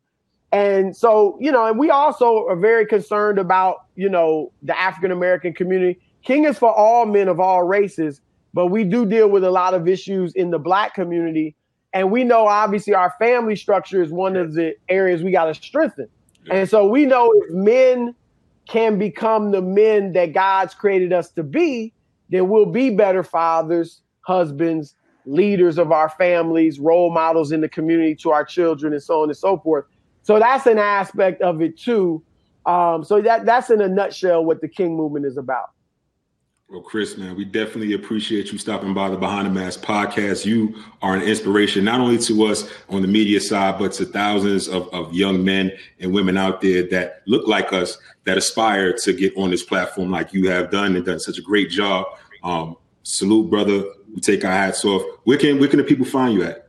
And 0.53 0.97
so, 0.97 1.37
you 1.41 1.51
know, 1.51 1.67
and 1.67 1.81
we 1.81 1.91
also 1.91 2.47
are 2.47 2.55
very 2.55 2.87
concerned 2.87 3.41
about, 3.41 3.87
you 3.97 4.09
know, 4.09 4.53
the 4.63 4.79
African 4.79 5.11
American 5.11 5.53
community. 5.53 5.99
King 6.23 6.45
is 6.45 6.57
for 6.57 6.73
all 6.73 7.07
men 7.07 7.27
of 7.27 7.41
all 7.41 7.65
races, 7.65 8.21
but 8.55 8.67
we 8.67 8.85
do 8.85 9.05
deal 9.05 9.29
with 9.29 9.43
a 9.43 9.51
lot 9.51 9.75
of 9.75 9.89
issues 9.89 10.33
in 10.35 10.51
the 10.51 10.61
black 10.61 10.95
community. 10.95 11.57
And 11.93 12.13
we 12.13 12.23
know 12.23 12.47
obviously 12.47 12.95
our 12.95 13.13
family 13.19 13.57
structure 13.57 14.01
is 14.01 14.13
one 14.13 14.37
of 14.37 14.55
the 14.55 14.77
areas 14.89 15.25
we 15.25 15.33
got 15.33 15.47
to 15.47 15.55
strengthen. 15.55 16.09
And 16.49 16.69
so 16.69 16.87
we 16.87 17.05
know 17.05 17.33
if 17.35 17.53
men 17.53 18.15
can 18.71 18.99
become 18.99 19.51
the 19.51 19.61
men 19.61 20.13
that 20.13 20.33
God's 20.33 20.75
created 20.75 21.13
us 21.13 21.29
to 21.33 21.43
be, 21.43 21.93
then 22.29 22.49
we'll 22.49 22.67
be 22.67 22.91
better 22.91 23.25
fathers, 23.25 24.01
husbands, 24.21 24.95
leaders 25.27 25.77
of 25.77 25.91
our 25.91 26.09
families, 26.09 26.79
role 26.79 27.13
models 27.13 27.51
in 27.51 27.63
the 27.63 27.69
community 27.69 28.15
to 28.15 28.31
our 28.31 28.45
children, 28.45 28.93
and 28.93 29.03
so 29.03 29.23
on 29.23 29.29
and 29.29 29.37
so 29.37 29.59
forth. 29.59 29.87
So 30.23 30.39
that's 30.39 30.67
an 30.67 30.79
aspect 30.79 31.43
of 31.43 31.61
it 31.61 31.77
too. 31.77 32.23
Um, 32.65 33.03
so 33.03 33.21
that 33.21 33.45
that's 33.45 33.71
in 33.71 33.81
a 33.81 33.89
nutshell 33.89 34.45
what 34.45 34.61
the 34.61 34.69
King 34.69 34.97
movement 34.97 35.27
is 35.27 35.37
about. 35.37 35.71
Well, 36.71 36.83
Chris, 36.83 37.17
man, 37.17 37.35
we 37.35 37.45
definitely 37.45 37.95
appreciate 37.95 38.53
you 38.53 38.59
stopping 38.59 38.95
by 38.95 39.11
the 39.11 39.17
Behind 39.17 39.45
the 39.45 39.51
Mask 39.51 39.83
podcast. 39.83 40.47
You 40.47 40.77
are 41.03 41.17
an 41.17 41.23
inspiration 41.23 41.85
not 41.85 41.99
only 42.01 42.17
to 42.19 42.45
us 42.45 42.71
on 42.89 43.03
the 43.03 43.09
media 43.09 43.41
side, 43.41 43.77
but 43.77 43.91
to 43.95 44.05
thousands 44.05 44.69
of, 44.69 44.89
of 44.95 45.13
young 45.13 45.45
men 45.45 45.73
and 45.99 46.13
women 46.13 46.37
out 46.37 46.61
there 46.61 46.85
that 46.91 47.23
look 47.27 47.49
like 47.49 47.73
us, 47.73 47.99
that 48.23 48.39
aspire 48.39 48.93
to 48.99 49.13
get 49.13 49.37
on 49.37 49.51
this 49.51 49.65
platform 49.65 50.13
like 50.13 50.33
you 50.33 50.49
have 50.49 50.71
done 50.71 50.95
and 50.95 51.05
done 51.05 51.19
such 51.19 51.39
a 51.39 51.43
great 51.43 51.71
job. 51.71 52.07
Um, 52.45 52.77
salute, 53.03 53.51
brother. 53.51 53.83
We 54.15 54.21
take 54.21 54.45
our 54.45 54.53
hats 54.53 54.85
off. 54.85 55.03
Where 55.25 55.39
can 55.39 55.59
where 55.59 55.69
can 55.69 55.79
the 55.79 55.85
people 55.85 56.07
find 56.07 56.35
you 56.35 56.45
at? 56.45 56.69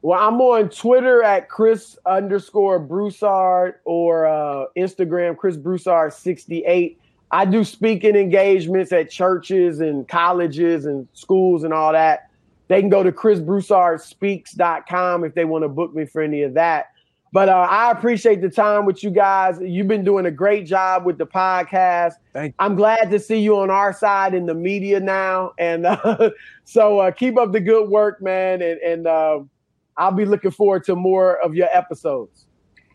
Well, 0.00 0.18
I'm 0.18 0.40
on 0.40 0.70
Twitter 0.70 1.22
at 1.22 1.48
Chris 1.48 1.96
underscore 2.04 2.80
Broussard 2.80 3.76
or 3.84 4.26
uh, 4.26 4.64
Instagram 4.76 5.36
Chris 5.36 5.56
Broussard 5.56 6.12
68. 6.12 6.98
I 7.32 7.44
do 7.46 7.64
speaking 7.64 8.14
engagements 8.14 8.92
at 8.92 9.10
churches 9.10 9.80
and 9.80 10.06
colleges 10.06 10.84
and 10.84 11.08
schools 11.14 11.64
and 11.64 11.72
all 11.72 11.92
that. 11.92 12.28
They 12.68 12.78
can 12.80 12.90
go 12.90 13.02
to 13.02 13.10
chrisbroussardspeaks.com 13.10 15.24
if 15.24 15.34
they 15.34 15.46
want 15.46 15.64
to 15.64 15.68
book 15.68 15.92
me 15.94 16.04
for 16.04 16.22
any 16.22 16.42
of 16.42 16.54
that. 16.54 16.90
But 17.32 17.48
uh, 17.48 17.66
I 17.70 17.90
appreciate 17.90 18.42
the 18.42 18.50
time 18.50 18.84
with 18.84 19.02
you 19.02 19.10
guys. 19.10 19.58
You've 19.62 19.88
been 19.88 20.04
doing 20.04 20.26
a 20.26 20.30
great 20.30 20.66
job 20.66 21.06
with 21.06 21.16
the 21.16 21.26
podcast. 21.26 22.12
I'm 22.58 22.76
glad 22.76 23.10
to 23.10 23.18
see 23.18 23.38
you 23.38 23.58
on 23.58 23.70
our 23.70 23.94
side 23.94 24.34
in 24.34 24.44
the 24.44 24.54
media 24.54 25.00
now. 25.00 25.52
And 25.58 25.86
uh, 25.86 26.28
so 26.64 26.98
uh, 26.98 27.10
keep 27.10 27.38
up 27.38 27.52
the 27.52 27.60
good 27.60 27.88
work, 27.88 28.20
man. 28.20 28.60
And, 28.60 28.78
and 28.80 29.06
uh, 29.06 29.40
I'll 29.96 30.12
be 30.12 30.26
looking 30.26 30.50
forward 30.50 30.84
to 30.84 30.94
more 30.94 31.42
of 31.42 31.54
your 31.54 31.68
episodes. 31.72 32.44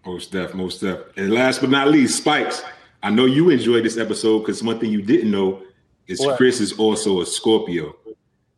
Most 0.06 0.32
def, 0.32 0.54
most 0.54 0.82
def. 0.82 1.00
And 1.18 1.34
last 1.34 1.60
but 1.60 1.72
not 1.72 1.88
least, 1.88 2.18
Spikes. 2.18 2.64
I 3.04 3.10
know 3.10 3.26
you 3.26 3.50
enjoyed 3.50 3.86
this 3.86 3.98
episode 3.98 4.40
because 4.40 4.64
one 4.64 4.80
thing 4.80 4.92
you 4.92 5.02
didn't 5.02 5.32
know 5.32 5.64
is 6.08 6.20
what? 6.20 6.38
Chris 6.38 6.60
is 6.60 6.74
also 6.74 7.22
a 7.22 7.26
Scorpio. 7.26 7.96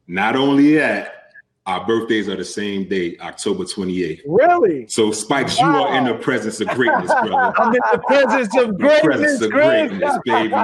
Not 0.07 0.35
only 0.35 0.75
that, 0.75 1.19
our 1.65 1.85
birthdays 1.85 2.27
are 2.27 2.35
the 2.35 2.45
same 2.45 2.87
day, 2.89 3.15
October 3.21 3.63
28th. 3.63 4.21
Really? 4.25 4.87
So, 4.87 5.11
Spikes, 5.11 5.59
wow. 5.59 5.71
you 5.71 5.77
are 5.83 5.97
in 5.97 6.05
the 6.05 6.15
presence 6.15 6.59
of 6.61 6.67
greatness, 6.69 7.11
brother. 7.11 7.53
I'm 7.59 7.75
in 7.75 7.81
the 7.91 7.99
presence 8.07 8.57
of 8.57 8.77
greatness, 8.77 9.03
presence 9.03 9.41
of 9.41 9.51
greatness, 9.51 10.17
baby. 10.25 10.53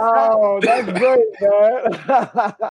oh, 0.00 0.60
that's 0.62 0.98
great, 0.98 1.26
man. 1.42 2.54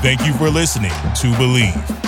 Thank 0.00 0.24
you 0.26 0.32
for 0.34 0.48
listening 0.48 0.90
to 0.90 1.26
Bleav. 1.36 2.07